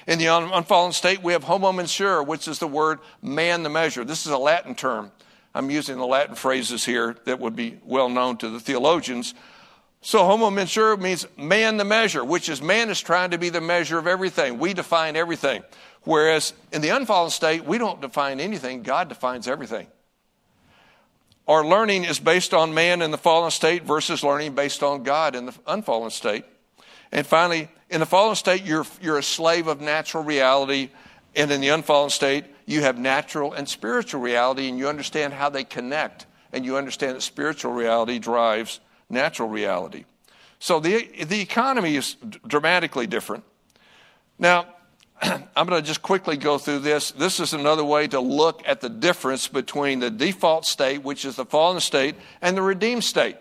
In 0.07 0.19
the 0.19 0.27
un, 0.27 0.51
unfallen 0.51 0.93
state, 0.93 1.21
we 1.23 1.33
have 1.33 1.43
homo 1.43 1.71
mensura, 1.71 2.25
which 2.25 2.47
is 2.47 2.59
the 2.59 2.67
word 2.67 2.99
man 3.21 3.63
the 3.63 3.69
measure. 3.69 4.03
This 4.03 4.25
is 4.25 4.31
a 4.31 4.37
Latin 4.37 4.75
term. 4.75 5.11
I'm 5.53 5.69
using 5.69 5.97
the 5.97 6.05
Latin 6.05 6.35
phrases 6.35 6.85
here 6.85 7.15
that 7.25 7.39
would 7.39 7.55
be 7.55 7.77
well 7.85 8.09
known 8.09 8.37
to 8.37 8.49
the 8.49 8.59
theologians. 8.59 9.33
So 10.01 10.25
homo 10.25 10.49
mensura 10.49 10.99
means 10.99 11.27
man 11.37 11.77
the 11.77 11.85
measure, 11.85 12.25
which 12.25 12.49
is 12.49 12.61
man 12.61 12.89
is 12.89 12.99
trying 12.99 13.31
to 13.31 13.37
be 13.37 13.49
the 13.49 13.61
measure 13.61 13.99
of 13.99 14.07
everything. 14.07 14.57
We 14.57 14.73
define 14.73 15.15
everything. 15.15 15.63
Whereas 16.03 16.53
in 16.71 16.81
the 16.81 16.89
unfallen 16.89 17.29
state, 17.29 17.63
we 17.63 17.77
don't 17.77 18.01
define 18.01 18.39
anything, 18.39 18.81
God 18.81 19.09
defines 19.09 19.47
everything. 19.47 19.87
Our 21.47 21.65
learning 21.65 22.05
is 22.05 22.19
based 22.19 22.53
on 22.53 22.73
man 22.73 23.01
in 23.01 23.11
the 23.11 23.17
fallen 23.17 23.51
state 23.51 23.83
versus 23.83 24.23
learning 24.23 24.55
based 24.55 24.81
on 24.83 25.03
God 25.03 25.35
in 25.35 25.45
the 25.47 25.53
unfallen 25.67 26.11
state. 26.11 26.45
And 27.11 27.27
finally, 27.27 27.67
in 27.89 27.99
the 27.99 28.05
fallen 28.05 28.35
state, 28.35 28.63
you're, 28.63 28.85
you're 29.01 29.17
a 29.17 29.23
slave 29.23 29.67
of 29.67 29.81
natural 29.81 30.23
reality. 30.23 30.89
And 31.35 31.51
in 31.51 31.61
the 31.61 31.69
unfallen 31.69 32.09
state, 32.09 32.45
you 32.65 32.81
have 32.81 32.97
natural 32.97 33.53
and 33.53 33.67
spiritual 33.67 34.21
reality, 34.21 34.69
and 34.69 34.77
you 34.77 34.87
understand 34.87 35.33
how 35.33 35.49
they 35.49 35.63
connect. 35.63 36.25
And 36.53 36.63
you 36.63 36.77
understand 36.77 37.15
that 37.15 37.21
spiritual 37.21 37.73
reality 37.73 38.17
drives 38.17 38.79
natural 39.11 39.49
reality. 39.49 40.05
So 40.59 40.79
the, 40.79 41.09
the 41.23 41.41
economy 41.41 41.95
is 41.95 42.15
dramatically 42.47 43.07
different. 43.07 43.43
Now, 44.37 44.67
I'm 45.21 45.67
going 45.67 45.81
to 45.81 45.87
just 45.87 46.01
quickly 46.01 46.37
go 46.37 46.57
through 46.57 46.79
this. 46.79 47.11
This 47.11 47.39
is 47.39 47.53
another 47.53 47.83
way 47.83 48.07
to 48.07 48.19
look 48.19 48.61
at 48.65 48.81
the 48.81 48.89
difference 48.89 49.47
between 49.47 49.99
the 49.99 50.09
default 50.09 50.65
state, 50.65 51.03
which 51.03 51.25
is 51.25 51.35
the 51.35 51.45
fallen 51.45 51.79
state, 51.79 52.15
and 52.41 52.55
the 52.55 52.61
redeemed 52.61 53.03
state. 53.03 53.37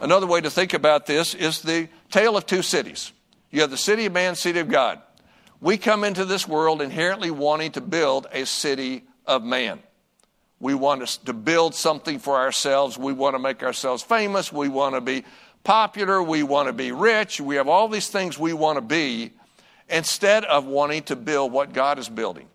Another 0.00 0.26
way 0.26 0.40
to 0.40 0.50
think 0.50 0.74
about 0.74 1.06
this 1.06 1.34
is 1.34 1.62
the 1.62 1.88
tale 2.10 2.36
of 2.36 2.46
two 2.46 2.62
cities. 2.62 3.12
You 3.50 3.62
have 3.62 3.70
the 3.70 3.76
city 3.76 4.06
of 4.06 4.12
man, 4.12 4.34
city 4.34 4.58
of 4.58 4.68
God. 4.68 5.00
We 5.60 5.78
come 5.78 6.04
into 6.04 6.24
this 6.24 6.46
world 6.46 6.82
inherently 6.82 7.30
wanting 7.30 7.72
to 7.72 7.80
build 7.80 8.26
a 8.30 8.44
city 8.44 9.04
of 9.26 9.42
man. 9.42 9.80
We 10.58 10.74
want 10.74 11.06
to 11.26 11.32
build 11.32 11.74
something 11.74 12.18
for 12.18 12.36
ourselves. 12.36 12.96
We 12.96 13.12
want 13.12 13.34
to 13.34 13.38
make 13.38 13.62
ourselves 13.62 14.02
famous. 14.02 14.52
We 14.52 14.68
want 14.68 14.94
to 14.94 15.00
be 15.00 15.24
popular. 15.64 16.22
We 16.22 16.42
want 16.42 16.68
to 16.68 16.72
be 16.72 16.92
rich. 16.92 17.40
We 17.40 17.56
have 17.56 17.68
all 17.68 17.88
these 17.88 18.08
things 18.08 18.38
we 18.38 18.52
want 18.52 18.76
to 18.76 18.82
be 18.82 19.32
instead 19.88 20.44
of 20.44 20.64
wanting 20.64 21.02
to 21.04 21.16
build 21.16 21.52
what 21.52 21.72
God 21.72 21.98
is 21.98 22.08
building. 22.08 22.48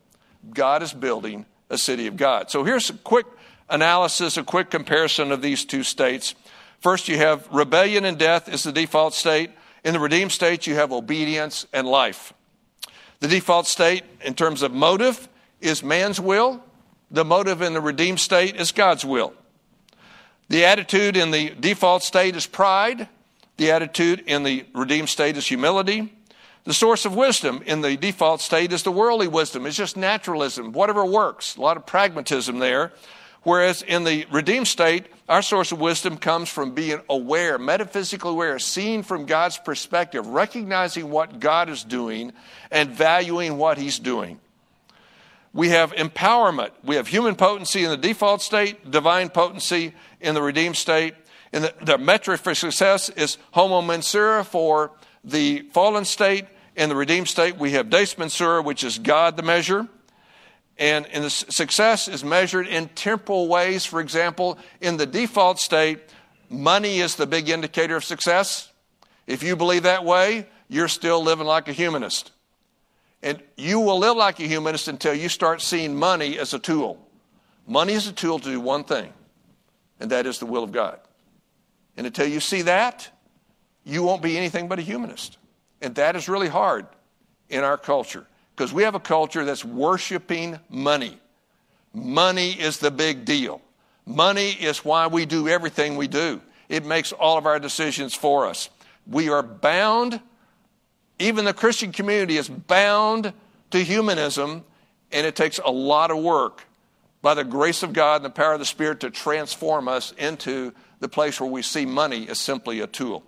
God 0.52 0.82
is 0.82 0.94
building 0.94 1.46
a 1.70 1.78
city 1.78 2.08
of 2.08 2.18
God. 2.18 2.50
So 2.50 2.64
here's 2.64 2.90
a 2.90 2.94
quick 2.94 3.28
analysis, 3.70 4.36
a 4.38 4.44
quick 4.44 4.70
comparison 4.70 5.32
of 5.32 5.42
these 5.42 5.64
two 5.64 5.84
states. 5.84 6.36
First, 6.80 7.08
you 7.08 7.18
have 7.18 7.48
rebellion 7.52 8.06
and 8.06 8.18
death 8.18 8.50
is 8.50 8.64
the 8.64 8.72
default 8.72 9.14
state, 9.14 9.52
In 9.84 9.94
the 9.94 10.00
redeemed 10.00 10.32
state, 10.32 10.68
you 10.68 10.76
have 10.76 10.92
obedience 10.92 11.66
and 11.74 11.88
life. 11.88 12.34
The 13.20 13.28
default 13.28 13.68
state, 13.68 14.04
in 14.24 14.34
terms 14.34 14.62
of 14.62 14.74
motive, 14.74 15.28
is 15.60 15.84
man's 15.84 16.20
will. 16.20 16.64
The 17.12 17.26
motive 17.26 17.62
in 17.62 17.74
the 17.74 17.82
redeemed 17.82 18.22
state 18.22 18.56
is 18.56 18.72
God's 18.72 19.04
will. 19.04 19.34
The 20.48 20.66
attitude 20.66 21.18
in 21.18 21.32
the 21.32 21.50
default 21.50 22.04
state 22.04 22.36
is 22.36 22.48
pride. 22.48 23.10
The 23.58 23.72
attitude 23.72 24.24
in 24.26 24.44
the 24.44 24.66
redeemed 24.74 25.10
state 25.10 25.36
is 25.38 25.46
humility. 25.46 26.14
The 26.64 26.74
source 26.74 27.06
of 27.06 27.16
wisdom 27.16 27.62
in 27.66 27.82
the 27.82 27.98
default 27.98 28.40
state 28.40 28.72
is 28.72 28.84
the 28.84 28.92
worldly 28.92 29.28
wisdom. 29.28 29.66
It's 29.66 29.76
just 29.76 29.98
naturalism, 29.98 30.72
whatever 30.72 31.06
works. 31.06 31.58
A 31.58 31.62
lot 31.62 31.76
of 31.76 31.86
pragmatism 31.86 32.60
there. 32.60 32.94
Whereas 33.44 33.82
in 33.82 34.04
the 34.04 34.28
redeemed 34.32 34.68
state, 34.68 35.08
our 35.28 35.42
source 35.42 35.72
of 35.72 35.80
wisdom 35.80 36.18
comes 36.18 36.50
from 36.50 36.76
being 36.76 37.02
aware, 37.10 37.58
metaphysically 37.58 38.30
aware, 38.32 38.60
seeing 38.60 39.02
from 39.02 39.26
God's 39.26 39.58
perspective, 39.58 40.28
recognizing 40.28 41.10
what 41.10 41.40
God 41.40 41.68
is 41.68 41.84
doing 41.84 42.34
and 42.70 42.92
valuing 42.92 43.58
what 43.58 43.80
He's 43.80 43.98
doing. 43.98 44.40
We 45.54 45.70
have 45.70 45.92
empowerment. 45.94 46.72
We 46.84 46.96
have 46.96 47.08
human 47.08 47.36
potency 47.36 47.84
in 47.84 47.90
the 47.90 47.98
default 47.98 48.42
state, 48.42 48.90
divine 48.90 49.30
potency 49.30 49.94
in 50.22 50.34
the 50.34 50.42
redeemed 50.42 50.78
state. 50.78 51.16
And 51.52 51.66
the, 51.66 51.74
the 51.82 51.98
metric 51.98 52.40
for 52.40 52.56
success 52.56 53.10
is 53.10 53.38
homo 53.52 53.82
mensura 53.82 54.46
for 54.46 54.92
the 55.24 55.64
fallen 55.74 56.06
state. 56.06 56.46
In 56.76 56.88
the 56.88 56.96
redeemed 56.96 57.28
state, 57.28 57.58
we 57.58 57.72
have 57.72 57.90
deus 57.90 58.16
mensura, 58.16 58.64
which 58.64 58.84
is 58.84 58.98
God 58.98 59.36
the 59.36 59.44
measure. 59.44 59.88
And, 60.78 61.06
the 61.06 61.30
success 61.30 62.08
is 62.08 62.24
measured 62.24 62.66
in 62.66 62.88
temporal 62.90 63.48
ways. 63.48 63.86
For 63.86 64.00
example, 64.00 64.58
in 64.80 64.98
the 64.98 65.06
default 65.06 65.60
state, 65.60 66.00
money 66.50 67.02
is 67.02 67.16
the 67.16 67.28
big 67.28 67.50
indicator 67.50 67.98
of 67.98 68.06
success. 68.06 68.72
If 69.28 69.44
you 69.44 69.56
believe 69.56 69.84
that 69.84 70.06
way, 70.06 70.48
you're 70.70 70.88
still 70.88 71.22
living 71.22 71.46
like 71.46 71.68
a 71.68 71.74
humanist. 71.74 72.32
And 73.24 73.42
you 73.56 73.80
will 73.80 74.00
live 74.00 74.18
like 74.18 74.40
a 74.40 74.48
humanist 74.48 74.88
until 74.88 75.14
you 75.14 75.30
start 75.30 75.62
seeing 75.62 75.96
money 75.96 76.40
as 76.40 76.54
a 76.54 76.60
tool. 76.60 76.98
Money 77.68 77.94
is 77.94 78.08
a 78.08 78.14
tool 78.14 78.40
to 78.40 78.50
do 78.50 78.60
one 78.60 78.84
thing, 78.84 79.14
and 80.00 80.10
that 80.12 80.26
is 80.26 80.40
the 80.40 80.46
will 80.46 80.64
of 80.64 80.72
God. 80.72 81.00
And 81.96 82.08
until 82.08 82.28
you 82.28 82.40
see 82.40 82.64
that, 82.64 83.10
you 83.84 84.04
won't 84.04 84.22
be 84.22 84.38
anything 84.38 84.68
but 84.68 84.80
a 84.80 84.82
humanist. 84.82 85.38
And 85.82 85.96
that 85.96 86.16
is 86.16 86.28
really 86.28 86.48
hard 86.48 86.88
in 87.50 87.64
our 87.64 87.78
culture 87.78 88.26
because 88.56 88.74
we 88.74 88.84
have 88.84 88.96
a 88.96 89.00
culture 89.00 89.46
that's 89.46 89.66
worshiping 89.66 90.60
money. 90.70 91.20
Money 91.94 92.52
is 92.52 92.78
the 92.78 92.92
big 92.92 93.26
deal. 93.26 93.62
Money 94.06 94.52
is 94.52 94.86
why 94.86 95.08
we 95.08 95.26
do 95.26 95.48
everything 95.48 95.96
we 95.96 96.08
do. 96.08 96.42
It 96.70 96.86
makes 96.86 97.12
all 97.12 97.38
of 97.38 97.46
our 97.46 97.60
decisions 97.60 98.14
for 98.16 98.46
us. 98.46 98.70
We 99.06 99.30
are 99.30 99.44
bound, 99.44 100.22
even 101.22 101.46
the 101.46 101.54
Christian 101.54 101.92
community 101.92 102.38
is 102.38 102.50
bound 102.50 103.34
to 103.72 103.84
humanism, 103.84 104.64
and 105.12 105.26
it 105.26 105.36
takes 105.36 105.60
a 105.64 105.72
lot 105.72 106.12
of 106.12 106.18
work 106.18 106.66
by 107.22 107.34
the 107.34 107.44
grace 107.44 107.84
of 107.84 107.94
God 107.94 108.18
and 108.18 108.26
the 108.26 108.30
power 108.30 108.54
of 108.54 108.60
the 108.60 108.66
Spirit 108.66 109.02
to 109.02 109.12
transform 109.12 109.88
us 109.88 110.12
into 110.18 110.74
the 111.00 111.10
place 111.10 111.40
where 111.40 111.50
we 111.50 111.62
see 111.62 111.86
money 111.86 112.28
as 112.28 112.40
simply 112.40 112.80
a 112.80 112.88
tool. 112.88 113.24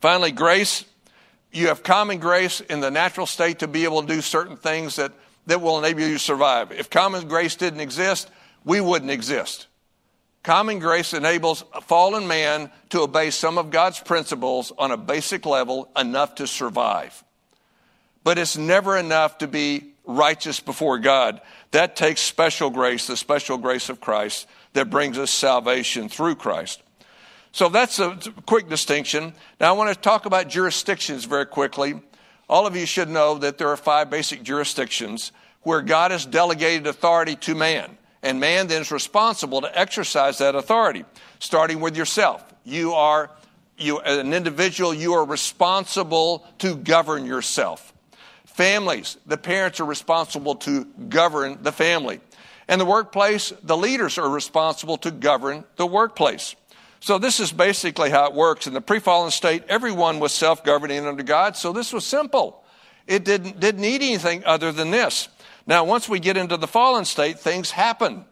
Finally, 0.00 0.32
grace 0.32 0.84
you 1.52 1.68
have 1.68 1.82
common 1.82 2.18
grace 2.18 2.60
in 2.60 2.80
the 2.80 2.90
natural 2.90 3.26
state 3.26 3.58
to 3.60 3.68
be 3.68 3.84
able 3.84 4.02
to 4.02 4.06
do 4.06 4.20
certain 4.20 4.56
things 4.56 4.96
that, 4.96 5.12
that 5.46 5.60
will 5.60 5.78
enable 5.78 6.02
you 6.02 6.14
to 6.14 6.18
survive. 6.18 6.70
If 6.70 6.90
common 6.90 7.26
grace 7.28 7.56
didn't 7.56 7.80
exist, 7.80 8.30
we 8.64 8.80
wouldn't 8.80 9.10
exist. 9.10 9.66
Common 10.42 10.78
grace 10.78 11.12
enables 11.12 11.64
a 11.74 11.80
fallen 11.80 12.26
man 12.26 12.70
to 12.90 13.02
obey 13.02 13.30
some 13.30 13.58
of 13.58 13.70
God's 13.70 14.00
principles 14.00 14.72
on 14.78 14.90
a 14.90 14.96
basic 14.96 15.44
level 15.44 15.90
enough 15.96 16.36
to 16.36 16.46
survive. 16.46 17.22
But 18.24 18.38
it's 18.38 18.56
never 18.56 18.96
enough 18.96 19.38
to 19.38 19.48
be 19.48 19.92
righteous 20.04 20.60
before 20.60 20.98
God. 20.98 21.40
That 21.72 21.94
takes 21.94 22.20
special 22.20 22.70
grace, 22.70 23.06
the 23.06 23.16
special 23.16 23.58
grace 23.58 23.90
of 23.90 24.00
Christ 24.00 24.46
that 24.72 24.90
brings 24.90 25.18
us 25.18 25.30
salvation 25.30 26.08
through 26.08 26.36
Christ. 26.36 26.82
So 27.52 27.68
that's 27.68 27.98
a 27.98 28.16
quick 28.46 28.68
distinction. 28.68 29.34
Now 29.60 29.74
I 29.74 29.76
want 29.76 29.94
to 29.94 30.00
talk 30.00 30.24
about 30.24 30.48
jurisdictions 30.48 31.24
very 31.24 31.46
quickly. 31.46 32.00
All 32.48 32.66
of 32.66 32.76
you 32.76 32.86
should 32.86 33.08
know 33.08 33.38
that 33.38 33.58
there 33.58 33.68
are 33.68 33.76
five 33.76 34.08
basic 34.08 34.42
jurisdictions 34.42 35.32
where 35.62 35.82
God 35.82 36.10
has 36.10 36.24
delegated 36.24 36.86
authority 36.86 37.36
to 37.36 37.54
man. 37.54 37.96
And 38.22 38.38
man 38.38 38.66
then 38.66 38.82
is 38.82 38.92
responsible 38.92 39.62
to 39.62 39.78
exercise 39.78 40.38
that 40.38 40.54
authority, 40.54 41.04
starting 41.38 41.80
with 41.80 41.96
yourself. 41.96 42.44
You 42.64 42.92
are, 42.92 43.30
you, 43.78 43.98
an 44.00 44.34
individual, 44.34 44.92
you 44.92 45.14
are 45.14 45.24
responsible 45.24 46.46
to 46.58 46.76
govern 46.76 47.24
yourself. 47.24 47.94
Families, 48.44 49.16
the 49.24 49.38
parents 49.38 49.80
are 49.80 49.86
responsible 49.86 50.56
to 50.56 50.84
govern 50.84 51.58
the 51.62 51.72
family. 51.72 52.20
And 52.68 52.80
the 52.80 52.84
workplace, 52.84 53.52
the 53.62 53.76
leaders 53.76 54.18
are 54.18 54.28
responsible 54.28 54.98
to 54.98 55.10
govern 55.10 55.64
the 55.76 55.86
workplace. 55.86 56.54
So 57.00 57.18
this 57.18 57.40
is 57.40 57.50
basically 57.50 58.10
how 58.10 58.26
it 58.26 58.34
works. 58.34 58.66
In 58.66 58.74
the 58.74 58.82
pre-fallen 58.82 59.30
state, 59.30 59.64
everyone 59.68 60.20
was 60.20 60.32
self-governing 60.32 61.06
under 61.06 61.22
God, 61.22 61.56
so 61.56 61.72
this 61.72 61.92
was 61.92 62.04
simple. 62.04 62.62
It 63.06 63.24
didn't, 63.24 63.58
didn't 63.58 63.80
need 63.80 64.02
anything 64.02 64.44
other 64.44 64.70
than 64.72 64.90
this. 64.90 65.28
Now, 65.66 65.84
once 65.84 66.08
we 66.08 66.20
get 66.20 66.36
into 66.36 66.56
the 66.56 66.66
fallen 66.66 67.04
state, 67.04 67.38
things 67.38 67.70
happen. 67.70 68.24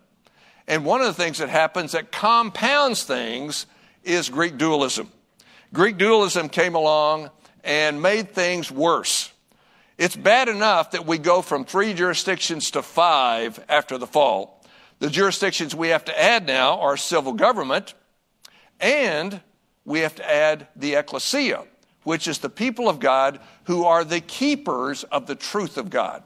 And 0.66 0.84
one 0.84 1.00
of 1.00 1.06
the 1.06 1.22
things 1.22 1.38
that 1.38 1.48
happens 1.48 1.92
that 1.92 2.12
compounds 2.12 3.04
things 3.04 3.66
is 4.04 4.28
Greek 4.28 4.58
dualism. 4.58 5.10
Greek 5.72 5.98
dualism 5.98 6.48
came 6.48 6.74
along 6.74 7.30
and 7.64 8.00
made 8.00 8.30
things 8.30 8.70
worse. 8.70 9.32
It's 9.98 10.16
bad 10.16 10.48
enough 10.48 10.92
that 10.92 11.06
we 11.06 11.18
go 11.18 11.42
from 11.42 11.64
three 11.64 11.92
jurisdictions 11.92 12.70
to 12.72 12.82
five 12.82 13.62
after 13.68 13.98
the 13.98 14.06
fall. 14.06 14.64
The 15.00 15.10
jurisdictions 15.10 15.74
we 15.74 15.88
have 15.88 16.04
to 16.06 16.20
add 16.20 16.46
now 16.46 16.80
are 16.80 16.96
civil 16.96 17.32
government, 17.32 17.94
and 18.80 19.40
we 19.84 20.00
have 20.00 20.14
to 20.16 20.30
add 20.30 20.68
the 20.76 20.94
ecclesia, 20.94 21.64
which 22.04 22.28
is 22.28 22.38
the 22.38 22.48
people 22.48 22.88
of 22.88 23.00
God 23.00 23.40
who 23.64 23.84
are 23.84 24.04
the 24.04 24.20
keepers 24.20 25.04
of 25.04 25.26
the 25.26 25.34
truth 25.34 25.76
of 25.76 25.90
God. 25.90 26.22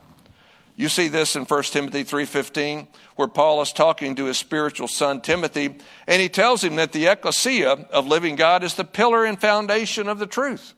You 0.74 0.88
see 0.88 1.08
this 1.08 1.36
in 1.36 1.44
1 1.44 1.62
Timothy 1.64 2.02
3:15 2.02 2.88
where 3.16 3.28
Paul 3.28 3.60
is 3.60 3.72
talking 3.72 4.14
to 4.14 4.24
his 4.24 4.38
spiritual 4.38 4.88
son 4.88 5.20
Timothy 5.20 5.76
and 6.06 6.22
he 6.22 6.28
tells 6.28 6.64
him 6.64 6.76
that 6.76 6.92
the 6.92 7.06
ecclesia 7.06 7.70
of 7.90 8.06
living 8.06 8.36
God 8.36 8.64
is 8.64 8.74
the 8.74 8.84
pillar 8.84 9.24
and 9.24 9.40
foundation 9.40 10.08
of 10.08 10.18
the 10.18 10.26
truth. 10.26 10.74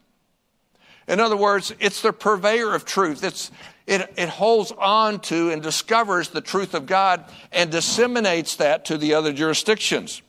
In 1.07 1.21
other 1.21 1.37
words, 1.37 1.73
it's 1.81 2.01
the 2.01 2.13
purveyor 2.13 2.75
of 2.75 2.85
truth. 2.85 3.23
It's, 3.23 3.51
it, 3.87 4.13
it 4.17 4.29
holds 4.31 4.73
on 4.73 5.21
to 5.21 5.51
and 5.51 5.63
discovers 5.63 6.31
the 6.31 6.41
truth 6.41 6.75
of 6.75 6.87
God 6.87 7.25
and 7.53 7.71
disseminates 7.71 8.57
that 8.57 8.87
to 8.87 8.97
the 8.97 9.15
other 9.15 9.33
jurisdictions. 9.33 10.23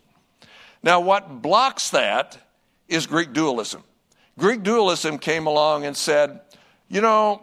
Now, 0.83 0.99
what 0.99 1.41
blocks 1.41 1.91
that 1.91 2.37
is 2.87 3.07
Greek 3.07 3.33
dualism. 3.33 3.83
Greek 4.37 4.63
dualism 4.63 5.17
came 5.17 5.47
along 5.47 5.85
and 5.85 5.95
said, 5.95 6.41
you 6.89 7.01
know, 7.01 7.41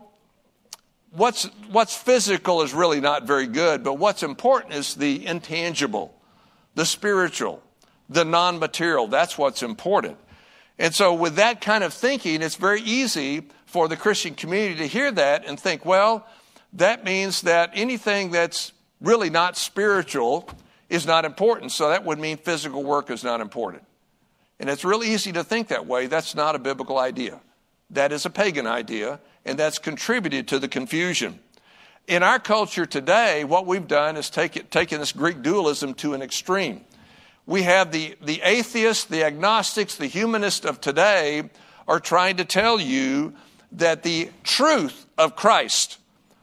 what's, 1.13 1.45
what's 1.71 1.97
physical 1.97 2.63
is 2.63 2.75
really 2.75 3.01
not 3.01 3.27
very 3.27 3.47
good, 3.47 3.83
but 3.83 3.95
what's 3.95 4.23
important 4.23 4.75
is 4.75 4.95
the 4.95 5.27
intangible, 5.27 6.15
the 6.75 6.85
spiritual, 6.85 7.63
the 8.09 8.25
non 8.25 8.59
material. 8.59 9.07
That's 9.07 9.39
what's 9.39 9.63
important. 9.63 10.19
And 10.79 10.95
so, 10.95 11.15
with 11.15 11.37
that 11.37 11.61
kind 11.61 11.85
of 11.85 11.93
thinking, 11.93 12.43
it's 12.43 12.57
very 12.57 12.81
easy 12.81 13.43
for 13.67 13.89
the 13.89 13.97
Christian 13.97 14.35
community 14.35 14.77
to 14.77 14.87
hear 14.87 15.11
that 15.13 15.47
and 15.47 15.59
think, 15.59 15.85
well, 15.85 16.27
that 16.75 17.05
means 17.05 17.43
that 17.43 17.71
anything 17.75 18.31
that's 18.31 18.73
really 19.01 19.31
not 19.31 19.57
spiritual 19.57 20.49
is 20.89 21.07
not 21.07 21.25
important. 21.25 21.73
So 21.73 21.89
that 21.89 22.05
would 22.05 22.19
mean 22.19 22.37
physical 22.37 22.83
work 22.83 23.11
is 23.11 23.25
not 23.25 23.41
important. 23.41 23.83
And 24.61 24.71
it's 24.71 24.85
really 24.85 25.09
easy 25.09 25.33
to 25.33 25.43
think 25.43 25.69
that 25.69 25.87
way. 25.87 26.07
That's 26.07 26.35
not 26.35 26.55
a 26.55 26.59
biblical 26.59 26.99
idea. 26.99 27.41
That 27.91 28.13
is 28.13 28.27
a 28.27 28.31
pagan 28.31 28.67
idea, 28.67 29.21
and 29.45 29.59
that's 29.59 29.79
contributed 29.79 30.49
to 30.49 30.59
the 30.59 30.69
confusion. 30.69 31.41
In 32.07 32.23
our 32.23 32.39
culture 32.39 32.87
today, 32.87 33.45
what 33.45 33.67
we've 33.67 33.87
done 33.87 34.17
is 34.17 34.29
take 34.29 34.57
it, 34.57 34.71
taken 34.71 34.99
this 34.99 35.13
Greek 35.13 35.43
dualism 35.43 35.95
to 35.95 36.15
an 36.15 36.23
extreme. 36.23 36.83
We 37.47 37.63
have 37.63 37.93
the, 37.93 38.17
the 38.23 38.41
atheists, 38.43 39.05
the 39.05 39.25
agnostics, 39.25 39.97
the 39.97 40.07
humanists 40.07 40.65
of 40.65 40.81
today 40.81 41.51
are 41.87 42.01
trying 42.01 42.37
to 42.37 42.45
tell 42.45 42.81
you 42.81 43.35
that 43.73 44.03
the 44.03 44.31
truth 44.45 45.07
of 45.19 45.35
Christ, 45.37 45.99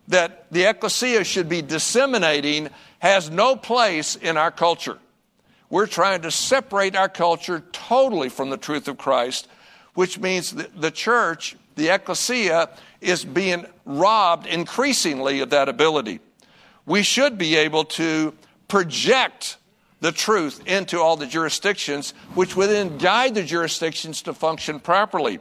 that 0.07 0.51
the 0.51 0.63
ecclesia 0.63 1.23
should 1.23 1.47
be 1.47 1.61
disseminating 1.61 2.69
has 2.99 3.29
no 3.29 3.55
place 3.55 4.15
in 4.15 4.37
our 4.37 4.51
culture. 4.51 4.97
We're 5.69 5.87
trying 5.87 6.23
to 6.23 6.31
separate 6.31 6.95
our 6.95 7.09
culture 7.09 7.63
totally 7.71 8.29
from 8.29 8.49
the 8.49 8.57
truth 8.57 8.87
of 8.87 8.97
Christ, 8.97 9.47
which 9.93 10.19
means 10.19 10.51
the 10.51 10.91
church, 10.91 11.55
the 11.75 11.89
ecclesia, 11.89 12.69
is 13.01 13.23
being 13.23 13.65
robbed 13.85 14.45
increasingly 14.45 15.39
of 15.39 15.51
that 15.51 15.69
ability. 15.69 16.19
We 16.85 17.03
should 17.03 17.37
be 17.37 17.55
able 17.55 17.85
to 17.85 18.33
project 18.67 19.57
the 20.01 20.11
truth 20.11 20.65
into 20.65 20.99
all 20.99 21.17
the 21.17 21.27
jurisdictions, 21.27 22.13
which 22.33 22.55
would 22.55 22.69
then 22.69 22.97
guide 22.97 23.35
the 23.35 23.43
jurisdictions 23.43 24.21
to 24.23 24.33
function 24.33 24.79
properly. 24.79 25.39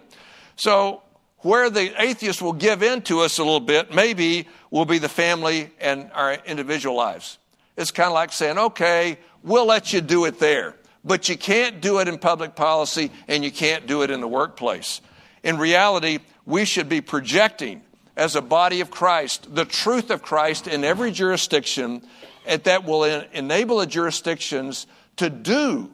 So, 0.57 1.03
where 1.39 1.71
the 1.71 1.95
atheist 2.03 2.43
will 2.43 2.53
give 2.53 2.83
in 2.83 3.03
to 3.03 3.21
us 3.21 3.39
a 3.39 3.45
little 3.45 3.61
bit, 3.61 3.95
maybe 3.95 4.49
will 4.73 4.85
be 4.85 4.99
the 4.99 5.09
family 5.09 5.71
and 5.81 6.11
our 6.13 6.35
individual 6.35 6.97
lives. 6.97 7.39
It's 7.77 7.93
kind 7.93 8.09
of 8.09 8.15
like 8.15 8.33
saying, 8.33 8.59
okay, 8.59 9.19
we'll 9.45 9.67
let 9.67 9.93
you 9.93 10.01
do 10.01 10.25
it 10.25 10.41
there, 10.41 10.75
but 11.05 11.29
you 11.29 11.39
can't 11.39 11.81
do 11.81 12.01
it 12.01 12.09
in 12.09 12.19
public 12.19 12.57
policy 12.57 13.13
and 13.29 13.45
you 13.45 13.53
can't 13.53 13.87
do 13.87 14.03
it 14.03 14.11
in 14.11 14.21
the 14.21 14.27
workplace. 14.27 15.01
In 15.45 15.59
reality, 15.59 16.19
we 16.49 16.65
should 16.65 16.89
be 16.89 17.03
projecting 17.03 17.83
as 18.17 18.35
a 18.35 18.41
body 18.41 18.81
of 18.81 18.91
Christ 18.91 19.55
the 19.55 19.67
truth 19.67 20.11
of 20.11 20.23
Christ 20.23 20.67
in 20.67 20.83
every 20.83 21.11
jurisdiction 21.13 22.03
that 22.47 22.85
will 22.85 23.05
enable 23.05 23.79
the 23.79 23.87
jurisdictions 23.87 24.87
to 25.17 25.29
do 25.29 25.91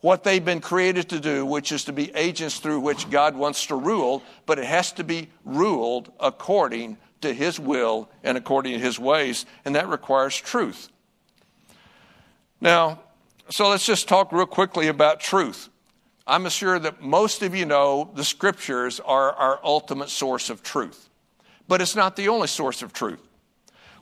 what 0.00 0.24
they've 0.24 0.44
been 0.44 0.60
created 0.60 1.08
to 1.10 1.20
do, 1.20 1.46
which 1.46 1.70
is 1.70 1.84
to 1.84 1.92
be 1.92 2.12
agents 2.16 2.58
through 2.58 2.80
which 2.80 3.08
God 3.10 3.36
wants 3.36 3.66
to 3.66 3.76
rule, 3.76 4.24
but 4.44 4.58
it 4.58 4.64
has 4.64 4.90
to 4.92 5.04
be 5.04 5.28
ruled 5.44 6.12
according 6.18 6.98
to 7.20 7.32
His 7.32 7.60
will 7.60 8.10
and 8.24 8.36
according 8.36 8.72
to 8.72 8.78
His 8.80 8.98
ways, 8.98 9.46
and 9.64 9.76
that 9.76 9.88
requires 9.88 10.36
truth. 10.36 10.88
Now, 12.60 13.00
so 13.50 13.68
let's 13.68 13.86
just 13.86 14.08
talk 14.08 14.32
real 14.32 14.46
quickly 14.46 14.88
about 14.88 15.20
truth. 15.20 15.68
I'm 16.26 16.48
sure 16.48 16.78
that 16.78 17.02
most 17.02 17.42
of 17.42 17.54
you 17.54 17.66
know 17.66 18.10
the 18.14 18.24
scriptures 18.24 19.00
are 19.00 19.32
our 19.32 19.60
ultimate 19.62 20.08
source 20.08 20.50
of 20.50 20.62
truth, 20.62 21.08
but 21.68 21.80
it's 21.80 21.94
not 21.94 22.16
the 22.16 22.28
only 22.28 22.48
source 22.48 22.82
of 22.82 22.92
truth. 22.92 23.20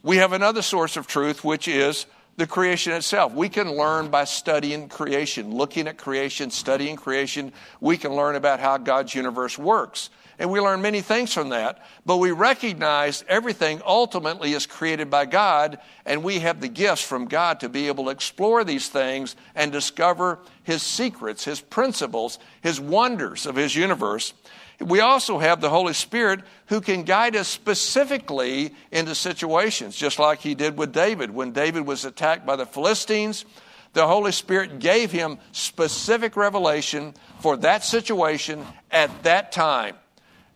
We 0.02 0.16
have 0.16 0.32
another 0.32 0.62
source 0.62 0.96
of 0.96 1.06
truth, 1.06 1.44
which 1.44 1.68
is 1.68 2.06
the 2.37 2.46
creation 2.46 2.92
itself. 2.92 3.32
We 3.34 3.48
can 3.48 3.72
learn 3.72 4.08
by 4.08 4.24
studying 4.24 4.88
creation, 4.88 5.54
looking 5.54 5.87
at 5.87 5.98
creation, 5.98 6.50
studying 6.50 6.96
creation. 6.96 7.52
We 7.80 7.96
can 7.96 8.12
learn 8.12 8.37
about 8.37 8.60
how 8.60 8.78
God's 8.78 9.14
universe 9.14 9.58
works. 9.58 10.10
And 10.38 10.50
we 10.50 10.60
learn 10.60 10.82
many 10.82 11.00
things 11.00 11.32
from 11.32 11.50
that, 11.50 11.84
but 12.04 12.16
we 12.16 12.32
recognize 12.32 13.24
everything 13.28 13.80
ultimately 13.86 14.52
is 14.52 14.66
created 14.66 15.08
by 15.08 15.26
God, 15.26 15.78
and 16.04 16.24
we 16.24 16.40
have 16.40 16.60
the 16.60 16.68
gifts 16.68 17.02
from 17.02 17.26
God 17.26 17.60
to 17.60 17.68
be 17.68 17.86
able 17.86 18.04
to 18.04 18.10
explore 18.10 18.64
these 18.64 18.88
things 18.88 19.36
and 19.54 19.70
discover 19.70 20.40
His 20.64 20.82
secrets, 20.82 21.44
His 21.44 21.60
principles, 21.60 22.38
His 22.62 22.80
wonders 22.80 23.46
of 23.46 23.54
His 23.54 23.76
universe. 23.76 24.34
We 24.80 24.98
also 24.98 25.38
have 25.38 25.60
the 25.60 25.70
Holy 25.70 25.92
Spirit 25.92 26.40
who 26.66 26.80
can 26.80 27.04
guide 27.04 27.36
us 27.36 27.46
specifically 27.46 28.74
into 28.90 29.14
situations, 29.14 29.94
just 29.94 30.18
like 30.18 30.40
he 30.40 30.56
did 30.56 30.76
with 30.76 30.92
David. 30.92 31.30
When 31.30 31.52
David 31.52 31.86
was 31.86 32.04
attacked 32.04 32.44
by 32.44 32.56
the 32.56 32.66
Philistines, 32.66 33.44
the 33.92 34.06
Holy 34.08 34.32
Spirit 34.32 34.80
gave 34.80 35.12
him 35.12 35.38
specific 35.52 36.34
revelation 36.34 37.14
for 37.38 37.56
that 37.58 37.84
situation 37.84 38.66
at 38.90 39.22
that 39.22 39.52
time 39.52 39.94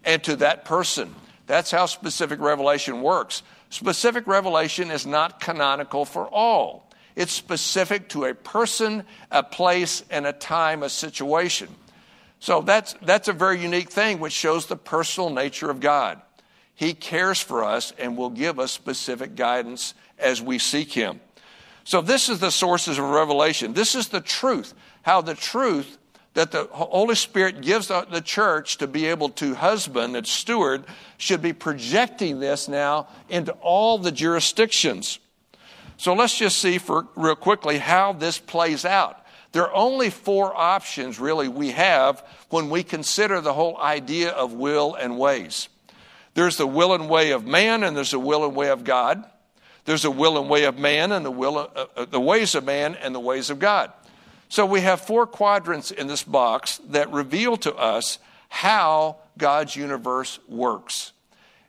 and 0.08 0.24
to 0.24 0.36
that 0.36 0.64
person. 0.64 1.14
That's 1.46 1.70
how 1.70 1.84
specific 1.84 2.40
revelation 2.40 3.02
works. 3.02 3.42
Specific 3.68 4.26
revelation 4.26 4.90
is 4.90 5.06
not 5.06 5.38
canonical 5.38 6.06
for 6.06 6.26
all. 6.26 6.90
It's 7.14 7.32
specific 7.32 8.08
to 8.10 8.24
a 8.24 8.34
person, 8.34 9.04
a 9.30 9.42
place, 9.42 10.02
and 10.10 10.26
a 10.26 10.32
time, 10.32 10.82
a 10.82 10.88
situation. 10.88 11.68
So 12.40 12.62
that's, 12.62 12.94
that's 13.02 13.28
a 13.28 13.34
very 13.34 13.60
unique 13.60 13.90
thing, 13.90 14.18
which 14.18 14.32
shows 14.32 14.64
the 14.64 14.76
personal 14.76 15.28
nature 15.28 15.70
of 15.70 15.78
God. 15.78 16.22
He 16.74 16.94
cares 16.94 17.38
for 17.38 17.62
us 17.62 17.92
and 17.98 18.16
will 18.16 18.30
give 18.30 18.58
us 18.58 18.72
specific 18.72 19.34
guidance 19.34 19.92
as 20.18 20.40
we 20.40 20.58
seek 20.58 20.92
Him. 20.92 21.20
So, 21.84 22.00
this 22.00 22.28
is 22.28 22.38
the 22.38 22.50
sources 22.50 22.98
of 22.98 23.04
revelation. 23.04 23.72
This 23.72 23.94
is 23.94 24.08
the 24.08 24.20
truth, 24.20 24.74
how 25.02 25.22
the 25.22 25.34
truth 25.34 25.97
that 26.38 26.52
the 26.52 26.68
Holy 26.70 27.16
Spirit 27.16 27.62
gives 27.62 27.88
the 27.88 28.22
church 28.24 28.78
to 28.78 28.86
be 28.86 29.06
able 29.06 29.28
to 29.30 29.56
husband 29.56 30.14
and 30.14 30.24
steward 30.24 30.84
should 31.16 31.42
be 31.42 31.52
projecting 31.52 32.38
this 32.38 32.68
now 32.68 33.08
into 33.28 33.50
all 33.54 33.98
the 33.98 34.12
jurisdictions. 34.12 35.18
So, 35.96 36.14
let's 36.14 36.38
just 36.38 36.58
see 36.58 36.78
for 36.78 37.08
real 37.16 37.34
quickly 37.34 37.78
how 37.78 38.12
this 38.12 38.38
plays 38.38 38.84
out. 38.84 39.20
There 39.50 39.64
are 39.64 39.74
only 39.74 40.10
four 40.10 40.56
options, 40.56 41.18
really, 41.18 41.48
we 41.48 41.72
have 41.72 42.24
when 42.50 42.70
we 42.70 42.84
consider 42.84 43.40
the 43.40 43.52
whole 43.52 43.76
idea 43.76 44.30
of 44.30 44.52
will 44.52 44.94
and 44.94 45.18
ways. 45.18 45.68
There's 46.34 46.56
the 46.56 46.68
will 46.68 46.94
and 46.94 47.10
way 47.10 47.32
of 47.32 47.46
man, 47.46 47.82
and 47.82 47.96
there's 47.96 48.12
the 48.12 48.20
will 48.20 48.44
and 48.44 48.54
way 48.54 48.68
of 48.68 48.84
God. 48.84 49.24
There's 49.86 50.02
the 50.02 50.12
will 50.12 50.38
and 50.38 50.48
way 50.48 50.66
of 50.66 50.78
man, 50.78 51.10
and 51.10 51.26
the, 51.26 51.32
will, 51.32 51.58
uh, 51.58 51.86
uh, 51.96 52.04
the 52.04 52.20
ways 52.20 52.54
of 52.54 52.62
man, 52.62 52.94
and 52.94 53.12
the 53.12 53.18
ways 53.18 53.50
of 53.50 53.58
God. 53.58 53.90
So 54.48 54.64
we 54.64 54.80
have 54.80 55.00
four 55.00 55.26
quadrants 55.26 55.90
in 55.90 56.06
this 56.06 56.22
box 56.22 56.80
that 56.88 57.10
reveal 57.10 57.56
to 57.58 57.74
us 57.74 58.18
how 58.48 59.16
God's 59.36 59.76
universe 59.76 60.38
works. 60.48 61.12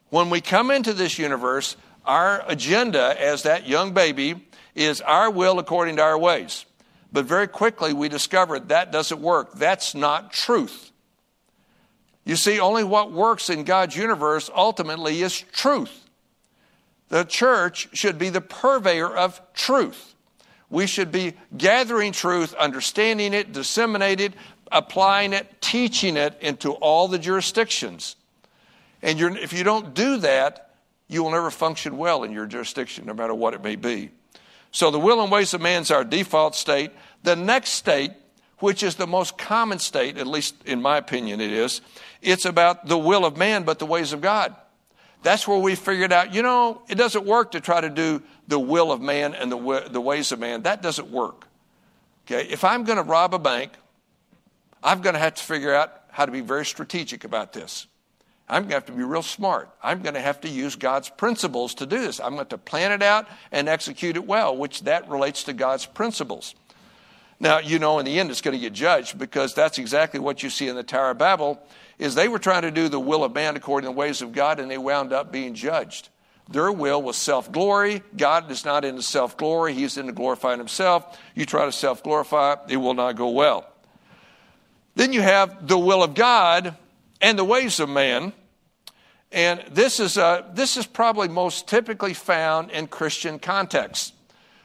When 0.09 0.29
we 0.29 0.41
come 0.41 0.71
into 0.71 0.93
this 0.93 1.19
universe, 1.19 1.75
our 2.05 2.43
agenda 2.47 3.15
as 3.21 3.43
that 3.43 3.67
young 3.67 3.93
baby 3.93 4.47
is 4.75 5.01
our 5.01 5.29
will 5.29 5.59
according 5.59 5.97
to 5.97 6.01
our 6.01 6.17
ways. 6.17 6.65
But 7.11 7.25
very 7.25 7.47
quickly 7.47 7.93
we 7.93 8.07
discovered 8.07 8.69
that 8.69 8.91
doesn't 8.91 9.21
work. 9.21 9.53
That's 9.53 9.93
not 9.93 10.31
truth. 10.31 10.91
You 12.23 12.35
see, 12.35 12.59
only 12.59 12.83
what 12.83 13.11
works 13.11 13.49
in 13.49 13.63
God's 13.63 13.95
universe 13.95 14.49
ultimately 14.55 15.21
is 15.21 15.39
truth. 15.51 16.07
The 17.09 17.23
church 17.23 17.89
should 17.93 18.19
be 18.19 18.29
the 18.29 18.41
purveyor 18.41 19.15
of 19.15 19.41
truth. 19.53 20.13
We 20.69 20.85
should 20.87 21.11
be 21.11 21.33
gathering 21.57 22.11
truth, 22.11 22.53
understanding 22.53 23.33
it, 23.33 23.51
disseminating 23.51 24.27
it, 24.27 24.33
applying 24.71 25.33
it, 25.33 25.61
teaching 25.61 26.15
it 26.15 26.37
into 26.41 26.71
all 26.73 27.07
the 27.07 27.17
jurisdictions. 27.17 28.15
And 29.01 29.19
if 29.37 29.53
you 29.53 29.63
don't 29.63 29.93
do 29.93 30.17
that, 30.17 30.75
you 31.07 31.23
will 31.23 31.31
never 31.31 31.49
function 31.49 31.97
well 31.97 32.23
in 32.23 32.31
your 32.31 32.45
jurisdiction, 32.45 33.05
no 33.05 33.13
matter 33.13 33.33
what 33.33 33.53
it 33.53 33.63
may 33.63 33.75
be. 33.75 34.11
So 34.71 34.91
the 34.91 34.99
will 34.99 35.21
and 35.21 35.31
ways 35.31 35.53
of 35.55 35.61
man 35.61 35.81
is 35.81 35.89
our 35.89 36.03
default 36.03 36.55
state. 36.55 36.91
The 37.23 37.35
next 37.35 37.71
state, 37.71 38.11
which 38.59 38.83
is 38.83 38.95
the 38.95 39.07
most 39.07 39.37
common 39.37 39.79
state, 39.79 40.17
at 40.17 40.27
least 40.27 40.55
in 40.65 40.81
my 40.81 40.97
opinion 40.97 41.41
it 41.41 41.51
is, 41.51 41.81
it's 42.21 42.45
about 42.45 42.85
the 42.85 42.97
will 42.97 43.25
of 43.25 43.37
man, 43.37 43.63
but 43.63 43.79
the 43.79 43.85
ways 43.87 44.13
of 44.13 44.21
God. 44.21 44.55
That's 45.21 45.47
where 45.47 45.59
we 45.59 45.75
figured 45.75 46.13
out, 46.13 46.33
you 46.33 46.41
know, 46.41 46.81
it 46.87 46.95
doesn't 46.95 47.25
work 47.25 47.51
to 47.51 47.59
try 47.59 47.81
to 47.81 47.89
do 47.89 48.21
the 48.47 48.59
will 48.59 48.91
of 48.91 49.01
man 49.01 49.33
and 49.33 49.51
the, 49.51 49.89
the 49.89 50.01
ways 50.01 50.31
of 50.31 50.39
man. 50.39 50.63
That 50.63 50.81
doesn't 50.81 51.11
work. 51.11 51.47
Okay, 52.25 52.47
if 52.47 52.63
I'm 52.63 52.83
going 52.83 52.97
to 52.97 53.03
rob 53.03 53.33
a 53.33 53.39
bank, 53.39 53.73
I'm 54.81 55.01
going 55.01 55.13
to 55.13 55.19
have 55.19 55.35
to 55.35 55.43
figure 55.43 55.73
out 55.73 55.93
how 56.11 56.25
to 56.25 56.31
be 56.31 56.41
very 56.41 56.65
strategic 56.65 57.23
about 57.23 57.53
this. 57.53 57.87
I'm 58.47 58.63
going 58.63 58.69
to 58.69 58.75
have 58.75 58.85
to 58.85 58.93
be 58.93 59.03
real 59.03 59.21
smart. 59.21 59.69
I'm 59.83 60.01
going 60.01 60.15
to 60.15 60.21
have 60.21 60.41
to 60.41 60.49
use 60.49 60.75
God's 60.75 61.09
principles 61.09 61.75
to 61.75 61.85
do 61.85 61.99
this. 61.99 62.19
I'm 62.19 62.35
going 62.35 62.47
to 62.47 62.57
plan 62.57 62.91
it 62.91 63.03
out 63.03 63.27
and 63.51 63.69
execute 63.69 64.15
it 64.15 64.25
well, 64.25 64.55
which 64.55 64.83
that 64.83 65.07
relates 65.09 65.43
to 65.43 65.53
God's 65.53 65.85
principles. 65.85 66.55
Now, 67.39 67.59
you 67.59 67.77
know, 67.77 67.99
in 67.99 68.05
the 68.05 68.19
end, 68.19 68.31
it's 68.31 68.41
going 68.41 68.57
to 68.57 68.61
get 68.61 68.73
judged 68.73 69.19
because 69.19 69.53
that's 69.53 69.77
exactly 69.77 70.19
what 70.19 70.41
you 70.41 70.49
see 70.49 70.67
in 70.67 70.75
the 70.75 70.83
Tower 70.83 71.11
of 71.11 71.19
Babel 71.19 71.61
is 71.99 72.15
they 72.15 72.29
were 72.29 72.39
trying 72.39 72.61
to 72.63 72.71
do 72.71 72.87
the 72.87 72.99
will 72.99 73.23
of 73.23 73.35
man 73.35 73.57
according 73.57 73.87
to 73.87 73.93
the 73.93 73.97
ways 73.99 74.21
of 74.21 74.31
God, 74.31 74.59
and 74.59 74.71
they 74.71 74.77
wound 74.77 75.13
up 75.13 75.31
being 75.31 75.53
judged. 75.53 76.09
Their 76.49 76.71
will 76.71 77.01
was 77.01 77.17
self 77.17 77.51
glory. 77.51 78.01
God 78.17 78.49
is 78.49 78.65
not 78.65 78.83
into 78.83 79.03
self 79.03 79.37
glory, 79.37 79.73
He's 79.73 79.97
into 79.97 80.13
glorifying 80.13 80.57
Himself. 80.57 81.19
You 81.35 81.45
try 81.45 81.65
to 81.65 81.71
self 81.71 82.01
glorify, 82.01 82.55
it 82.69 82.77
will 82.77 82.95
not 82.95 83.17
go 83.17 83.29
well. 83.29 83.67
Then 84.95 85.13
you 85.13 85.21
have 85.21 85.67
the 85.67 85.77
will 85.77 86.01
of 86.01 86.15
God 86.15 86.75
and 87.21 87.37
the 87.37 87.43
ways 87.43 87.79
of 87.79 87.89
man. 87.89 88.33
And 89.31 89.63
this 89.69 89.99
is, 89.99 90.17
uh, 90.17 90.49
this 90.53 90.75
is 90.75 90.87
probably 90.87 91.27
most 91.27 91.67
typically 91.67 92.15
found 92.15 92.71
in 92.71 92.87
Christian 92.87 93.37
contexts, 93.37 94.11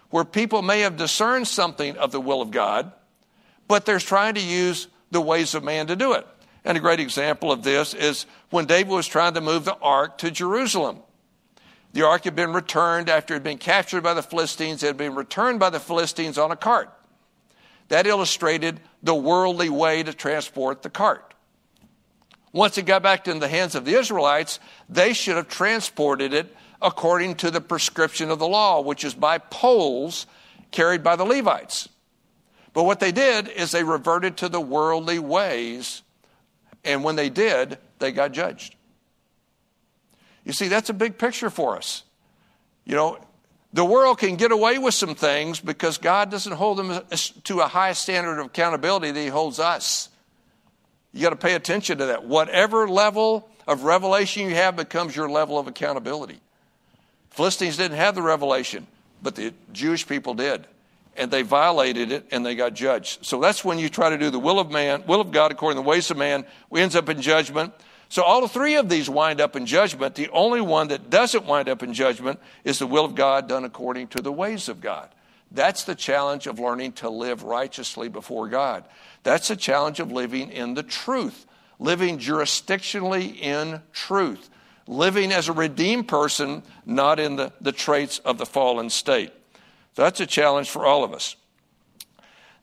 where 0.09 0.25
people 0.25 0.63
may 0.63 0.81
have 0.81 0.97
discerned 0.97 1.47
something 1.47 1.99
of 1.99 2.13
the 2.13 2.21
will 2.21 2.41
of 2.41 2.51
God, 2.51 2.91
but 3.69 3.85
they're 3.85 3.99
trying 3.99 4.37
to 4.37 4.41
use 4.41 4.89
the 5.11 5.21
ways 5.21 5.55
of 5.55 5.63
man 5.63 5.89
to 5.89 5.97
do 5.97 6.15
it. 6.15 6.27
And 6.65 6.79
a 6.79 6.81
great 6.81 7.01
example 7.01 7.53
of 7.53 7.63
this 7.63 7.93
is 7.93 8.27
when 8.51 8.65
David 8.65 8.91
was 8.91 9.07
trying 9.07 9.35
to 9.35 9.41
move 9.41 9.65
the 9.65 9.77
ark 9.77 10.19
to 10.19 10.31
Jerusalem. 10.31 11.01
The 11.93 12.07
ark 12.07 12.25
had 12.25 12.35
been 12.35 12.53
returned 12.53 13.09
after 13.09 13.35
it 13.35 13.37
had 13.37 13.45
been 13.45 13.59
captured 13.59 14.03
by 14.03 14.15
the 14.15 14.23
Philistines, 14.23 14.83
it 14.83 14.89
had 14.89 14.97
been 14.97 15.15
returned 15.15 15.61
by 15.61 15.71
the 15.71 15.79
Philistines 15.79 16.39
on 16.39 16.51
a 16.51 16.57
cart. 16.57 16.93
That 17.89 18.07
illustrated 18.07 18.81
the 19.03 19.15
worldly 19.15 19.69
way 19.69 20.03
to 20.03 20.13
transport 20.13 20.83
the 20.83 20.91
cart. 20.91 21.35
Once 22.53 22.79
it 22.79 22.87
got 22.87 23.03
back 23.03 23.29
in 23.29 23.41
the 23.41 23.49
hands 23.49 23.75
of 23.75 23.85
the 23.85 23.95
Israelites, 23.95 24.61
they 24.89 25.13
should 25.13 25.37
have 25.37 25.49
transported 25.49 26.33
it 26.33 26.55
according 26.81 27.35
to 27.35 27.51
the 27.51 27.61
prescription 27.61 28.31
of 28.31 28.39
the 28.39 28.47
law, 28.47 28.81
which 28.81 29.05
is 29.05 29.13
by 29.13 29.39
poles 29.39 30.27
carried 30.71 31.03
by 31.03 31.17
the 31.17 31.25
Levites. 31.25 31.89
But 32.73 32.85
what 32.85 33.01
they 33.01 33.13
did 33.13 33.49
is 33.49 33.71
they 33.71 33.85
reverted 33.85 34.37
to 34.39 34.49
the 34.49 34.61
worldly 34.61 35.19
ways, 35.19 36.03
and 36.85 37.03
when 37.05 37.17
they 37.17 37.31
did, 37.31 37.79
they 37.99 38.13
got 38.13 38.33
judged. 38.33 38.77
You 40.45 40.53
see, 40.53 40.69
that's 40.69 40.91
a 40.91 40.95
big 40.95 41.17
picture 41.19 41.51
for 41.51 41.77
us. 41.77 42.05
You 42.85 42.95
know, 42.97 43.19
The 43.75 43.85
world 43.85 44.19
can 44.19 44.37
get 44.37 44.53
away 44.53 44.79
with 44.79 44.95
some 44.95 45.17
things 45.17 45.59
because 45.59 45.99
God 45.99 46.31
doesn't 46.31 46.53
hold 46.53 46.79
them 46.79 47.01
to 47.43 47.61
a 47.61 47.67
high 47.67 47.93
standard 47.93 48.39
of 48.39 48.47
accountability 48.47 49.11
that 49.11 49.21
He 49.21 49.27
holds 49.27 49.59
us. 49.59 50.11
You 51.13 51.23
got 51.23 51.31
to 51.31 51.37
pay 51.37 51.55
attention 51.55 51.99
to 51.99 52.07
that. 52.07 52.25
Whatever 52.25 52.89
level 52.89 53.49
of 53.67 53.83
revelation 53.83 54.49
you 54.49 54.55
have 54.55 54.77
becomes 54.77 55.17
your 55.17 55.29
level 55.29 55.59
of 55.59 55.67
accountability. 55.67 56.39
Philistines 57.31 57.77
didn't 57.77 57.97
have 57.97 58.15
the 58.15 58.23
revelation, 58.23 58.87
but 59.21 59.35
the 59.35 59.53
Jewish 59.73 60.07
people 60.07 60.35
did. 60.35 60.69
And 61.17 61.31
they 61.31 61.43
violated 61.43 62.11
it 62.11 62.27
and 62.31 62.45
they 62.45 62.55
got 62.55 62.75
judged. 62.75 63.25
So 63.25 63.41
that's 63.41 63.65
when 63.65 63.79
you 63.79 63.89
try 63.89 64.11
to 64.11 64.19
do 64.19 64.31
the 64.31 64.39
will 64.39 64.59
of 64.59 64.71
man, 64.71 65.05
will 65.07 65.21
of 65.21 65.31
God 65.31 65.53
according 65.53 65.77
to 65.77 65.83
the 65.83 65.89
ways 65.89 66.11
of 66.11 66.17
man, 66.17 66.45
we 66.71 66.81
ends 66.81 66.97
up 66.97 67.09
in 67.09 67.23
judgment. 67.23 67.73
So 68.09 68.23
all 68.23 68.47
three 68.47 68.77
of 68.77 68.89
these 68.89 69.09
wind 69.09 69.41
up 69.41 69.57
in 69.57 69.67
judgment. 69.67 70.15
The 70.15 70.29
only 70.31 70.61
one 70.61 70.89
that 70.89 71.11
doesn't 71.11 71.47
wind 71.47 71.69
up 71.69 71.83
in 71.83 71.95
judgment 71.95 72.41
is 72.63 72.79
the 72.79 72.87
will 72.87 73.05
of 73.05 73.15
God 73.15 73.49
done 73.49 73.65
according 73.65 74.09
to 74.09 74.23
the 74.23 74.33
ways 74.33 74.69
of 74.69 74.81
God. 74.81 75.09
That's 75.51 75.85
the 75.85 75.95
challenge 75.95 76.47
of 76.47 76.59
learning 76.59 76.93
to 76.95 77.09
live 77.09 77.45
righteously 77.45 78.09
before 78.09 78.49
God. 78.49 78.85
That's 79.23 79.49
the 79.49 79.57
challenge 79.57 80.01
of 80.01 80.11
living 80.11 80.51
in 80.51 80.75
the 80.75 80.83
truth, 80.83 81.47
living 81.79 82.19
jurisdictionally 82.19 83.37
in 83.41 83.81
truth, 83.93 84.51
living 84.87 85.33
as 85.33 85.49
a 85.49 85.53
redeemed 85.53 86.09
person, 86.09 86.63
not 86.85 87.21
in 87.21 87.37
the, 87.37 87.53
the 87.61 87.73
traits 87.73 88.19
of 88.21 88.39
the 88.39 88.47
fallen 88.47 88.91
state. 88.91 89.33
So 89.95 90.03
that's 90.03 90.21
a 90.21 90.27
challenge 90.27 90.71
for 90.71 90.85
all 90.85 91.05
of 91.05 91.13
us. 91.13 91.37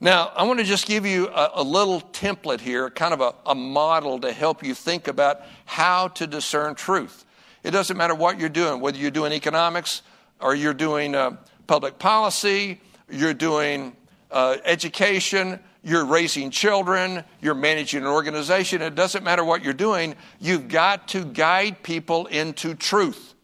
Now, 0.00 0.32
I 0.34 0.42
want 0.42 0.58
to 0.58 0.64
just 0.64 0.86
give 0.86 1.06
you 1.06 1.28
a, 1.28 1.50
a 1.54 1.62
little 1.62 2.00
template 2.00 2.60
here, 2.60 2.90
kind 2.90 3.14
of 3.14 3.20
a, 3.20 3.34
a, 3.46 3.54
model 3.54 4.18
to 4.20 4.32
help 4.32 4.64
you 4.64 4.74
think 4.74 5.06
about 5.06 5.42
how 5.64 6.08
to 6.08 6.26
discern 6.26 6.74
truth. 6.74 7.24
It 7.62 7.70
doesn't 7.70 7.96
matter 7.96 8.14
what 8.14 8.40
you're 8.40 8.48
doing, 8.48 8.80
whether 8.80 8.98
you're 8.98 9.12
doing 9.12 9.32
economics 9.32 10.02
or 10.40 10.56
you're 10.56 10.74
doing 10.74 11.14
uh, 11.14 11.36
public 11.68 12.00
policy, 12.00 12.80
you're 13.08 13.32
doing 13.32 13.96
uh, 14.32 14.56
education, 14.64 15.60
you're 15.84 16.04
raising 16.04 16.50
children, 16.50 17.22
you're 17.40 17.54
managing 17.54 18.00
an 18.00 18.08
organization. 18.08 18.82
It 18.82 18.96
doesn't 18.96 19.22
matter 19.22 19.44
what 19.44 19.62
you're 19.62 19.72
doing, 19.72 20.16
you've 20.40 20.68
got 20.68 21.08
to 21.08 21.24
guide 21.24 21.82
people 21.84 22.26
into 22.26 22.74
truth. 22.74 23.34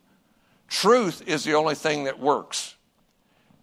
Truth 0.66 1.22
is 1.26 1.44
the 1.44 1.54
only 1.54 1.76
thing 1.76 2.04
that 2.04 2.18
works. 2.18 2.74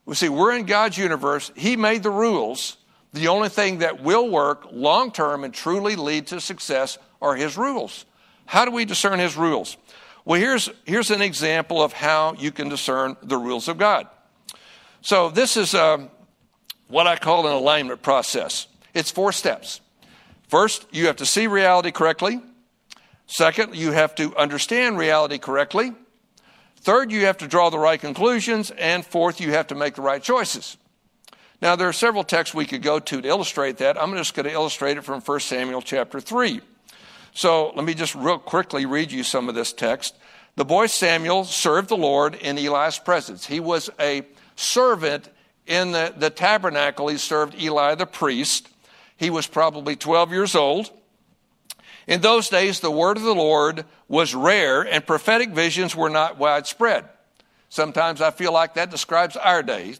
We 0.05 0.15
see, 0.15 0.29
we're 0.29 0.55
in 0.55 0.65
God's 0.65 0.97
universe, 0.97 1.51
He 1.55 1.75
made 1.75 2.03
the 2.03 2.11
rules. 2.11 2.77
The 3.13 3.29
only 3.29 3.49
thing 3.49 3.79
that 3.79 4.03
will 4.03 4.29
work 4.29 4.67
long 4.71 5.11
term 5.11 5.43
and 5.43 5.53
truly 5.53 5.95
lead 5.95 6.27
to 6.27 6.41
success 6.41 6.97
are 7.21 7.35
His 7.35 7.57
rules. 7.57 8.05
How 8.45 8.65
do 8.65 8.71
we 8.71 8.85
discern 8.85 9.19
His 9.19 9.35
rules? 9.35 9.77
Well, 10.25 10.39
here's, 10.39 10.69
here's 10.85 11.11
an 11.11 11.21
example 11.21 11.81
of 11.81 11.93
how 11.93 12.33
you 12.33 12.51
can 12.51 12.69
discern 12.69 13.15
the 13.21 13.37
rules 13.37 13.67
of 13.67 13.77
God. 13.77 14.07
So, 15.01 15.29
this 15.29 15.55
is 15.55 15.75
uh, 15.75 16.07
what 16.87 17.07
I 17.07 17.15
call 17.15 17.45
an 17.47 17.53
alignment 17.53 18.01
process. 18.01 18.67
It's 18.93 19.11
four 19.11 19.31
steps. 19.31 19.81
First, 20.47 20.87
you 20.91 21.07
have 21.07 21.17
to 21.17 21.25
see 21.25 21.47
reality 21.47 21.91
correctly. 21.91 22.41
Second, 23.27 23.75
you 23.75 23.91
have 23.91 24.15
to 24.15 24.35
understand 24.35 24.97
reality 24.97 25.37
correctly. 25.37 25.93
Third, 26.85 27.11
you 27.11 27.25
have 27.25 27.39
to 27.39 27.47
draw 27.47 27.71
the 27.71 27.79
right 27.79 27.99
conclusions. 27.99 28.69
And 28.69 29.03
fourth, 29.03 29.41
you 29.41 29.53
have 29.53 29.65
to 29.67 29.75
make 29.75 29.95
the 29.95 30.03
right 30.03 30.21
choices. 30.21 30.77
Now, 31.59 31.75
there 31.75 31.89
are 31.89 31.93
several 31.93 32.23
texts 32.23 32.53
we 32.53 32.67
could 32.67 32.83
go 32.83 32.99
to 32.99 33.21
to 33.23 33.27
illustrate 33.27 33.77
that. 33.77 33.99
I'm 33.99 34.15
just 34.15 34.35
going 34.35 34.45
to 34.45 34.51
illustrate 34.51 34.95
it 34.95 35.03
from 35.03 35.19
1 35.19 35.39
Samuel 35.39 35.81
chapter 35.81 36.19
3. 36.19 36.61
So 37.33 37.71
let 37.75 37.83
me 37.83 37.95
just 37.95 38.13
real 38.13 38.37
quickly 38.37 38.85
read 38.85 39.11
you 39.11 39.23
some 39.23 39.49
of 39.49 39.55
this 39.55 39.73
text. 39.73 40.15
The 40.57 40.63
boy 40.63 40.85
Samuel 40.85 41.45
served 41.45 41.89
the 41.89 41.97
Lord 41.97 42.35
in 42.35 42.55
Eli's 42.59 42.99
presence. 42.99 43.47
He 43.47 43.59
was 43.59 43.89
a 43.99 44.21
servant 44.55 45.27
in 45.65 45.91
the, 45.91 46.13
the 46.15 46.29
tabernacle. 46.29 47.07
He 47.07 47.17
served 47.17 47.59
Eli 47.59 47.95
the 47.95 48.05
priest. 48.05 48.69
He 49.17 49.31
was 49.31 49.47
probably 49.47 49.95
12 49.95 50.31
years 50.31 50.53
old. 50.53 50.91
In 52.05 52.21
those 52.21 52.47
days, 52.47 52.79
the 52.79 52.91
word 52.91 53.17
of 53.17 53.23
the 53.23 53.33
Lord 53.33 53.85
was 54.07 54.35
rare 54.35 54.81
and 54.81 55.05
prophetic 55.05 55.49
visions 55.49 55.95
were 55.95 56.09
not 56.09 56.37
widespread. 56.37 57.05
Sometimes 57.69 58.21
I 58.21 58.31
feel 58.31 58.53
like 58.53 58.75
that 58.75 58.91
describes 58.91 59.35
our 59.35 59.63
days. 59.63 59.99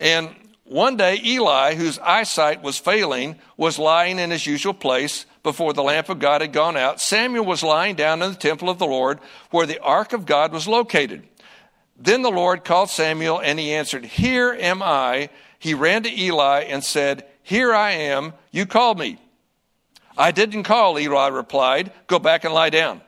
And 0.00 0.34
one 0.64 0.96
day, 0.96 1.20
Eli, 1.22 1.74
whose 1.74 1.98
eyesight 1.98 2.62
was 2.62 2.78
failing, 2.78 3.36
was 3.56 3.78
lying 3.78 4.18
in 4.18 4.30
his 4.30 4.46
usual 4.46 4.74
place 4.74 5.26
before 5.42 5.72
the 5.72 5.82
lamp 5.82 6.08
of 6.08 6.18
God 6.18 6.40
had 6.40 6.52
gone 6.52 6.76
out. 6.76 7.00
Samuel 7.00 7.44
was 7.44 7.62
lying 7.62 7.94
down 7.94 8.22
in 8.22 8.30
the 8.30 8.38
temple 8.38 8.70
of 8.70 8.78
the 8.78 8.86
Lord 8.86 9.20
where 9.50 9.66
the 9.66 9.80
ark 9.80 10.12
of 10.12 10.26
God 10.26 10.52
was 10.52 10.68
located. 10.68 11.24
Then 11.96 12.22
the 12.22 12.30
Lord 12.30 12.64
called 12.64 12.90
Samuel 12.90 13.40
and 13.40 13.58
he 13.58 13.72
answered, 13.72 14.04
Here 14.04 14.52
am 14.52 14.82
I. 14.82 15.30
He 15.58 15.74
ran 15.74 16.02
to 16.04 16.10
Eli 16.10 16.62
and 16.62 16.82
said, 16.82 17.26
Here 17.42 17.72
I 17.72 17.92
am. 17.92 18.32
You 18.50 18.66
called 18.66 18.98
me. 18.98 19.18
I 20.16 20.30
didn't 20.30 20.64
call, 20.64 20.98
Eli 20.98 21.28
replied. 21.28 21.92
Go 22.06 22.18
back 22.18 22.44
and 22.44 22.52
lie 22.52 22.70
down. 22.70 23.00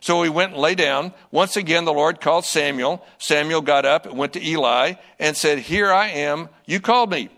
So 0.00 0.22
he 0.22 0.30
went 0.30 0.52
and 0.52 0.60
lay 0.60 0.74
down. 0.74 1.12
Once 1.30 1.56
again, 1.56 1.84
the 1.84 1.92
Lord 1.92 2.20
called 2.20 2.46
Samuel. 2.46 3.04
Samuel 3.18 3.60
got 3.60 3.84
up 3.84 4.06
and 4.06 4.16
went 4.16 4.32
to 4.32 4.44
Eli 4.44 4.94
and 5.18 5.36
said, 5.36 5.58
Here 5.58 5.92
I 5.92 6.08
am. 6.08 6.48
You 6.66 6.80
called 6.80 7.10
me. 7.10 7.28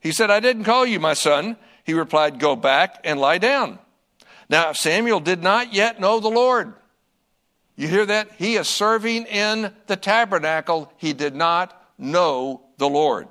He 0.00 0.12
said, 0.12 0.30
I 0.30 0.40
didn't 0.40 0.64
call 0.64 0.84
you, 0.84 1.00
my 1.00 1.14
son. 1.14 1.56
He 1.84 1.94
replied, 1.94 2.38
Go 2.38 2.56
back 2.56 3.00
and 3.04 3.18
lie 3.18 3.38
down. 3.38 3.78
Now, 4.50 4.72
Samuel 4.72 5.20
did 5.20 5.42
not 5.42 5.72
yet 5.72 6.00
know 6.00 6.20
the 6.20 6.28
Lord. 6.28 6.74
You 7.76 7.88
hear 7.88 8.04
that? 8.04 8.32
He 8.36 8.56
is 8.56 8.68
serving 8.68 9.24
in 9.26 9.72
the 9.86 9.96
tabernacle. 9.96 10.92
He 10.98 11.14
did 11.14 11.34
not 11.34 11.80
know 11.96 12.60
the 12.76 12.88
Lord. 12.88 13.28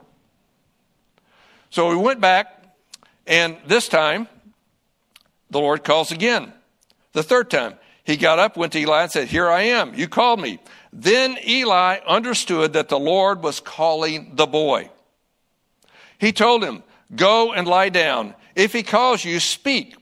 So 1.70 1.92
he 1.92 1.96
went 1.96 2.20
back, 2.20 2.64
and 3.28 3.58
this 3.68 3.88
time, 3.88 4.28
the 5.52 5.60
Lord 5.60 5.84
calls 5.84 6.12
again. 6.12 6.52
The 7.14 7.22
third 7.22 7.52
time. 7.52 7.76
He 8.10 8.18
got 8.18 8.40
up, 8.40 8.58
went 8.58 8.74
to 8.74 8.80
Eli, 8.80 9.04
and 9.04 9.12
said, 9.12 9.28
Here 9.28 9.48
I 9.48 9.62
am. 9.62 9.94
You 9.94 10.08
called 10.08 10.42
me. 10.42 10.58
Then 10.92 11.38
Eli 11.48 12.00
understood 12.08 12.74
that 12.74 12.90
the 12.90 12.98
Lord 12.98 13.44
was 13.44 13.60
calling 13.60 14.32
the 14.34 14.48
boy. 14.48 14.90
He 16.18 16.32
told 16.32 16.64
him, 16.64 16.82
Go 17.16 17.54
and 17.54 17.68
lie 17.68 17.90
down. 17.90 18.34
If 18.56 18.74
he 18.74 18.82
calls 18.82 19.24
you, 19.24 19.40
speak. 19.40 19.96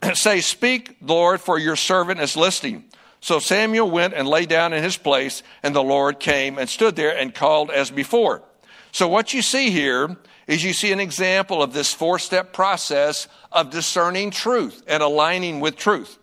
Say, 0.14 0.42
Speak, 0.42 0.96
Lord, 1.02 1.40
for 1.40 1.58
your 1.58 1.74
servant 1.74 2.20
is 2.20 2.36
listening. 2.36 2.84
So 3.20 3.40
Samuel 3.40 3.90
went 3.90 4.14
and 4.14 4.28
lay 4.28 4.46
down 4.46 4.72
in 4.72 4.84
his 4.84 4.96
place, 4.96 5.42
and 5.64 5.74
the 5.74 5.82
Lord 5.82 6.20
came 6.20 6.56
and 6.56 6.68
stood 6.68 6.94
there 6.94 7.18
and 7.18 7.34
called 7.34 7.72
as 7.72 7.90
before. 7.90 8.44
So 8.92 9.08
what 9.08 9.34
you 9.34 9.42
see 9.42 9.72
here 9.72 10.16
is 10.46 10.62
you 10.62 10.72
see 10.72 10.92
an 10.92 11.00
example 11.00 11.64
of 11.64 11.72
this 11.72 11.92
four 11.92 12.20
step 12.20 12.52
process 12.52 13.26
of 13.50 13.70
discerning 13.70 14.30
truth 14.30 14.84
and 14.86 15.02
aligning 15.02 15.58
with 15.58 15.74
truth. 15.74 16.20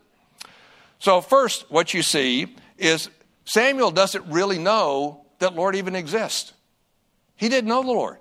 So, 1.02 1.20
first, 1.20 1.66
what 1.72 1.95
you 1.95 2.04
see 2.04 2.56
is 2.78 3.10
Samuel 3.45 3.89
doesn't 3.89 4.24
really 4.28 4.60
know 4.60 5.26
that 5.39 5.56
Lord 5.56 5.76
even 5.76 5.95
exists. 5.95 6.54
He 7.36 7.49
didn't 7.49 7.68
know 7.68 7.82
the 7.82 7.88
Lord. 7.88 8.18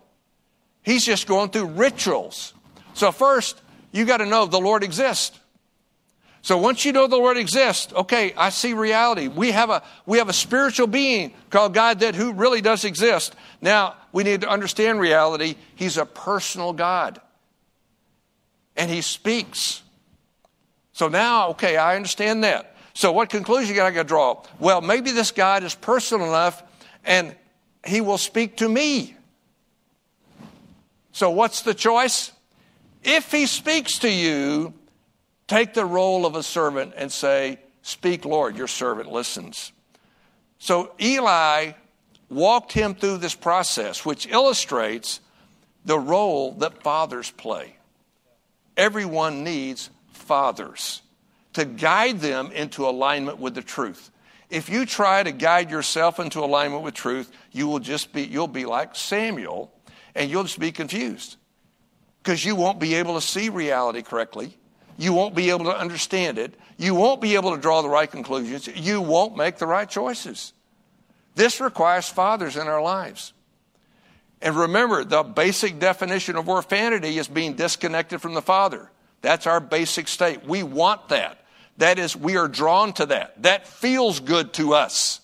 He's 0.82 1.04
just 1.04 1.26
going 1.26 1.50
through 1.50 1.66
rituals. 1.66 2.54
So, 2.94 3.12
first, 3.12 3.60
you 3.92 4.06
got 4.06 4.16
to 4.16 4.26
know 4.26 4.46
the 4.46 4.58
Lord 4.58 4.82
exists. 4.82 5.38
So 6.40 6.56
once 6.56 6.86
you 6.86 6.92
know 6.92 7.06
the 7.06 7.18
Lord 7.18 7.36
exists, 7.36 7.92
okay, 7.92 8.32
I 8.34 8.48
see 8.48 8.72
reality. 8.72 9.28
We 9.28 9.50
have 9.50 9.68
a 9.68 9.82
we 10.06 10.16
have 10.16 10.30
a 10.30 10.32
spiritual 10.32 10.86
being 10.86 11.34
called 11.50 11.74
God 11.74 12.00
that 12.00 12.14
who 12.14 12.32
really 12.32 12.62
does 12.62 12.86
exist. 12.86 13.36
Now 13.60 13.94
we 14.10 14.24
need 14.24 14.40
to 14.40 14.48
understand 14.48 15.00
reality. 15.00 15.56
He's 15.76 15.98
a 15.98 16.06
personal 16.06 16.72
God. 16.72 17.20
And 18.74 18.90
he 18.90 19.02
speaks. 19.02 19.82
So 21.00 21.08
now, 21.08 21.48
okay, 21.52 21.78
I 21.78 21.96
understand 21.96 22.44
that. 22.44 22.76
So 22.92 23.10
what 23.10 23.30
conclusion 23.30 23.74
can 23.74 23.96
I 23.96 24.02
draw? 24.02 24.42
Well, 24.58 24.82
maybe 24.82 25.12
this 25.12 25.30
God 25.30 25.64
is 25.64 25.74
personal 25.74 26.26
enough 26.26 26.62
and 27.06 27.34
he 27.86 28.02
will 28.02 28.18
speak 28.18 28.58
to 28.58 28.68
me. 28.68 29.16
So 31.12 31.30
what's 31.30 31.62
the 31.62 31.72
choice? 31.72 32.32
If 33.02 33.32
he 33.32 33.46
speaks 33.46 34.00
to 34.00 34.10
you, 34.10 34.74
take 35.46 35.72
the 35.72 35.86
role 35.86 36.26
of 36.26 36.34
a 36.34 36.42
servant 36.42 36.92
and 36.98 37.10
say, 37.10 37.60
Speak, 37.80 38.26
Lord, 38.26 38.54
your 38.54 38.68
servant 38.68 39.10
listens. 39.10 39.72
So 40.58 40.92
Eli 41.00 41.72
walked 42.28 42.72
him 42.72 42.94
through 42.94 43.16
this 43.16 43.34
process, 43.34 44.04
which 44.04 44.26
illustrates 44.26 45.20
the 45.82 45.98
role 45.98 46.52
that 46.56 46.82
fathers 46.82 47.30
play. 47.30 47.76
Everyone 48.76 49.44
needs 49.44 49.88
fathers 50.30 51.02
to 51.54 51.64
guide 51.64 52.20
them 52.20 52.52
into 52.52 52.86
alignment 52.86 53.40
with 53.40 53.52
the 53.52 53.62
truth. 53.62 54.12
If 54.48 54.68
you 54.68 54.86
try 54.86 55.24
to 55.24 55.32
guide 55.32 55.72
yourself 55.72 56.20
into 56.20 56.38
alignment 56.38 56.84
with 56.84 56.94
truth, 56.94 57.32
you 57.50 57.66
will 57.66 57.80
just 57.80 58.12
be 58.12 58.22
you'll 58.22 58.46
be 58.46 58.64
like 58.64 58.94
Samuel 58.94 59.72
and 60.14 60.30
you'll 60.30 60.44
just 60.44 60.60
be 60.60 60.70
confused. 60.70 61.34
Because 62.22 62.44
you 62.44 62.54
won't 62.54 62.78
be 62.78 62.94
able 62.94 63.16
to 63.16 63.20
see 63.20 63.48
reality 63.48 64.02
correctly. 64.02 64.56
You 64.96 65.14
won't 65.14 65.34
be 65.34 65.50
able 65.50 65.64
to 65.64 65.76
understand 65.76 66.38
it. 66.38 66.54
You 66.76 66.94
won't 66.94 67.20
be 67.20 67.34
able 67.34 67.56
to 67.56 67.60
draw 67.60 67.82
the 67.82 67.88
right 67.88 68.08
conclusions. 68.08 68.68
You 68.68 69.00
won't 69.00 69.36
make 69.36 69.58
the 69.58 69.66
right 69.66 69.90
choices. 69.90 70.52
This 71.34 71.60
requires 71.60 72.08
fathers 72.08 72.56
in 72.56 72.68
our 72.68 72.80
lives. 72.80 73.32
And 74.40 74.54
remember, 74.54 75.02
the 75.02 75.24
basic 75.24 75.80
definition 75.80 76.36
of 76.36 76.48
orphanity 76.48 77.18
is 77.18 77.26
being 77.26 77.54
disconnected 77.54 78.20
from 78.20 78.34
the 78.34 78.42
father. 78.42 78.92
That's 79.22 79.46
our 79.46 79.60
basic 79.60 80.08
state. 80.08 80.44
We 80.44 80.62
want 80.62 81.08
that. 81.08 81.44
That 81.78 81.98
is, 81.98 82.16
we 82.16 82.36
are 82.36 82.48
drawn 82.48 82.92
to 82.94 83.06
that. 83.06 83.42
That 83.42 83.66
feels 83.66 84.20
good 84.20 84.52
to 84.54 84.74
us. 84.74 85.20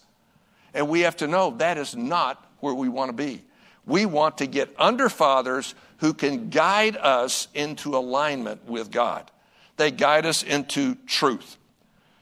And 0.74 0.88
we 0.88 1.00
have 1.00 1.16
to 1.16 1.26
know 1.26 1.52
that 1.58 1.78
is 1.78 1.96
not 1.96 2.44
where 2.60 2.74
we 2.74 2.88
want 2.88 3.10
to 3.10 3.12
be. 3.12 3.42
We 3.86 4.04
want 4.06 4.38
to 4.38 4.46
get 4.46 4.74
under 4.78 5.08
fathers 5.08 5.74
who 5.98 6.12
can 6.12 6.50
guide 6.50 6.96
us 6.96 7.48
into 7.54 7.96
alignment 7.96 8.66
with 8.66 8.90
God. 8.90 9.30
They 9.76 9.90
guide 9.90 10.26
us 10.26 10.42
into 10.42 10.94
truth. 11.06 11.56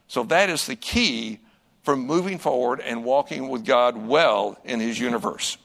So 0.08 0.24
that 0.24 0.50
is 0.50 0.66
the 0.66 0.76
key 0.76 1.40
for 1.82 1.96
moving 1.96 2.38
forward 2.38 2.80
and 2.80 3.04
walking 3.04 3.48
with 3.48 3.64
God 3.64 3.96
well 3.96 4.58
in 4.64 4.80
His 4.80 4.98
universe. 4.98 5.58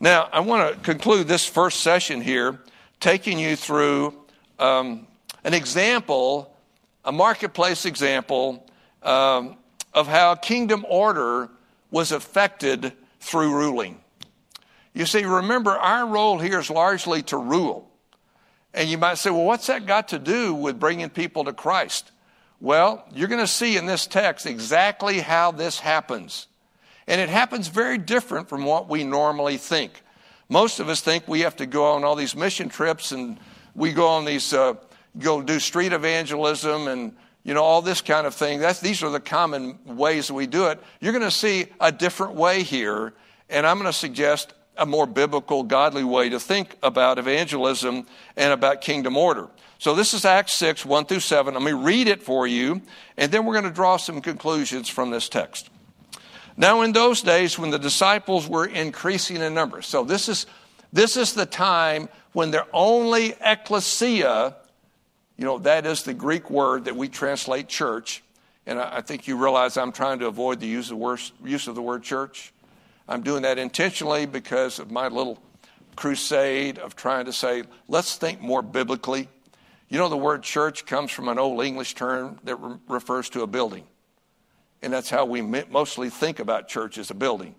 Now, 0.00 0.28
I 0.32 0.40
want 0.40 0.74
to 0.74 0.80
conclude 0.80 1.26
this 1.26 1.46
first 1.46 1.80
session 1.80 2.20
here 2.20 2.60
taking 3.00 3.38
you 3.38 3.56
through 3.56 4.14
um, 4.58 5.06
an 5.46 5.54
example, 5.54 6.52
a 7.04 7.12
marketplace 7.12 7.86
example 7.86 8.66
um, 9.04 9.56
of 9.94 10.08
how 10.08 10.34
kingdom 10.34 10.84
order 10.88 11.48
was 11.92 12.10
affected 12.10 12.92
through 13.20 13.54
ruling. 13.54 14.00
You 14.92 15.06
see, 15.06 15.24
remember, 15.24 15.70
our 15.70 16.04
role 16.04 16.40
here 16.40 16.58
is 16.58 16.68
largely 16.68 17.22
to 17.24 17.36
rule. 17.36 17.88
And 18.74 18.90
you 18.90 18.98
might 18.98 19.18
say, 19.18 19.30
well, 19.30 19.44
what's 19.44 19.68
that 19.68 19.86
got 19.86 20.08
to 20.08 20.18
do 20.18 20.52
with 20.52 20.80
bringing 20.80 21.10
people 21.10 21.44
to 21.44 21.52
Christ? 21.52 22.10
Well, 22.60 23.06
you're 23.14 23.28
going 23.28 23.40
to 23.40 23.46
see 23.46 23.76
in 23.76 23.86
this 23.86 24.08
text 24.08 24.46
exactly 24.46 25.20
how 25.20 25.52
this 25.52 25.78
happens. 25.78 26.48
And 27.06 27.20
it 27.20 27.28
happens 27.28 27.68
very 27.68 27.98
different 27.98 28.48
from 28.48 28.64
what 28.64 28.88
we 28.88 29.04
normally 29.04 29.58
think. 29.58 30.02
Most 30.48 30.80
of 30.80 30.88
us 30.88 31.02
think 31.02 31.28
we 31.28 31.42
have 31.42 31.54
to 31.56 31.66
go 31.66 31.92
on 31.92 32.02
all 32.02 32.16
these 32.16 32.34
mission 32.34 32.68
trips 32.68 33.12
and 33.12 33.38
we 33.76 33.92
go 33.92 34.08
on 34.08 34.24
these, 34.24 34.52
uh, 34.52 34.74
go 35.18 35.42
do 35.42 35.58
street 35.58 35.92
evangelism 35.92 36.88
and, 36.88 37.14
you 37.42 37.54
know, 37.54 37.62
all 37.62 37.82
this 37.82 38.00
kind 38.00 38.26
of 38.26 38.34
thing. 38.34 38.60
That's, 38.60 38.80
these 38.80 39.02
are 39.02 39.10
the 39.10 39.20
common 39.20 39.78
ways 39.84 40.30
we 40.30 40.46
do 40.46 40.66
it. 40.66 40.82
You're 41.00 41.12
going 41.12 41.24
to 41.24 41.30
see 41.30 41.66
a 41.80 41.92
different 41.92 42.34
way 42.34 42.62
here. 42.62 43.12
And 43.48 43.66
I'm 43.66 43.78
going 43.78 43.90
to 43.90 43.98
suggest 43.98 44.54
a 44.76 44.86
more 44.86 45.06
biblical, 45.06 45.62
godly 45.62 46.04
way 46.04 46.28
to 46.28 46.40
think 46.40 46.76
about 46.82 47.18
evangelism 47.18 48.06
and 48.36 48.52
about 48.52 48.80
kingdom 48.80 49.16
order. 49.16 49.48
So 49.78 49.94
this 49.94 50.14
is 50.14 50.24
Acts 50.24 50.54
6, 50.54 50.86
1 50.86 51.06
through 51.06 51.20
7. 51.20 51.54
Let 51.54 51.62
me 51.62 51.72
read 51.72 52.08
it 52.08 52.22
for 52.22 52.46
you, 52.46 52.80
and 53.16 53.30
then 53.30 53.44
we're 53.44 53.54
going 53.54 53.64
to 53.64 53.70
draw 53.70 53.96
some 53.98 54.20
conclusions 54.20 54.88
from 54.88 55.10
this 55.10 55.28
text. 55.28 55.68
Now, 56.56 56.80
in 56.80 56.92
those 56.92 57.20
days 57.20 57.58
when 57.58 57.70
the 57.70 57.78
disciples 57.78 58.48
were 58.48 58.64
increasing 58.64 59.36
in 59.36 59.52
number, 59.52 59.82
so 59.82 60.04
this 60.04 60.28
is, 60.28 60.46
this 60.92 61.16
is 61.16 61.34
the 61.34 61.44
time 61.44 62.08
when 62.32 62.50
the 62.50 62.66
only 62.72 63.34
ecclesia, 63.44 64.56
you 65.36 65.44
know, 65.44 65.58
that 65.58 65.86
is 65.86 66.02
the 66.02 66.14
Greek 66.14 66.50
word 66.50 66.86
that 66.86 66.96
we 66.96 67.08
translate 67.08 67.68
church. 67.68 68.22
And 68.66 68.80
I, 68.80 69.00
think 69.00 69.28
you 69.28 69.36
realize 69.36 69.76
I'm 69.76 69.92
trying 69.92 70.18
to 70.20 70.26
avoid 70.26 70.60
the 70.60 70.66
use 70.66 70.90
of, 70.90 70.98
use 71.44 71.68
of 71.68 71.74
the 71.74 71.82
word 71.82 72.02
church. 72.02 72.52
I'm 73.08 73.22
doing 73.22 73.42
that 73.42 73.58
intentionally 73.58 74.26
because 74.26 74.78
of 74.78 74.90
my 74.90 75.08
little 75.08 75.40
crusade 75.94 76.78
of 76.78 76.96
trying 76.96 77.26
to 77.26 77.32
say, 77.32 77.62
let's 77.86 78.16
think 78.16 78.40
more 78.40 78.62
biblically. 78.62 79.28
You 79.88 79.98
know, 79.98 80.08
the 80.08 80.16
word 80.16 80.42
church 80.42 80.84
comes 80.84 81.12
from 81.12 81.28
an 81.28 81.38
old 81.38 81.62
English 81.64 81.94
term 81.94 82.40
that 82.44 82.56
re- 82.56 82.76
refers 82.88 83.28
to 83.30 83.42
a 83.42 83.46
building. 83.46 83.84
And 84.82 84.92
that's 84.92 85.10
how 85.10 85.24
we 85.24 85.42
mostly 85.42 86.10
think 86.10 86.38
about 86.38 86.68
church 86.68 86.98
as 86.98 87.10
a 87.10 87.14
building. 87.14 87.54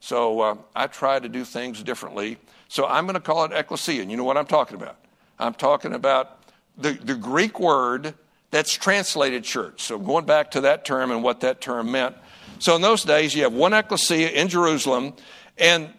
So 0.00 0.40
uh, 0.40 0.54
I 0.74 0.86
try 0.86 1.18
to 1.18 1.28
do 1.28 1.44
things 1.44 1.82
differently. 1.82 2.38
So 2.68 2.86
I'm 2.86 3.04
going 3.04 3.14
to 3.14 3.20
call 3.20 3.44
it 3.44 3.52
ecclesia. 3.52 4.02
And 4.02 4.10
you 4.10 4.16
know 4.16 4.24
what 4.24 4.36
I'm 4.36 4.46
talking 4.46 4.76
about? 4.76 4.96
I'm 5.38 5.54
talking 5.54 5.92
about 5.92 6.37
the, 6.78 6.92
the 6.92 7.14
Greek 7.14 7.60
word 7.60 8.14
that's 8.50 8.72
translated 8.72 9.44
church. 9.44 9.82
So 9.82 9.98
going 9.98 10.24
back 10.24 10.52
to 10.52 10.62
that 10.62 10.84
term 10.84 11.10
and 11.10 11.22
what 11.22 11.40
that 11.40 11.60
term 11.60 11.90
meant. 11.90 12.16
So 12.58 12.74
in 12.76 12.82
those 12.82 13.04
days, 13.04 13.34
you 13.34 13.42
have 13.42 13.52
one 13.52 13.72
ecclesia 13.72 14.30
in 14.30 14.48
Jerusalem, 14.48 15.14
and 15.58 15.90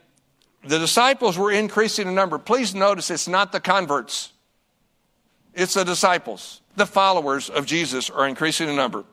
the 0.63 0.79
disciples 0.79 1.37
were 1.37 1.51
increasing 1.51 2.07
in 2.07 2.15
number. 2.15 2.37
Please 2.37 2.75
notice 2.75 3.11
it's 3.11 3.27
not 3.27 3.51
the 3.51 3.59
converts. 3.59 4.33
It's 5.53 5.73
the 5.73 5.83
disciples. 5.83 6.61
The 6.75 6.85
followers 6.85 7.49
of 7.49 7.65
Jesus 7.65 8.09
are 8.09 8.27
increasing 8.27 8.69
in 8.69 8.75
number. 8.75 9.05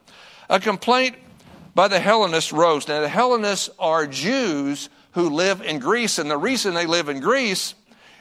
A 0.48 0.58
complaint 0.58 1.16
by 1.74 1.88
the 1.88 2.00
Hellenists 2.00 2.52
rose. 2.52 2.88
Now, 2.88 3.00
the 3.00 3.08
Hellenists 3.08 3.70
are 3.78 4.06
Jews 4.06 4.88
who 5.12 5.30
live 5.30 5.60
in 5.60 5.78
Greece, 5.78 6.18
and 6.18 6.30
the 6.30 6.36
reason 6.36 6.74
they 6.74 6.86
live 6.86 7.08
in 7.08 7.20
Greece 7.20 7.74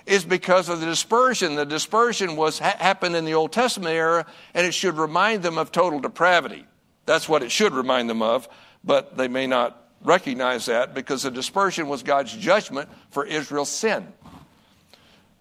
is 0.06 0.24
because 0.24 0.70
of 0.70 0.80
the 0.80 0.86
dispersion. 0.86 1.56
The 1.56 1.66
dispersion 1.66 2.36
was 2.36 2.60
ha- 2.60 2.76
happened 2.78 3.16
in 3.16 3.26
the 3.26 3.34
Old 3.34 3.52
Testament 3.52 3.94
era, 3.94 4.26
and 4.54 4.66
it 4.66 4.74
should 4.74 4.98
remind 4.98 5.44
them 5.44 5.58
of 5.58 5.72
total 5.72 6.00
depravity. 6.00 6.66
That's 7.06 7.28
what 7.30 7.44
it 7.44 7.52
should 7.52 7.74
remind 7.74 8.10
them 8.10 8.22
of, 8.22 8.48
but 8.84 9.18
they 9.18 9.28
may 9.28 9.48
not 9.48 9.82
recognize 10.04 10.68
that 10.68 10.94
because 10.94 11.24
the 11.24 11.32
dispersion 11.32 11.88
was 11.88 12.04
God's 12.04 12.36
judgment 12.36 12.90
for 13.10 13.26
Israel's 13.26 13.72
sin. 13.72 14.08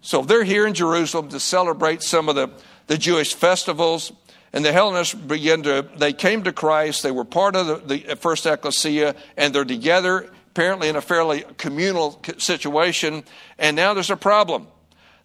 So 0.00 0.22
they're 0.22 0.44
here 0.44 0.66
in 0.66 0.74
Jerusalem 0.74 1.28
to 1.30 1.40
celebrate 1.40 2.02
some 2.02 2.28
of 2.28 2.34
the, 2.34 2.50
the 2.86 2.98
Jewish 2.98 3.34
festivals. 3.34 4.12
And 4.52 4.64
the 4.64 4.70
Hellenists 4.70 5.14
began 5.14 5.62
to, 5.64 5.88
they 5.96 6.12
came 6.12 6.44
to 6.44 6.52
Christ. 6.52 7.02
They 7.02 7.10
were 7.10 7.24
part 7.24 7.56
of 7.56 7.88
the, 7.88 7.96
the 7.96 8.16
first 8.16 8.46
ecclesia, 8.46 9.16
and 9.36 9.54
they're 9.54 9.64
together, 9.64 10.30
apparently 10.54 10.88
in 10.88 10.94
a 10.94 11.00
fairly 11.00 11.42
communal 11.58 12.22
situation. 12.38 13.24
And 13.58 13.74
now 13.74 13.92
there's 13.92 14.10
a 14.10 14.16
problem. 14.16 14.68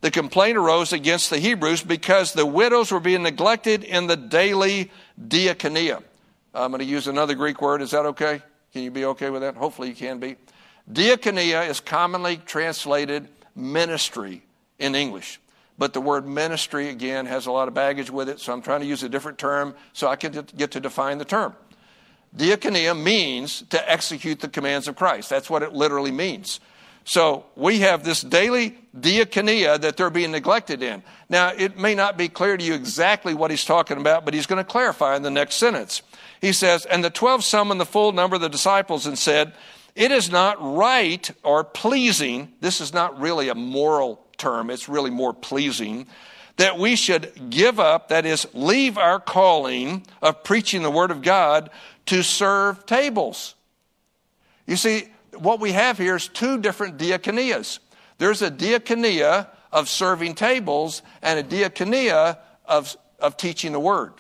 The 0.02 0.10
complaint 0.10 0.58
arose 0.58 0.92
against 0.92 1.30
the 1.30 1.38
Hebrews 1.38 1.84
because 1.84 2.34
the 2.34 2.48
widows 2.48 2.92
were 2.92 3.00
being 3.00 3.22
neglected 3.22 3.84
in 3.84 4.08
the 4.08 4.18
daily 4.18 4.90
diaconia. 5.22 6.02
I'm 6.56 6.72
going 6.72 6.80
to 6.80 6.86
use 6.86 7.06
another 7.08 7.36
Greek 7.36 7.62
word. 7.62 7.84
Is 7.84 7.92
that 7.92 8.08
okay? 8.08 8.42
Can 8.74 8.82
you 8.82 8.90
be 8.90 9.06
okay 9.06 9.30
with 9.30 9.42
that? 9.42 9.56
Hopefully 9.56 9.90
you 9.90 9.94
can 9.94 10.18
be. 10.18 10.36
Diaconia 10.92 11.70
is 11.70 11.80
commonly 11.80 12.38
translated 12.38 13.28
ministry 13.56 14.42
in 14.80 14.96
English. 14.96 15.40
But 15.78 15.94
the 15.94 16.02
word 16.02 16.26
ministry, 16.28 16.90
again, 16.90 17.28
has 17.28 17.46
a 17.46 17.52
lot 17.52 17.68
of 17.68 17.76
baggage 17.76 18.10
with 18.10 18.30
it, 18.30 18.40
so 18.40 18.52
I'm 18.52 18.64
trying 18.64 18.82
to 18.82 18.88
use 18.88 19.04
a 19.04 19.10
different 19.10 19.38
term 19.38 19.76
so 19.94 20.08
I 20.08 20.16
can 20.16 20.32
get 20.58 20.72
to 20.72 20.80
define 20.80 21.20
the 21.20 21.26
term. 21.26 21.54
Diaconia 22.36 23.00
means 23.00 23.64
to 23.70 23.92
execute 23.92 24.40
the 24.40 24.48
commands 24.48 24.88
of 24.88 24.96
Christ. 24.96 25.30
That's 25.30 25.50
what 25.50 25.64
it 25.64 25.74
literally 25.74 26.12
means. 26.12 26.60
So 27.06 27.46
we 27.56 27.80
have 27.80 28.04
this 28.04 28.22
daily 28.22 28.78
diaconia 28.96 29.82
that 29.82 29.98
they're 29.98 30.12
being 30.12 30.32
neglected 30.32 30.84
in. 30.84 31.02
Now, 31.28 31.52
it 31.58 31.76
may 31.76 31.96
not 31.96 32.18
be 32.18 32.30
clear 32.30 32.56
to 32.56 32.64
you 32.64 32.76
exactly 32.76 33.34
what 33.34 33.50
he's 33.50 33.66
talking 33.66 33.98
about, 33.98 34.26
but 34.26 34.36
he's 34.36 34.46
going 34.46 34.64
to 34.64 34.70
clarify 34.70 35.16
in 35.16 35.24
the 35.24 35.32
next 35.32 35.56
sentence. 35.56 36.04
He 36.40 36.54
says, 36.54 36.86
And 36.86 37.04
the 37.04 37.10
twelve 37.10 37.44
summoned 37.44 37.82
the 37.82 37.86
full 37.86 38.12
number 38.12 38.36
of 38.36 38.42
the 38.42 38.50
disciples 38.50 39.08
and 39.08 39.18
said, 39.18 39.54
It 39.96 40.12
is 40.12 40.30
not 40.30 40.58
right 40.62 41.30
or 41.42 41.64
pleasing. 41.64 42.54
This 42.62 42.80
is 42.80 42.94
not 42.94 43.20
really 43.20 43.50
a 43.50 43.56
moral 43.56 44.24
term, 44.38 44.70
it's 44.70 44.88
really 44.88 45.12
more 45.12 45.34
pleasing, 45.34 46.06
that 46.58 46.78
we 46.78 46.96
should 46.96 47.50
give 47.50 47.80
up, 47.80 48.10
that 48.10 48.26
is, 48.26 48.48
leave 48.54 48.98
our 48.98 49.20
calling 49.20 50.06
of 50.22 50.44
preaching 50.44 50.84
the 50.84 50.92
Word 50.92 51.10
of 51.10 51.22
God 51.22 51.70
to 52.10 52.24
serve 52.24 52.88
tables. 52.88 53.54
You 54.66 54.78
see, 54.78 55.10
what 55.38 55.60
we 55.60 55.74
have 55.74 55.96
here 55.96 56.16
is 56.16 56.28
two 56.28 56.58
different 56.58 56.98
diaconias. 56.98 57.78
There's 58.18 58.42
a 58.42 58.50
diaconia 58.50 59.48
of 59.72 59.88
serving 59.88 60.34
tables 60.34 61.04
and 61.22 61.38
a 61.38 61.44
diaconia 61.44 62.40
of, 62.66 62.98
of 63.20 63.38
teaching 63.38 63.74
the 63.74 63.80
Word. 63.80 64.14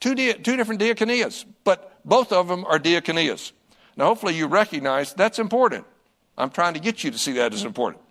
Two, 0.00 0.14
dia, 0.14 0.32
two 0.38 0.56
different 0.56 0.80
diaconias, 0.80 1.44
but 1.62 2.00
both 2.06 2.32
of 2.32 2.48
them 2.48 2.64
are 2.64 2.78
diaconias. 2.78 3.52
Now, 3.94 4.06
hopefully, 4.06 4.34
you 4.34 4.46
recognize 4.46 5.12
that's 5.12 5.38
important. 5.38 5.84
I'm 6.38 6.48
trying 6.50 6.72
to 6.72 6.80
get 6.80 7.04
you 7.04 7.10
to 7.10 7.18
see 7.18 7.32
that 7.32 7.52
as 7.52 7.64
important. 7.64 8.02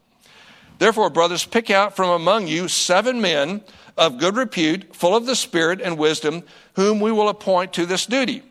Therefore, 0.80 1.10
brothers, 1.10 1.46
pick 1.46 1.70
out 1.70 1.96
from 1.96 2.10
among 2.10 2.48
you 2.48 2.68
seven 2.68 3.22
men 3.22 3.62
of 3.98 4.20
good 4.20 4.36
repute, 4.36 4.96
full 4.96 5.16
of 5.16 5.26
the 5.26 5.36
Spirit 5.36 5.82
and 5.82 5.98
wisdom, 5.98 6.44
whom 6.76 7.00
we 7.00 7.12
will 7.12 7.30
appoint 7.30 7.74
to 7.74 7.86
this 7.86 8.06
duty. 8.06 8.44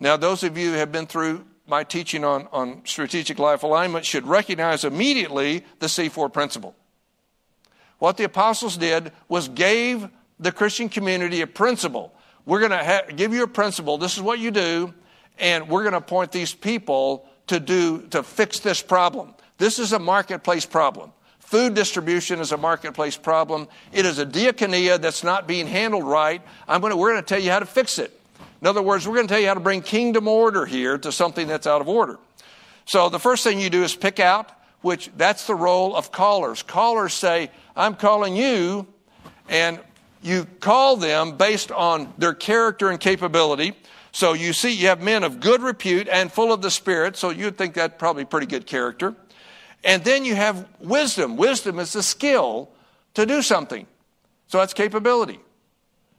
Now, 0.00 0.16
those 0.16 0.42
of 0.42 0.56
you 0.56 0.70
who 0.70 0.76
have 0.76 0.92
been 0.92 1.06
through 1.06 1.44
my 1.66 1.84
teaching 1.84 2.24
on, 2.24 2.48
on 2.52 2.82
strategic 2.84 3.38
life 3.38 3.62
alignment 3.62 4.04
should 4.04 4.26
recognize 4.26 4.84
immediately 4.84 5.64
the 5.80 5.86
C4 5.86 6.32
principle. 6.32 6.74
What 7.98 8.16
the 8.16 8.24
apostles 8.24 8.76
did 8.76 9.12
was 9.28 9.48
gave 9.48 10.08
the 10.38 10.52
Christian 10.52 10.88
community 10.88 11.40
a 11.40 11.46
principle. 11.46 12.12
We're 12.44 12.60
going 12.60 12.72
to 12.72 12.84
ha- 12.84 13.02
give 13.14 13.32
you 13.32 13.42
a 13.42 13.48
principle. 13.48 13.98
This 13.98 14.16
is 14.16 14.22
what 14.22 14.38
you 14.38 14.50
do, 14.50 14.94
and 15.38 15.68
we're 15.68 15.82
going 15.82 15.92
to 15.92 15.98
appoint 15.98 16.30
these 16.30 16.54
people 16.54 17.26
to 17.48 17.58
do 17.58 18.02
to 18.08 18.22
fix 18.22 18.60
this 18.60 18.82
problem. 18.82 19.34
This 19.58 19.78
is 19.78 19.92
a 19.92 19.98
marketplace 19.98 20.66
problem. 20.66 21.12
Food 21.46 21.74
distribution 21.74 22.40
is 22.40 22.50
a 22.50 22.56
marketplace 22.56 23.16
problem. 23.16 23.68
It 23.92 24.04
is 24.04 24.18
a 24.18 24.26
diaconia 24.26 25.00
that's 25.00 25.22
not 25.22 25.46
being 25.46 25.68
handled 25.68 26.02
right. 26.02 26.42
To, 26.68 26.78
we're 26.80 27.12
going 27.12 27.22
to 27.22 27.22
tell 27.22 27.38
you 27.38 27.52
how 27.52 27.60
to 27.60 27.66
fix 27.66 28.00
it. 28.00 28.20
In 28.60 28.66
other 28.66 28.82
words, 28.82 29.06
we're 29.06 29.14
going 29.14 29.28
to 29.28 29.32
tell 29.32 29.40
you 29.40 29.46
how 29.46 29.54
to 29.54 29.60
bring 29.60 29.80
kingdom 29.80 30.26
order 30.26 30.66
here 30.66 30.98
to 30.98 31.12
something 31.12 31.46
that's 31.46 31.68
out 31.68 31.80
of 31.80 31.88
order. 31.88 32.18
So 32.84 33.08
the 33.10 33.20
first 33.20 33.44
thing 33.44 33.60
you 33.60 33.70
do 33.70 33.84
is 33.84 33.94
pick 33.94 34.18
out, 34.18 34.50
which 34.80 35.08
that's 35.16 35.46
the 35.46 35.54
role 35.54 35.94
of 35.94 36.10
callers. 36.10 36.64
Callers 36.64 37.14
say, 37.14 37.52
I'm 37.76 37.94
calling 37.94 38.34
you, 38.34 38.88
and 39.48 39.78
you 40.22 40.46
call 40.58 40.96
them 40.96 41.36
based 41.36 41.70
on 41.70 42.12
their 42.18 42.34
character 42.34 42.90
and 42.90 42.98
capability. 42.98 43.74
So 44.10 44.32
you 44.32 44.52
see, 44.52 44.72
you 44.72 44.88
have 44.88 45.00
men 45.00 45.22
of 45.22 45.38
good 45.38 45.62
repute 45.62 46.08
and 46.10 46.32
full 46.32 46.52
of 46.52 46.60
the 46.60 46.72
Spirit, 46.72 47.16
so 47.16 47.30
you'd 47.30 47.56
think 47.56 47.74
that 47.74 48.00
probably 48.00 48.24
pretty 48.24 48.48
good 48.48 48.66
character. 48.66 49.14
And 49.86 50.02
then 50.02 50.24
you 50.24 50.34
have 50.34 50.68
wisdom. 50.80 51.36
Wisdom 51.36 51.78
is 51.78 51.92
the 51.92 52.02
skill 52.02 52.70
to 53.14 53.24
do 53.24 53.40
something. 53.40 53.86
So 54.48 54.58
that's 54.58 54.74
capability. 54.74 55.38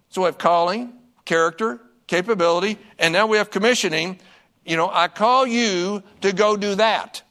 So 0.10 0.22
we 0.22 0.26
have 0.28 0.38
calling, 0.38 0.94
character, 1.26 1.82
capability, 2.08 2.80
and 2.98 3.12
now 3.12 3.28
we 3.28 3.36
have 3.36 3.52
commissioning. 3.52 4.20
You 4.66 4.78
know, 4.78 4.90
I 4.90 5.10
call 5.10 5.46
you 5.46 6.02
to 6.22 6.32
go 6.32 6.56
do 6.56 6.76
that. 6.76 7.22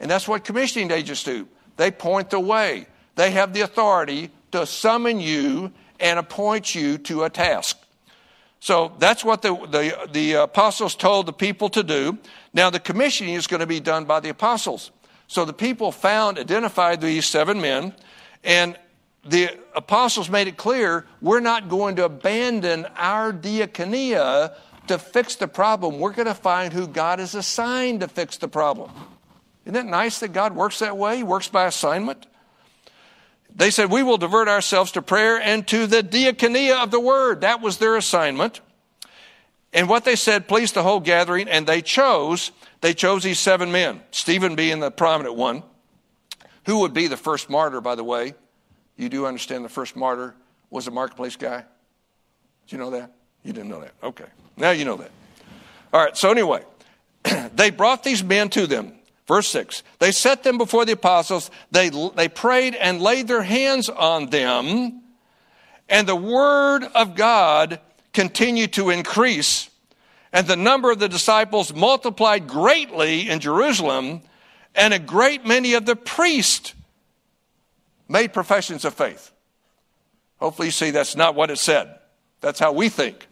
And 0.00 0.10
that's 0.10 0.28
what 0.28 0.44
commissioning 0.44 0.90
agents 0.90 1.24
do. 1.24 1.48
They 1.78 1.90
point 1.90 2.28
the 2.28 2.40
way. 2.40 2.86
They 3.14 3.30
have 3.30 3.54
the 3.54 3.62
authority 3.62 4.30
to 4.52 4.66
summon 4.66 5.18
you 5.18 5.72
and 5.98 6.18
appoint 6.18 6.74
you 6.74 6.98
to 6.98 7.24
a 7.24 7.30
task. 7.30 7.78
So 8.60 8.92
that's 8.98 9.24
what 9.24 9.40
the, 9.40 9.54
the, 9.54 10.08
the 10.12 10.32
apostles 10.34 10.94
told 10.94 11.24
the 11.24 11.32
people 11.32 11.70
to 11.70 11.82
do. 11.82 12.18
Now, 12.52 12.68
the 12.68 12.80
commissioning 12.80 13.34
is 13.34 13.46
going 13.46 13.60
to 13.60 13.66
be 13.66 13.80
done 13.80 14.04
by 14.04 14.20
the 14.20 14.28
apostles. 14.28 14.90
So 15.28 15.44
the 15.44 15.52
people 15.52 15.92
found, 15.92 16.38
identified 16.38 17.00
these 17.00 17.26
seven 17.26 17.60
men, 17.60 17.94
and 18.42 18.76
the 19.24 19.50
apostles 19.74 20.30
made 20.30 20.48
it 20.48 20.56
clear 20.56 21.06
we're 21.20 21.40
not 21.40 21.68
going 21.68 21.96
to 21.96 22.04
abandon 22.06 22.86
our 22.96 23.32
diaconia 23.32 24.54
to 24.86 24.98
fix 24.98 25.36
the 25.36 25.46
problem. 25.46 26.00
We're 26.00 26.12
going 26.12 26.26
to 26.26 26.34
find 26.34 26.72
who 26.72 26.88
God 26.88 27.18
has 27.18 27.34
assigned 27.34 28.00
to 28.00 28.08
fix 28.08 28.38
the 28.38 28.48
problem. 28.48 28.90
Isn't 29.64 29.74
that 29.74 29.86
nice 29.86 30.18
that 30.20 30.32
God 30.32 30.56
works 30.56 30.78
that 30.78 30.96
way? 30.96 31.18
He 31.18 31.22
works 31.22 31.48
by 31.48 31.66
assignment. 31.66 32.26
They 33.54 33.70
said, 33.70 33.90
We 33.90 34.02
will 34.02 34.16
divert 34.16 34.48
ourselves 34.48 34.92
to 34.92 35.02
prayer 35.02 35.38
and 35.38 35.66
to 35.68 35.86
the 35.86 36.02
diaconia 36.02 36.82
of 36.82 36.90
the 36.90 37.00
word. 37.00 37.42
That 37.42 37.60
was 37.60 37.76
their 37.76 37.96
assignment. 37.96 38.62
And 39.74 39.90
what 39.90 40.06
they 40.06 40.16
said 40.16 40.48
pleased 40.48 40.72
the 40.72 40.82
whole 40.82 41.00
gathering, 41.00 41.48
and 41.48 41.66
they 41.66 41.82
chose, 41.82 42.50
they 42.80 42.94
chose 42.94 43.22
these 43.22 43.38
seven 43.38 43.72
men, 43.72 44.00
Stephen 44.10 44.54
being 44.54 44.80
the 44.80 44.90
prominent 44.90 45.34
one. 45.34 45.62
Who 46.66 46.80
would 46.80 46.94
be 46.94 47.06
the 47.06 47.16
first 47.16 47.48
martyr, 47.48 47.80
by 47.80 47.94
the 47.94 48.04
way? 48.04 48.34
You 48.96 49.08
do 49.08 49.26
understand 49.26 49.64
the 49.64 49.70
first 49.70 49.96
martyr 49.96 50.34
was 50.70 50.86
a 50.86 50.90
marketplace 50.90 51.36
guy? 51.36 51.64
Did 52.66 52.72
you 52.72 52.78
know 52.78 52.90
that? 52.90 53.12
You 53.42 53.52
didn't 53.52 53.70
know 53.70 53.80
that. 53.80 53.92
Okay. 54.02 54.26
Now 54.56 54.70
you 54.70 54.84
know 54.84 54.96
that. 54.96 55.10
All 55.92 56.04
right, 56.04 56.16
so 56.16 56.30
anyway, 56.30 56.62
they 57.54 57.70
brought 57.70 58.04
these 58.04 58.22
men 58.22 58.50
to 58.50 58.66
them. 58.66 58.92
Verse 59.26 59.48
6 59.48 59.82
They 59.98 60.12
set 60.12 60.42
them 60.42 60.58
before 60.58 60.84
the 60.84 60.92
apostles, 60.92 61.50
they, 61.70 61.90
they 62.16 62.28
prayed 62.28 62.74
and 62.74 63.00
laid 63.00 63.28
their 63.28 63.42
hands 63.42 63.88
on 63.88 64.30
them, 64.30 65.02
and 65.88 66.06
the 66.06 66.16
word 66.16 66.84
of 66.94 67.14
God 67.14 67.80
continued 68.12 68.72
to 68.74 68.90
increase. 68.90 69.70
And 70.32 70.46
the 70.46 70.56
number 70.56 70.90
of 70.90 70.98
the 70.98 71.08
disciples 71.08 71.74
multiplied 71.74 72.46
greatly 72.46 73.28
in 73.28 73.40
Jerusalem, 73.40 74.22
and 74.74 74.92
a 74.92 74.98
great 74.98 75.46
many 75.46 75.74
of 75.74 75.86
the 75.86 75.96
priests 75.96 76.74
made 78.08 78.32
professions 78.32 78.84
of 78.84 78.94
faith. 78.94 79.32
Hopefully, 80.38 80.68
you 80.68 80.72
see 80.72 80.90
that's 80.90 81.16
not 81.16 81.34
what 81.34 81.50
it 81.50 81.58
said. 81.58 81.98
That's 82.40 82.60
how 82.60 82.72
we 82.72 82.88
think. 82.88 83.26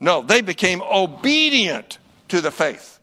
No, 0.00 0.22
they 0.22 0.40
became 0.40 0.82
obedient 0.82 1.98
to 2.28 2.40
the 2.40 2.50
faith. 2.50 2.98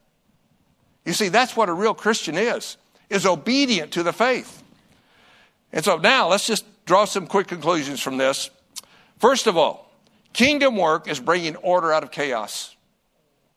You 1.06 1.14
see, 1.14 1.30
that's 1.30 1.56
what 1.56 1.70
a 1.70 1.74
real 1.74 1.94
Christian 1.94 2.38
is, 2.38 2.78
is 3.10 3.26
obedient 3.26 3.92
to 3.94 4.04
the 4.04 4.14
faith. 4.14 4.64
And 5.74 5.84
so 5.84 5.98
now 5.98 6.28
let's 6.28 6.46
just 6.46 6.66
draw 6.86 7.06
some 7.06 7.28
quick 7.28 7.48
conclusions 7.48 8.02
from 8.02 8.18
this. 8.18 8.50
First 9.18 9.48
of 9.48 9.58
all, 9.58 9.92
kingdom 10.34 10.78
work 10.78 11.08
is 11.08 11.20
bringing 11.20 11.56
order 11.58 11.92
out 11.92 12.04
of 12.04 12.12
chaos. 12.12 12.76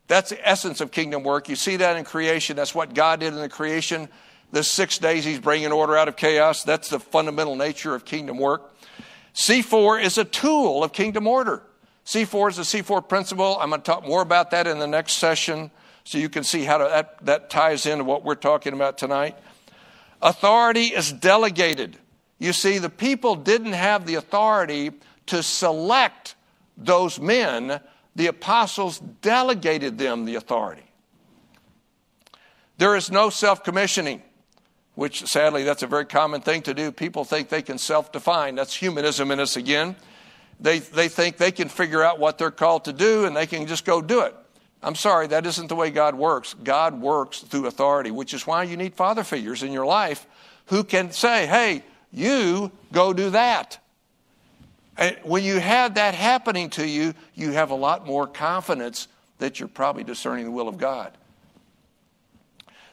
That's 0.07 0.31
the 0.31 0.49
essence 0.49 0.81
of 0.81 0.91
kingdom 0.91 1.23
work. 1.23 1.49
You 1.49 1.57
see 1.57 1.77
that 1.77 1.97
in 1.97 2.05
creation. 2.05 2.57
That's 2.57 2.75
what 2.75 2.95
God 2.95 3.21
did 3.21 3.33
in 3.33 3.41
the 3.41 3.49
creation. 3.49 4.09
The 4.53 4.63
six 4.63 4.99
days 4.99 5.25
He's 5.25 5.41
bringing 5.41 5.73
order 5.73 5.97
out 5.97 6.09
of 6.09 6.17
chaos. 6.17 6.63
That's 6.63 6.89
the 6.89 7.01
fundamental 7.01 7.57
nature 7.57 7.95
of 7.95 8.05
kingdom 8.05 8.39
work. 8.39 8.75
C4 9.35 10.03
is 10.03 10.19
a 10.19 10.25
tool 10.25 10.85
of 10.85 10.93
kingdom 10.93 11.27
order. 11.27 11.63
C4 12.07 12.51
is 12.51 12.57
the 12.57 12.63
C4 12.63 13.09
principle. 13.09 13.59
I'm 13.59 13.71
going 13.71 13.81
to 13.81 13.85
talk 13.85 14.07
more 14.07 14.23
about 14.23 14.51
that 14.51 14.67
in 14.67 14.79
the 14.79 14.87
next 14.87 15.15
session 15.15 15.71
so 16.05 16.19
you 16.19 16.29
can 16.29 16.45
see 16.45 16.65
how 16.65 16.79
to, 16.79 16.85
that, 16.85 17.25
that 17.25 17.51
ties 17.51 17.87
into 17.87 18.05
what 18.05 18.25
we're 18.25 18.35
talking 18.35 18.75
about 18.75 18.99
tonight. 18.99 19.37
Authority 20.21 20.87
is 20.87 21.13
delegated. 21.13 21.99
You 22.39 22.53
see, 22.53 22.79
the 22.79 22.91
people 22.91 23.37
didn't 23.37 23.73
have 23.73 24.07
the 24.07 24.17
authority 24.17 24.93
to 25.27 25.43
select 25.43 26.35
those 26.77 27.19
men, 27.19 27.81
the 28.17 28.29
apostles 28.29 28.99
delegated 28.99 29.99
them 29.99 30.25
the 30.25 30.37
authority. 30.37 30.85
There 32.79 32.97
is 32.97 33.11
no 33.11 33.31
self 33.31 33.63
commissioning, 33.63 34.23
which 34.95 35.25
sadly, 35.27 35.65
that's 35.65 35.83
a 35.83 35.87
very 35.87 36.05
common 36.05 36.41
thing 36.41 36.63
to 36.63 36.75
do. 36.75 36.91
People 36.93 37.25
think 37.25 37.49
they 37.49 37.63
can 37.63 37.79
self 37.79 38.13
define. 38.13 38.55
That's 38.55 38.75
humanism 38.75 39.31
in 39.31 39.41
us 39.41 39.57
again. 39.57 39.97
They, 40.61 40.79
they 40.79 41.09
think 41.09 41.37
they 41.37 41.53
can 41.53 41.69
figure 41.69 42.03
out 42.03 42.19
what 42.19 42.39
they're 42.39 42.51
called 42.51 42.85
to 42.85 42.93
do 42.93 43.25
and 43.25 43.37
they 43.37 43.47
can 43.47 43.67
just 43.67 43.85
go 43.85 44.01
do 44.01 44.21
it. 44.21 44.35
I'm 44.83 44.95
sorry, 44.95 45.27
that 45.29 45.47
isn't 45.47 45.69
the 45.69 45.75
way 45.75 45.91
God 45.91 46.15
works. 46.15 46.55
God 46.63 47.01
works 47.01 47.41
through 47.41 47.67
authority, 47.67 48.11
which 48.11 48.35
is 48.35 48.47
why 48.47 48.65
you 48.65 48.77
need 48.77 48.95
father 48.95 49.25
figures 49.25 49.63
in 49.63 49.73
your 49.73 49.87
life 49.87 50.27
who 50.67 50.85
can 50.85 51.11
say, 51.11 51.47
hey, 51.47 51.83
you 52.13 52.71
go 52.93 53.13
do 53.13 53.31
that. 53.31 53.79
And 54.97 55.17
when 55.23 55.43
you 55.43 55.59
have 55.59 55.95
that 55.95 56.15
happening 56.15 56.71
to 56.71 56.87
you, 56.87 57.15
you 57.35 57.53
have 57.53 57.71
a 57.71 57.75
lot 57.75 58.07
more 58.07 58.27
confidence 58.27 59.09
that 59.39 59.59
you're 59.59 59.69
probably 59.69 60.05
discerning 60.05 60.45
the 60.45 60.51
will 60.51 60.69
of 60.69 60.79
God. 60.79 61.17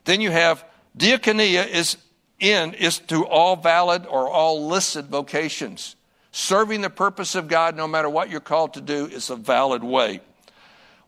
Then 0.06 0.22
you 0.22 0.32
have 0.32 0.66
diaconia 0.98 1.68
is 1.68 1.98
in 2.40 2.74
is 2.74 3.00
to 3.00 3.26
all 3.26 3.56
valid 3.56 4.06
or 4.08 4.28
all 4.28 4.68
listed 4.68 5.06
vocations. 5.06 5.96
Serving 6.32 6.82
the 6.82 6.90
purpose 6.90 7.36
of 7.36 7.48
God, 7.48 7.76
no 7.76 7.88
matter 7.88 8.10
what 8.10 8.30
you're 8.30 8.40
called 8.40 8.74
to 8.74 8.82
do, 8.82 9.06
is 9.06 9.30
a 9.30 9.36
valid 9.36 9.84
way. 9.84 10.22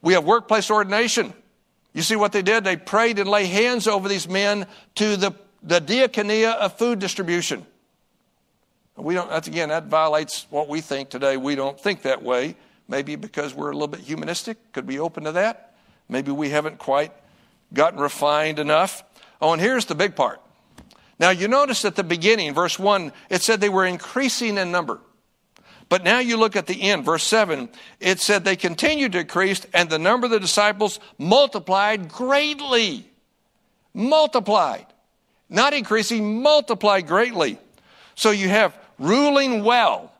We 0.02 0.14
have 0.14 0.26
workplace 0.26 0.70
ordination. 0.70 1.34
You 1.94 2.02
see 2.02 2.16
what 2.16 2.34
they 2.34 2.42
did? 2.42 2.64
They 2.64 2.76
prayed 2.76 3.20
and 3.20 3.30
lay 3.30 3.46
hands 3.46 3.88
over 3.88 4.10
these 4.10 4.28
men 4.28 4.68
to 4.96 5.16
the, 5.16 5.32
the 5.62 5.80
diaconia 5.80 6.56
of 6.56 6.78
food 6.78 7.00
distribution. 7.00 7.66
We 8.96 9.16
don't, 9.16 9.30
that's 9.30 9.48
again, 9.48 9.70
that 9.70 9.86
violates 9.86 10.46
what 10.50 10.70
we 10.70 10.82
think 10.82 11.10
today. 11.10 11.38
We 11.38 11.56
don't 11.56 11.80
think 11.80 12.04
that 12.04 12.22
way. 12.22 12.56
Maybe 12.88 13.16
because 13.16 13.54
we're 13.54 13.72
a 13.72 13.74
little 13.74 13.88
bit 13.88 14.02
humanistic. 14.02 14.72
Could 14.72 14.86
be 14.86 15.00
open 15.00 15.24
to 15.24 15.32
that. 15.34 15.76
Maybe 16.10 16.32
we 16.32 16.50
haven't 16.50 16.78
quite 16.78 17.12
gotten 17.74 18.00
refined 18.00 18.60
enough. 18.60 19.04
Oh, 19.42 19.52
and 19.52 19.62
here's 19.62 19.86
the 19.86 19.96
big 19.96 20.16
part. 20.16 20.42
Now, 21.20 21.30
you 21.30 21.48
notice 21.48 21.86
at 21.86 21.96
the 21.96 22.04
beginning, 22.04 22.54
verse 22.54 22.78
1, 22.78 23.12
it 23.30 23.42
said 23.42 23.62
they 23.62 23.70
were 23.70 23.86
increasing 23.86 24.58
in 24.58 24.72
number. 24.72 25.00
But 25.90 26.04
now 26.04 26.20
you 26.20 26.38
look 26.38 26.56
at 26.56 26.66
the 26.66 26.82
end, 26.82 27.06
verse 27.06 27.24
7, 27.24 27.70
it 28.00 28.20
said 28.20 28.44
they 28.44 28.56
continued 28.56 29.12
to 29.14 29.20
increase, 29.20 29.66
and 29.74 29.90
the 29.90 30.00
number 30.00 30.26
of 30.26 30.32
the 30.32 30.40
disciples 30.40 31.00
multiplied 31.18 32.10
greatly. 32.10 33.10
Multiplied. 33.94 34.88
Not 35.50 35.74
increasing, 35.74 36.42
multiplied 36.42 37.08
greatly. 37.08 37.60
So 38.16 38.32
you 38.32 38.50
have 38.50 38.76
ruling 39.00 39.64
well. 39.64 40.12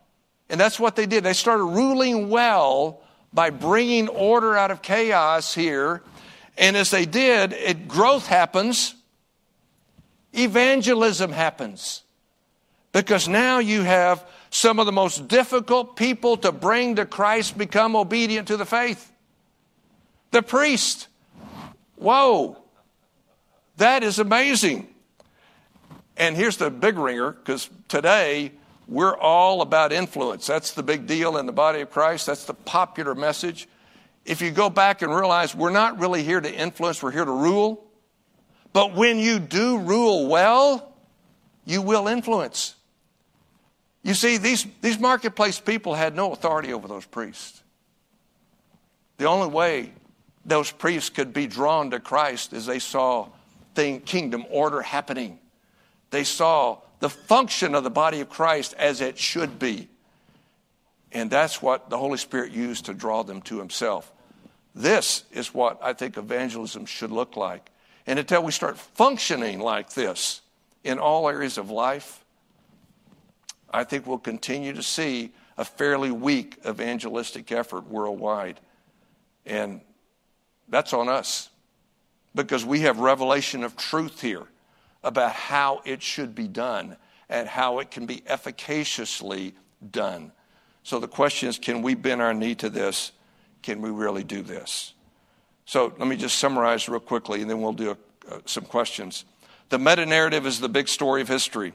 And 0.50 0.60
that's 0.60 0.80
what 0.80 0.96
they 0.96 1.06
did. 1.06 1.24
They 1.24 1.34
started 1.34 1.64
ruling 1.64 2.30
well 2.30 3.02
by 3.34 3.50
bringing 3.50 4.08
order 4.08 4.56
out 4.56 4.72
of 4.72 4.82
chaos 4.82 5.54
here. 5.54 6.02
And 6.58 6.78
as 6.78 6.92
they 6.92 7.06
did, 7.06 7.54
it, 7.54 7.88
growth 7.88 8.28
happens, 8.28 8.94
evangelism 10.34 11.32
happens. 11.32 12.04
Because 12.92 13.28
now 13.28 13.58
you 13.58 13.82
have 13.82 14.24
some 14.52 14.78
of 14.78 14.86
the 14.86 14.92
most 14.92 15.28
difficult 15.28 15.96
people 15.96 16.38
to 16.38 16.52
bring 16.52 16.98
to 16.98 17.08
Christ 17.08 17.58
become 17.58 17.96
obedient 17.96 18.50
to 18.50 18.58
the 18.58 18.66
faith. 18.66 19.12
The 20.30 20.44
priest. 20.44 21.08
Whoa. 21.96 22.58
That 23.78 24.04
is 24.04 24.20
amazing. 24.20 24.94
And 26.16 26.36
here's 26.36 26.58
the 26.58 26.70
big 26.70 27.00
ringer 27.00 27.32
because 27.32 27.68
today 27.88 28.52
we're 28.88 29.18
all 29.18 29.62
about 29.62 29.92
influence. 29.92 30.48
That's 30.48 30.72
the 30.72 30.84
big 30.84 31.08
deal 31.08 31.38
in 31.38 31.46
the 31.46 31.54
body 31.54 31.82
of 31.82 31.90
Christ. 31.90 32.26
That's 32.26 32.46
the 32.46 32.54
popular 32.54 33.16
message. 33.16 33.68
If 34.26 34.42
you 34.42 34.52
go 34.52 34.70
back 34.70 35.02
and 35.02 35.14
realize 35.14 35.56
we're 35.56 35.70
not 35.70 36.00
really 36.00 36.24
here 36.24 36.40
to 36.40 36.54
influence, 36.54 37.02
we're 37.02 37.12
here 37.12 37.26
to 37.26 37.32
rule. 37.32 37.86
But 38.72 38.94
when 38.94 39.20
you 39.20 39.40
do 39.40 39.78
rule 39.80 40.28
well, 40.28 40.94
you 41.66 41.82
will 41.82 42.08
influence. 42.08 42.76
You 44.02 44.14
see, 44.14 44.38
these, 44.38 44.66
these 44.82 45.00
marketplace 45.00 45.60
people 45.60 45.94
had 45.94 46.16
no 46.16 46.34
authority 46.34 46.74
over 46.74 46.88
those 46.88 47.06
priests. 47.06 47.64
The 49.18 49.26
only 49.26 49.48
way 49.48 49.94
those 50.46 50.72
priests 50.72 51.10
could 51.10 51.34
be 51.34 51.48
drawn 51.48 51.92
to 51.92 52.00
Christ 52.00 52.52
is 52.52 52.66
they 52.66 52.80
saw 52.80 53.30
thing, 53.76 54.02
kingdom 54.02 54.46
order 54.50 54.82
happening. 54.82 55.40
They 56.10 56.26
saw 56.26 56.80
the 57.04 57.10
function 57.10 57.76
of 57.76 57.84
the 57.84 57.90
body 57.90 58.22
of 58.22 58.30
Christ 58.30 58.74
as 58.80 59.02
it 59.02 59.18
should 59.18 59.60
be. 59.60 59.90
And 61.12 61.30
that's 61.30 61.62
what 61.62 61.90
the 61.90 61.98
Holy 61.98 62.18
Spirit 62.18 62.54
used 62.54 62.86
to 62.86 62.94
draw 62.94 63.24
them 63.24 63.42
to 63.42 63.60
Himself. 63.60 64.10
This 64.74 65.26
is 65.34 65.54
what 65.54 65.78
I 65.84 65.92
think 65.92 66.16
evangelism 66.16 66.86
should 66.86 67.12
look 67.12 67.36
like. 67.36 67.70
And 68.08 68.20
until 68.20 68.42
we 68.42 68.54
start 68.54 68.78
functioning 68.78 69.60
like 69.60 69.90
this 69.90 70.40
in 70.86 70.98
all 70.98 71.28
areas 71.28 71.58
of 71.58 71.70
life, 71.70 72.24
I 73.70 73.84
think 73.84 74.08
we'll 74.08 74.18
continue 74.18 74.72
to 74.72 74.82
see 74.82 75.34
a 75.58 75.66
fairly 75.66 76.10
weak 76.10 76.58
evangelistic 76.66 77.52
effort 77.52 77.86
worldwide. 77.86 78.62
And 79.46 79.82
that's 80.70 80.94
on 80.94 81.10
us 81.10 81.50
because 82.34 82.64
we 82.64 82.80
have 82.80 83.00
revelation 83.00 83.66
of 83.66 83.76
truth 83.76 84.22
here 84.22 84.48
about 85.04 85.34
how 85.34 85.82
it 85.86 86.02
should 86.02 86.34
be 86.34 86.48
done 86.48 86.98
and 87.30 87.48
how 87.48 87.80
it 87.80 87.92
can 87.92 88.06
be 88.06 88.24
efficaciously 88.28 89.54
done. 89.92 90.32
So 90.84 91.00
the 91.00 91.08
question 91.08 91.50
is 91.50 91.58
can 91.58 91.82
we 91.82 91.96
bend 91.96 92.22
our 92.22 92.34
knee 92.34 92.56
to 92.56 92.70
this? 92.70 93.12
Can 93.62 93.82
we 93.82 93.90
really 93.90 94.24
do 94.24 94.42
this? 94.42 94.94
So 95.66 95.94
let 95.98 96.08
me 96.08 96.18
just 96.18 96.38
summarize 96.38 96.90
real 96.90 97.00
quickly 97.00 97.42
and 97.42 97.50
then 97.50 97.62
we'll 97.62 97.74
do 97.74 97.98
uh, 98.30 98.40
some 98.46 98.66
questions. 98.66 99.26
The 99.70 99.80
meta 99.80 100.06
narrative 100.06 100.46
is 100.46 100.60
the 100.60 100.70
big 100.70 100.88
story 100.88 101.22
of 101.22 101.28
history. 101.28 101.74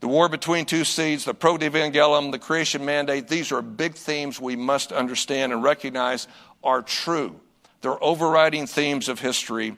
The 0.00 0.08
war 0.08 0.28
between 0.28 0.64
two 0.64 0.84
seeds, 0.84 1.24
the 1.24 1.34
proto-evangelium, 1.34 2.30
the 2.30 2.38
creation 2.38 2.84
mandate, 2.84 3.26
these 3.26 3.50
are 3.50 3.60
big 3.60 3.94
themes 3.94 4.40
we 4.40 4.54
must 4.54 4.92
understand 4.92 5.52
and 5.52 5.62
recognize 5.62 6.28
are 6.62 6.82
true. 6.82 7.40
They're 7.80 8.02
overriding 8.02 8.66
themes 8.66 9.08
of 9.08 9.18
history. 9.18 9.76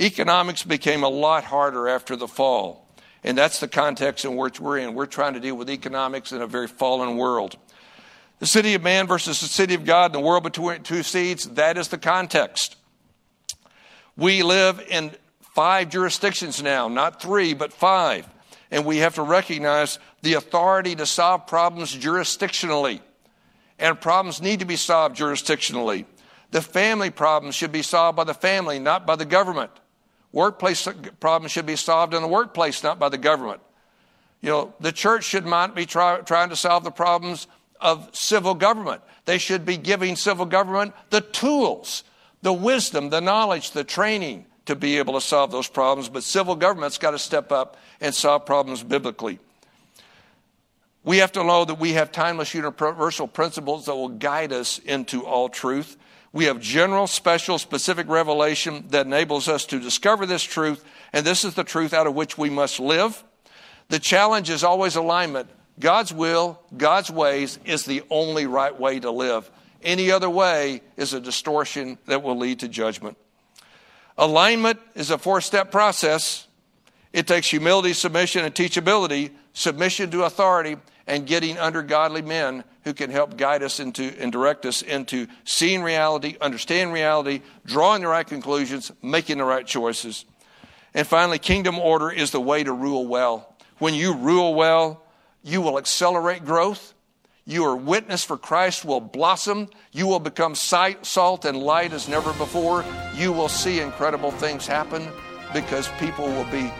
Economics 0.00 0.62
became 0.62 1.02
a 1.02 1.08
lot 1.08 1.44
harder 1.44 1.86
after 1.86 2.16
the 2.16 2.28
fall. 2.28 2.88
And 3.22 3.36
that's 3.36 3.60
the 3.60 3.68
context 3.68 4.24
in 4.24 4.36
which 4.36 4.58
we're 4.58 4.78
in. 4.78 4.94
We're 4.94 5.06
trying 5.06 5.34
to 5.34 5.40
deal 5.40 5.54
with 5.54 5.68
economics 5.68 6.32
in 6.32 6.40
a 6.40 6.46
very 6.46 6.68
fallen 6.68 7.18
world. 7.18 7.56
The 8.38 8.46
city 8.46 8.72
of 8.74 8.82
man 8.82 9.06
versus 9.06 9.40
the 9.40 9.46
city 9.46 9.74
of 9.74 9.84
God, 9.84 10.14
the 10.14 10.20
world 10.20 10.42
between 10.42 10.82
two 10.82 11.02
seeds, 11.02 11.44
that 11.50 11.76
is 11.76 11.88
the 11.88 11.98
context. 11.98 12.76
We 14.16 14.42
live 14.42 14.82
in 14.88 15.12
five 15.54 15.90
jurisdictions 15.90 16.62
now, 16.62 16.88
not 16.88 17.20
three, 17.20 17.52
but 17.52 17.70
five. 17.70 18.26
And 18.70 18.86
we 18.86 18.98
have 18.98 19.16
to 19.16 19.22
recognize 19.22 19.98
the 20.22 20.34
authority 20.34 20.94
to 20.94 21.04
solve 21.04 21.46
problems 21.46 21.94
jurisdictionally. 21.94 23.00
And 23.78 24.00
problems 24.00 24.40
need 24.40 24.60
to 24.60 24.64
be 24.64 24.76
solved 24.76 25.16
jurisdictionally. 25.16 26.06
The 26.50 26.62
family 26.62 27.10
problems 27.10 27.54
should 27.54 27.72
be 27.72 27.82
solved 27.82 28.16
by 28.16 28.24
the 28.24 28.34
family, 28.34 28.78
not 28.78 29.06
by 29.06 29.16
the 29.16 29.24
government. 29.26 29.70
Workplace 30.32 30.86
problems 31.18 31.52
should 31.52 31.66
be 31.66 31.76
solved 31.76 32.14
in 32.14 32.22
the 32.22 32.28
workplace, 32.28 32.82
not 32.82 32.98
by 32.98 33.08
the 33.08 33.18
government. 33.18 33.60
You 34.40 34.50
know, 34.50 34.74
the 34.80 34.92
church 34.92 35.24
should 35.24 35.44
not 35.44 35.74
be 35.74 35.86
try, 35.86 36.20
trying 36.20 36.50
to 36.50 36.56
solve 36.56 36.84
the 36.84 36.90
problems 36.90 37.46
of 37.80 38.08
civil 38.14 38.54
government. 38.54 39.02
They 39.24 39.38
should 39.38 39.64
be 39.66 39.76
giving 39.76 40.16
civil 40.16 40.46
government 40.46 40.94
the 41.10 41.20
tools, 41.20 42.04
the 42.42 42.52
wisdom, 42.52 43.10
the 43.10 43.20
knowledge, 43.20 43.72
the 43.72 43.84
training 43.84 44.46
to 44.66 44.76
be 44.76 44.98
able 44.98 45.14
to 45.14 45.20
solve 45.20 45.50
those 45.50 45.68
problems. 45.68 46.08
But 46.08 46.22
civil 46.22 46.54
government's 46.54 46.98
got 46.98 47.10
to 47.10 47.18
step 47.18 47.50
up 47.50 47.76
and 48.00 48.14
solve 48.14 48.46
problems 48.46 48.82
biblically. 48.82 49.38
We 51.02 51.18
have 51.18 51.32
to 51.32 51.42
know 51.42 51.64
that 51.64 51.78
we 51.78 51.94
have 51.94 52.12
timeless 52.12 52.54
universal 52.54 53.26
principles 53.26 53.86
that 53.86 53.94
will 53.94 54.10
guide 54.10 54.52
us 54.52 54.78
into 54.78 55.24
all 55.24 55.48
truth. 55.48 55.96
We 56.32 56.44
have 56.44 56.60
general, 56.60 57.06
special, 57.06 57.58
specific 57.58 58.08
revelation 58.08 58.84
that 58.90 59.06
enables 59.06 59.48
us 59.48 59.66
to 59.66 59.80
discover 59.80 60.26
this 60.26 60.42
truth, 60.42 60.84
and 61.12 61.26
this 61.26 61.44
is 61.44 61.54
the 61.54 61.64
truth 61.64 61.92
out 61.92 62.06
of 62.06 62.14
which 62.14 62.38
we 62.38 62.50
must 62.50 62.78
live. 62.78 63.24
The 63.88 63.98
challenge 63.98 64.48
is 64.48 64.62
always 64.62 64.94
alignment. 64.94 65.48
God's 65.80 66.12
will, 66.12 66.60
God's 66.76 67.10
ways 67.10 67.58
is 67.64 67.84
the 67.84 68.02
only 68.10 68.46
right 68.46 68.78
way 68.78 69.00
to 69.00 69.10
live. 69.10 69.50
Any 69.82 70.10
other 70.12 70.30
way 70.30 70.82
is 70.96 71.14
a 71.14 71.20
distortion 71.20 71.98
that 72.06 72.22
will 72.22 72.36
lead 72.36 72.60
to 72.60 72.68
judgment. 72.68 73.16
Alignment 74.16 74.78
is 74.94 75.10
a 75.10 75.18
four 75.18 75.40
step 75.40 75.72
process. 75.72 76.46
It 77.12 77.26
takes 77.26 77.48
humility, 77.48 77.92
submission, 77.92 78.44
and 78.44 78.54
teachability, 78.54 79.30
submission 79.52 80.10
to 80.12 80.24
authority, 80.24 80.76
and 81.06 81.26
getting 81.26 81.58
under 81.58 81.82
godly 81.82 82.22
men 82.22 82.62
who 82.84 82.94
can 82.94 83.10
help 83.10 83.36
guide 83.36 83.62
us 83.62 83.80
into 83.80 84.12
and 84.18 84.32
direct 84.32 84.64
us 84.64 84.82
into 84.82 85.26
seeing 85.44 85.82
reality, 85.82 86.36
understanding 86.40 86.92
reality, 86.92 87.42
drawing 87.64 88.02
the 88.02 88.08
right 88.08 88.26
conclusions, 88.26 88.90
making 89.02 89.38
the 89.38 89.44
right 89.44 89.66
choices. 89.66 90.24
And 90.94 91.06
finally, 91.06 91.38
kingdom 91.38 91.78
order 91.78 92.10
is 92.10 92.30
the 92.30 92.40
way 92.40 92.64
to 92.64 92.72
rule 92.72 93.06
well. 93.06 93.54
When 93.78 93.94
you 93.94 94.14
rule 94.14 94.54
well, 94.54 95.02
you 95.42 95.60
will 95.60 95.78
accelerate 95.78 96.44
growth. 96.44 96.94
Your 97.46 97.76
witness 97.76 98.24
for 98.24 98.36
Christ 98.36 98.84
will 98.84 99.00
blossom. 99.00 99.68
You 99.92 100.06
will 100.06 100.20
become 100.20 100.54
sight, 100.54 101.06
salt, 101.06 101.44
and 101.44 101.56
light 101.56 101.92
as 101.92 102.08
never 102.08 102.32
before. 102.34 102.84
You 103.14 103.32
will 103.32 103.48
see 103.48 103.80
incredible 103.80 104.30
things 104.30 104.66
happen 104.66 105.08
because 105.52 105.88
people 105.98 106.26
will 106.26 106.50
be 106.50 106.70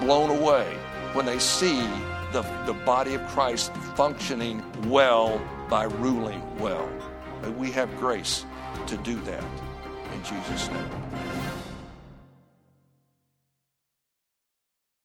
blown 0.00 0.30
away 0.30 0.66
when 1.12 1.26
they 1.26 1.38
see 1.38 1.86
the, 2.32 2.42
the 2.66 2.74
body 2.84 3.14
of 3.14 3.26
Christ 3.28 3.74
functioning 3.94 4.62
well 4.88 5.40
by 5.68 5.84
ruling 5.84 6.42
well. 6.58 6.88
But 7.42 7.56
we 7.56 7.70
have 7.72 7.94
grace 7.98 8.44
to 8.86 8.96
do 8.98 9.20
that 9.22 9.44
in 10.12 10.22
Jesus' 10.22 10.68
name. 10.68 10.90